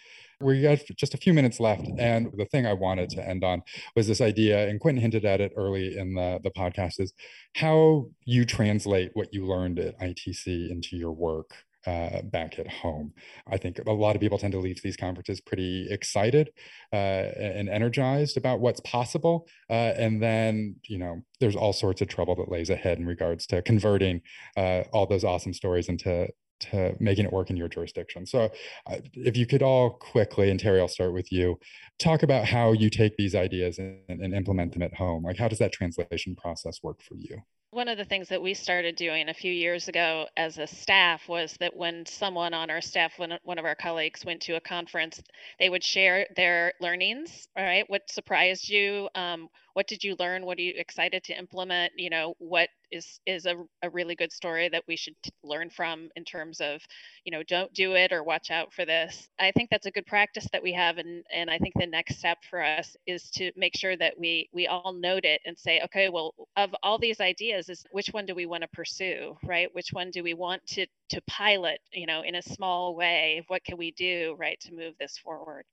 We 0.41 0.63
got 0.63 0.79
just 0.97 1.15
a 1.15 1.19
few 1.19 1.33
minutes 1.33 1.61
left. 1.61 1.87
And 1.99 2.31
the 2.37 2.47
thing 2.47 2.67
I 2.67 2.73
wanted 2.73 3.11
to 3.11 3.27
end 3.27 3.45
on 3.45 3.63
was 3.97 4.07
this 4.07 4.21
idea, 4.21 4.69
and 4.69 4.81
Quinten 4.81 5.01
hinted 5.01 5.25
at 5.25 5.41
it 5.41 5.53
early 5.57 5.97
in 5.97 6.15
the, 6.15 6.41
the 6.43 6.51
podcast, 6.51 7.01
is 7.01 7.13
how 7.57 8.07
you 8.25 8.45
translate 8.45 9.11
what 9.15 9.33
you 9.33 9.47
learned 9.47 9.79
at 9.79 9.99
ITC 10.01 10.71
into 10.71 10.97
your 10.97 11.13
work 11.13 11.55
uh, 11.87 12.23
back 12.23 12.59
at 12.59 12.69
home. 12.69 13.13
I 13.47 13.59
think 13.59 13.79
a 13.87 13.93
lot 13.93 14.17
of 14.17 14.21
people 14.21 14.39
tend 14.39 14.53
to 14.53 14.59
leave 14.59 14.81
these 14.83 14.97
conferences 14.97 15.41
pretty 15.41 15.87
excited 15.91 16.51
uh, 16.93 16.97
and 16.97 17.69
energized 17.69 18.37
about 18.37 18.61
what's 18.61 18.81
possible. 18.81 19.47
Uh, 19.69 19.93
and 19.97 20.23
then, 20.23 20.77
you 20.89 20.99
know, 20.99 21.23
there's 21.41 21.57
all 21.57 21.73
sorts 21.73 22.01
of 22.01 22.09
trouble 22.09 22.35
that 22.37 22.51
lays 22.51 22.71
ahead 22.71 22.99
in 22.99 23.07
regards 23.07 23.47
to 23.49 23.63
converting 23.63 24.23
uh, 24.57 24.83
all 24.93 25.07
those 25.07 25.25
awesome 25.25 25.53
stories 25.53 25.89
into 25.89 26.29
to 26.61 26.95
making 27.01 27.25
it 27.25 27.33
work 27.33 27.51
in 27.51 27.57
your 27.57 27.69
jurisdiction. 27.69 28.27
So, 28.27 28.51
uh, 28.87 28.97
if 29.15 29.37
you 29.37 29.47
could 29.47 29.63
all 29.63 29.91
quickly, 29.91 30.51
and 30.51 30.61
Teri, 30.61 30.81
I'll 30.81 30.89
start 30.89 31.13
with 31.13 31.33
you, 31.33 31.59
talk 31.99 32.23
about 32.23 32.47
how 32.47 32.73
you 32.73 32.91
take 32.91 33.17
these 33.17 33.35
ideas 33.35 33.79
and, 33.79 33.99
and 34.09 34.35
implement 34.35 34.73
them 34.73 34.83
at 34.83 34.95
home. 34.95 35.25
Like, 35.25 35.37
how 35.37 35.49
does 35.49 35.59
that 35.59 35.73
translation 35.73 36.37
process 36.37 36.83
work 36.83 37.03
for 37.03 37.17
you? 37.17 37.43
one 37.75 37.89
of 37.89 37.99
the 37.99 38.05
things 38.05 38.29
that 38.29 38.41
we 38.41 38.55
started 38.55 38.95
doing 38.95 39.29
a 39.29 39.35
few 39.35 39.53
years 39.53 39.89
ago 39.89 40.27
as 40.37 40.59
a 40.59 40.67
staff 40.67 41.29
was 41.29 41.57
that 41.59 41.77
when 41.77 42.07
someone 42.07 42.55
on 42.55 42.71
our 42.71 42.81
staff, 42.81 43.19
when 43.19 43.37
one 43.43 43.59
of 43.59 43.65
our 43.65 43.75
colleagues 43.75 44.25
went 44.25 44.41
to 44.41 44.55
a 44.55 44.61
conference, 44.61 45.21
they 45.59 45.69
would 45.69 45.83
share 45.83 46.25
their 46.37 46.73
learnings, 46.81 47.49
All 47.57 47.65
right, 47.65 47.85
What 47.89 48.09
surprised 48.09 48.69
you? 48.69 49.09
Um, 49.17 49.49
what 49.75 49.87
did 49.87 50.03
you 50.03 50.17
learn? 50.19 50.47
What 50.47 50.59
are 50.59 50.63
you 50.63 50.75
excited 50.77 51.23
to 51.25 51.39
implement? 51.39 51.93
You 51.97 52.11
know, 52.11 52.35
what 52.39 52.69
is 52.95 53.21
is 53.27 53.45
a, 53.45 53.57
a 53.83 53.91
really 53.91 54.15
good 54.15 54.33
story 54.33 54.69
that 54.69 54.85
we 54.87 54.97
should 54.97 55.17
learn 55.43 55.69
from 55.69 56.09
in 56.17 56.25
terms 56.25 56.61
of 56.61 56.81
you 57.25 57.33
know 57.33 57.43
don't 57.43 57.73
do 57.75 57.95
it 57.95 58.13
or 58.13 58.23
watch 58.23 58.51
out 58.51 58.73
for 58.73 58.85
this 58.85 59.29
i 59.39 59.51
think 59.51 59.69
that's 59.69 59.87
a 59.87 59.91
good 59.91 60.07
practice 60.07 60.47
that 60.53 60.63
we 60.63 60.73
have 60.73 60.99
and 60.99 61.25
and 61.35 61.51
i 61.51 61.59
think 61.59 61.75
the 61.77 61.87
next 61.87 62.19
step 62.19 62.39
for 62.49 62.63
us 62.63 62.97
is 63.07 63.31
to 63.31 63.51
make 63.57 63.77
sure 63.77 63.97
that 63.97 64.15
we 64.19 64.49
we 64.53 64.67
all 64.67 64.93
note 64.93 65.25
it 65.25 65.41
and 65.45 65.59
say 65.59 65.81
okay 65.85 66.09
well 66.09 66.35
of 66.57 66.75
all 66.83 66.99
these 66.99 67.21
ideas 67.21 67.69
is 67.69 67.85
which 67.91 68.09
one 68.09 68.25
do 68.25 68.35
we 68.35 68.47
want 68.47 68.63
to 68.63 68.69
pursue 68.69 69.37
right 69.45 69.69
which 69.75 69.93
one 69.93 70.11
do 70.11 70.23
we 70.23 70.35
want 70.35 70.65
to 70.67 70.87
to 71.09 71.21
pilot 71.27 71.81
you 71.93 72.07
know 72.07 72.23
in 72.23 72.37
a 72.37 72.43
small 72.43 72.95
way 72.95 73.43
what 73.49 73.65
can 73.65 73.77
we 73.77 73.91
do 73.93 74.37
right 74.39 74.61
to 74.61 74.73
move 74.73 74.95
this 75.01 75.19
forward 75.19 75.65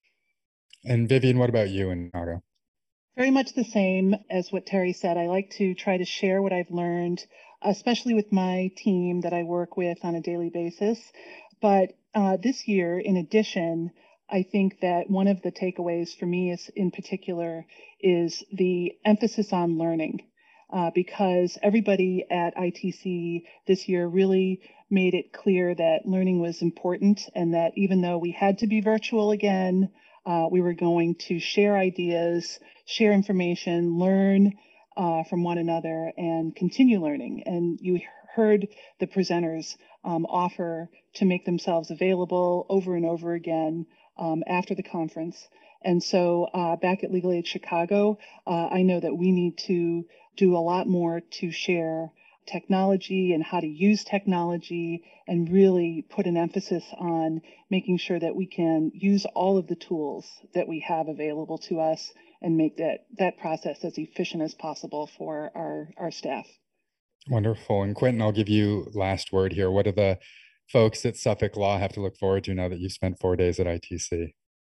and 0.84 1.08
vivian 1.08 1.38
what 1.38 1.50
about 1.50 1.70
you 1.70 1.92
and 1.92 2.10
Naga? 2.14 2.42
Very 3.18 3.32
much 3.32 3.54
the 3.54 3.66
same 3.66 4.16
as 4.30 4.52
what 4.52 4.66
Teri 4.66 4.96
said. 4.96 5.18
I 5.18 5.28
like 5.28 5.50
to 5.58 5.74
try 5.74 5.98
to 5.98 6.06
share 6.06 6.42
what 6.42 6.54
I've 6.54 6.72
learned, 6.72 7.26
especially 7.62 8.14
with 8.14 8.32
my 8.32 8.72
team 8.78 9.22
that 9.22 9.34
I 9.34 9.44
work 9.44 9.76
with 9.76 9.98
on 10.04 10.16
a 10.16 10.22
daily 10.22 10.50
basis. 10.50 11.12
But 11.62 11.90
uh, 12.16 12.38
this 12.42 12.70
year, 12.70 12.98
in 12.98 13.18
addition, 13.18 13.92
I 14.30 14.44
think 14.44 14.80
that 14.80 15.10
one 15.10 15.28
of 15.28 15.42
the 15.42 15.52
takeaways 15.52 16.18
for 16.18 16.26
me 16.26 16.52
is 16.52 16.70
in 16.74 16.90
particular 16.92 17.66
is 18.00 18.46
the 18.54 18.94
emphasis 19.04 19.52
on 19.52 19.78
learning. 19.78 20.22
Uh, 20.72 20.90
because 20.96 21.58
everybody 21.62 22.26
at 22.32 22.56
ITC 22.56 23.44
this 23.68 23.90
year 23.90 24.08
really 24.08 24.62
made 24.90 25.14
it 25.14 25.34
clear 25.34 25.76
that 25.76 26.06
learning 26.06 26.40
was 26.40 26.62
important 26.62 27.28
and 27.36 27.56
that 27.56 27.74
even 27.76 28.00
though 28.00 28.18
we 28.18 28.32
had 28.32 28.60
to 28.60 28.68
be 28.68 28.80
virtual 28.80 29.32
again, 29.32 29.90
uh, 30.26 30.48
we 30.50 30.62
were 30.62 30.74
going 30.74 31.16
to 31.16 31.40
share 31.40 31.76
ideas, 31.76 32.60
share 32.92 33.14
information, 33.14 33.98
learn 33.98 34.54
uh, 34.98 35.24
from 35.24 35.44
one 35.44 35.58
another, 35.58 36.12
and 36.18 36.56
continue 36.56 37.02
learning. 37.02 37.44
And 37.46 37.80
you 37.82 38.02
heard 38.36 38.68
the 39.00 39.08
presenters 39.08 39.78
um, 40.04 40.26
offer 40.26 40.90
to 41.16 41.26
make 41.26 41.46
themselves 41.46 41.92
available 41.92 42.66
over 42.70 42.96
and 42.96 43.06
over 43.06 43.34
again 43.34 43.86
um, 44.18 44.44
after 44.48 44.76
the 44.76 44.84
conference. 44.84 45.48
And 45.84 46.04
so 46.04 46.48
uh, 46.54 46.76
back 46.76 47.04
at 47.04 47.12
Legal 47.12 47.32
Aid 47.32 47.48
Chicago, 47.48 48.20
uh, 48.46 48.68
I 48.68 48.84
know 48.84 49.00
that 49.00 49.16
we 49.16 49.32
need 49.32 49.58
to 49.68 50.06
do 50.38 50.56
a 50.56 50.60
lot 50.60 50.88
more 50.88 51.22
to 51.40 51.52
share 51.52 52.12
technology 52.46 53.34
and 53.34 53.44
how 53.44 53.60
to 53.60 53.68
use 53.68 54.04
technology 54.04 55.04
and 55.28 55.52
really 55.52 56.06
put 56.10 56.26
an 56.26 56.38
emphasis 56.38 56.84
on 56.98 57.42
making 57.70 57.98
sure 57.98 58.20
that 58.20 58.36
we 58.36 58.46
can 58.46 58.92
use 58.94 59.26
all 59.26 59.58
of 59.58 59.68
the 59.68 59.76
tools 59.76 60.28
that 60.54 60.68
we 60.68 60.80
have 60.80 61.08
available 61.08 61.58
to 61.58 61.80
us 61.80 62.12
and 62.42 62.58
make 62.58 62.78
that 62.78 63.06
that 63.18 63.38
process 63.38 63.84
as 63.84 63.98
efficient 63.98 64.42
as 64.42 64.54
possible 64.54 65.10
for 65.18 65.52
our 65.56 65.90
our 65.98 66.12
staff. 66.12 66.48
Wonderful. 67.30 67.84
And 67.84 67.96
Quinten, 67.96 68.22
I'll 68.22 68.32
give 68.32 68.50
you 68.50 68.88
last 68.94 69.32
word 69.32 69.54
here. 69.54 69.70
What 69.70 69.86
do 69.86 69.92
the 69.92 70.18
folks 70.72 71.06
at 71.06 71.18
Suffolk 71.18 71.56
Law 71.56 71.78
have 71.78 71.94
to 71.94 72.02
look 72.02 72.18
forward 72.18 72.44
to 72.46 72.54
now 72.54 72.70
that 72.70 72.80
you've 72.80 72.94
spent 72.94 73.20
four 73.20 73.36
days 73.36 73.60
at 73.60 73.68
ITC? 73.68 74.34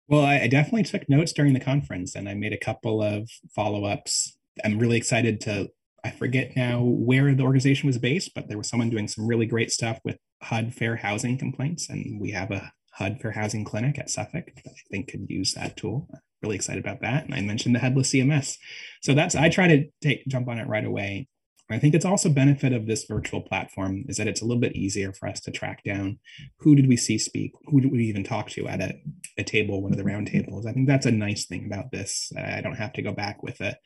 Well, 0.08 0.24
I 0.24 0.46
definitely 0.48 0.82
took 0.82 1.08
notes 1.08 1.32
during 1.32 1.54
the 1.54 1.60
conference 1.60 2.14
and 2.14 2.28
I 2.28 2.34
made 2.34 2.52
a 2.52 2.58
couple 2.58 3.02
of 3.02 3.30
follow 3.54 3.86
ups. 3.86 4.36
I'm 4.62 4.78
really 4.78 4.98
excited 4.98 5.40
to 5.42 5.70
I 6.04 6.10
forget 6.10 6.54
now 6.54 6.82
where 6.82 7.34
the 7.34 7.44
organization 7.44 7.86
was 7.86 7.96
based, 7.96 8.34
but 8.34 8.46
there 8.46 8.58
was 8.58 8.68
someone 8.68 8.90
doing 8.90 9.08
some 9.08 9.26
really 9.26 9.46
great 9.46 9.72
stuff 9.72 9.98
with 10.04 10.18
HUD 10.42 10.74
fair 10.74 10.96
housing 10.96 11.38
complaints. 11.38 11.88
And 11.88 12.20
we 12.20 12.30
have 12.32 12.50
a 12.50 12.72
HUD 12.92 13.20
fair 13.22 13.30
housing 13.30 13.64
clinic 13.64 13.98
at 13.98 14.10
Suffolk 14.10 14.52
that 14.54 14.66
I 14.66 14.74
think 14.90 15.08
could 15.08 15.24
use 15.30 15.54
that 15.54 15.78
tool. 15.78 16.06
Really 16.44 16.56
excited 16.56 16.84
about 16.84 17.00
that. 17.00 17.24
And 17.24 17.34
I 17.34 17.40
mentioned 17.40 17.74
the 17.74 17.78
headless 17.78 18.10
CMS. 18.10 18.58
So 19.00 19.14
that's, 19.14 19.34
I 19.34 19.48
try 19.48 19.66
to 19.66 19.86
take, 20.02 20.26
jump 20.28 20.46
on 20.46 20.58
it 20.58 20.68
right 20.68 20.84
away. 20.84 21.26
I 21.70 21.78
think 21.78 21.94
it's 21.94 22.04
also 22.04 22.28
benefit 22.28 22.74
of 22.74 22.86
this 22.86 23.04
virtual 23.04 23.40
platform 23.40 24.04
is 24.08 24.18
that 24.18 24.28
it's 24.28 24.42
a 24.42 24.44
little 24.44 24.60
bit 24.60 24.76
easier 24.76 25.14
for 25.14 25.26
us 25.26 25.40
to 25.40 25.50
track 25.50 25.82
down 25.84 26.18
who 26.58 26.74
did 26.74 26.86
we 26.86 26.98
see 26.98 27.16
speak, 27.16 27.52
who 27.64 27.80
did 27.80 27.90
we 27.90 28.04
even 28.04 28.24
talk 28.24 28.50
to 28.50 28.68
at 28.68 28.82
a, 28.82 29.00
a 29.38 29.42
table, 29.42 29.82
one 29.82 29.92
of 29.92 29.96
the 29.96 30.04
round 30.04 30.26
mm-hmm. 30.26 30.40
tables. 30.40 30.66
I 30.66 30.72
think 30.72 30.86
that's 30.86 31.06
a 31.06 31.10
nice 31.10 31.46
thing 31.46 31.64
about 31.64 31.90
this. 31.90 32.30
I 32.36 32.60
don't 32.60 32.76
have 32.76 32.92
to 32.94 33.02
go 33.02 33.12
back 33.12 33.42
with 33.42 33.62
a, 33.62 33.78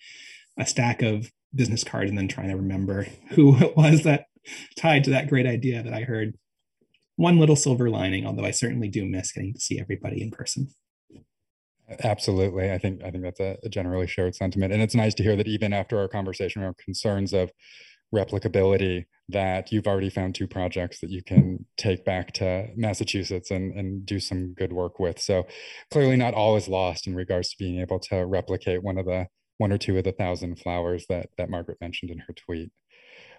a 0.59 0.67
stack 0.67 1.03
of 1.03 1.31
business 1.55 1.85
cards 1.85 2.11
and 2.11 2.19
then 2.19 2.27
trying 2.27 2.49
to 2.49 2.57
remember 2.57 3.07
who 3.31 3.57
it 3.63 3.77
was 3.77 4.03
that 4.03 4.27
tied 4.77 5.05
to 5.05 5.11
that 5.11 5.29
great 5.29 5.47
idea 5.47 5.81
that 5.85 5.95
I 5.95 6.03
heard. 6.03 6.35
One 7.15 7.39
little 7.39 7.57
silver 7.57 7.91
lining, 7.91 8.27
although 8.27 8.45
I 8.45 8.53
certainly 8.53 8.89
do 8.89 9.05
miss 9.05 9.33
getting 9.33 9.55
to 9.55 9.61
see 9.61 9.81
everybody 9.81 10.21
in 10.23 10.31
person. 10.31 10.69
Absolutely. 12.05 12.71
I 12.71 12.79
think 12.79 13.03
I 13.03 13.11
think 13.11 13.25
that's 13.25 13.41
a, 13.41 13.57
a 13.65 13.69
generally 13.69 14.07
shared 14.07 14.35
sentiment. 14.35 14.73
And 14.73 14.83
it's 14.83 14.95
nice 14.95 15.15
to 15.15 15.23
hear 15.23 15.37
that 15.37 15.49
even 15.49 15.73
after 15.73 15.99
our 15.99 16.09
conversation 16.09 16.63
around 16.63 16.77
concerns 16.77 17.33
of 17.33 17.51
replicability, 18.15 19.07
that 19.31 19.73
you've 19.73 19.87
already 19.87 20.11
found 20.11 20.35
two 20.35 20.47
projects 20.47 21.01
that 21.01 21.11
you 21.11 21.23
can 21.23 21.65
take 21.77 22.05
back 22.05 22.33
to 22.35 22.69
Massachusetts 22.77 23.51
and, 23.51 23.73
and 23.79 24.05
do 24.07 24.21
some 24.21 24.55
good 24.55 24.73
work 24.73 24.99
with. 24.99 25.19
So 25.21 25.47
clearly 25.91 26.17
not 26.17 26.35
all 26.35 26.57
is 26.57 26.69
lost 26.69 27.07
in 27.07 27.15
regards 27.15 27.51
to 27.51 27.57
being 27.59 27.81
able 27.81 27.99
to 28.01 28.27
replicate 28.27 28.83
one 28.83 28.99
of 28.99 29.07
the 29.07 29.27
one 29.59 29.73
or 29.73 29.79
two 29.79 29.97
of 29.99 30.05
the 30.05 30.13
thousand 30.13 30.59
flowers 30.59 31.07
that 31.09 31.31
that 31.39 31.51
Margaret 31.51 31.79
mentioned 31.81 32.11
in 32.11 32.19
her 32.19 32.35
tweet. 32.35 32.71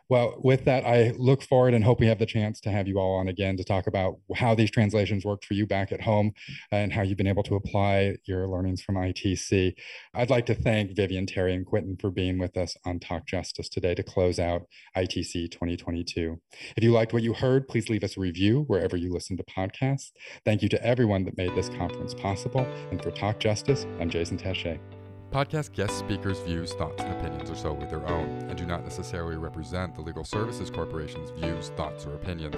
Well, 0.10 0.36
with 0.44 0.66
that, 0.66 0.86
I 0.86 1.12
look 1.18 1.44
forward 1.44 1.76
and 1.76 1.84
hope 1.84 2.00
we 2.00 2.08
have 2.08 2.18
the 2.18 2.26
chance 2.26 2.60
to 2.62 2.72
have 2.72 2.88
you 2.88 2.98
all 3.00 3.16
on 3.20 3.28
again 3.28 3.58
to 3.58 3.64
talk 3.64 3.86
about 3.86 4.18
how 4.36 4.56
these 4.56 4.72
translations 4.72 5.24
worked 5.24 5.46
for 5.46 5.54
you 5.54 5.68
back 5.68 5.92
at 5.92 6.02
home 6.02 6.34
and 6.72 6.92
how 6.92 7.04
you've 7.04 7.18
been 7.18 7.28
able 7.28 7.44
to 7.44 7.56
apply 7.56 8.16
your 8.26 8.48
learnings 8.48 8.82
from 8.82 8.96
ITC. 8.96 9.76
I'd 10.16 10.32
like 10.32 10.48
to 10.48 10.56
thank 10.56 10.96
Vivian, 10.96 11.28
Teri, 11.28 11.54
and 11.54 11.66
Quinten 11.66 12.02
for 12.02 12.10
being 12.10 12.40
with 12.40 12.58
us 12.58 12.76
on 12.86 13.00
Talk 13.00 13.28
Justice 13.28 13.70
today 13.70 13.94
to 13.94 14.02
close 14.02 14.40
out 14.40 14.64
ITC 14.98 15.52
2022. 15.52 16.40
If 16.76 16.84
you 16.84 16.92
liked 16.92 17.14
what 17.14 17.24
you 17.24 17.34
heard, 17.34 17.68
please 17.68 17.90
leave 17.90 18.04
us 18.04 18.18
a 18.18 18.20
review 18.20 18.64
wherever 18.66 18.98
you 18.98 19.14
listen 19.14 19.38
to 19.38 19.44
podcasts. 19.44 20.12
Thank 20.44 20.64
you 20.64 20.70
to 20.70 20.84
everyone 20.84 21.26
that 21.26 21.38
made 21.38 21.56
this 21.56 21.70
conference 21.70 22.16
possible. 22.16 22.62
And 22.90 23.02
for 23.02 23.12
Talk 23.12 23.40
Justice, 23.40 23.86
I'm 24.00 24.10
Jason 24.10 24.38
Tashea. 24.38 24.99
Podcast 25.32 25.74
guest 25.74 26.00
speakers' 26.00 26.40
views, 26.40 26.74
thoughts, 26.74 27.04
and 27.04 27.14
opinions 27.14 27.52
are 27.52 27.56
solely 27.56 27.86
their 27.86 28.04
own 28.08 28.30
and 28.50 28.58
do 28.58 28.66
not 28.66 28.84
necessarily 28.84 29.38
represent 29.38 29.94
the 29.94 30.02
Legal 30.02 30.24
Services 30.24 30.72
Corporation's 30.72 31.30
views, 31.30 31.70
thoughts, 31.78 32.08
or 32.08 32.16
opinions. 32.16 32.56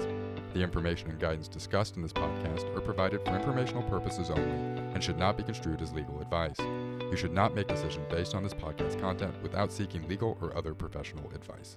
The 0.54 0.62
information 0.62 1.10
and 1.10 1.20
guidance 1.20 1.48
discussed 1.48 1.96
in 1.96 2.02
this 2.02 2.14
podcast 2.14 2.74
are 2.74 2.80
provided 2.80 3.22
for 3.26 3.36
informational 3.36 3.82
purposes 3.82 4.30
only 4.30 4.80
and 4.94 5.04
should 5.04 5.18
not 5.18 5.36
be 5.36 5.42
construed 5.42 5.82
as 5.82 5.92
legal 5.92 6.18
advice. 6.22 6.56
You 6.58 7.16
should 7.16 7.34
not 7.34 7.54
make 7.54 7.68
decisions 7.68 8.06
based 8.08 8.34
on 8.34 8.42
this 8.42 8.54
podcast 8.54 8.98
content 8.98 9.34
without 9.42 9.70
seeking 9.70 10.08
legal 10.08 10.38
or 10.40 10.56
other 10.56 10.72
professional 10.72 11.30
advice. 11.34 11.76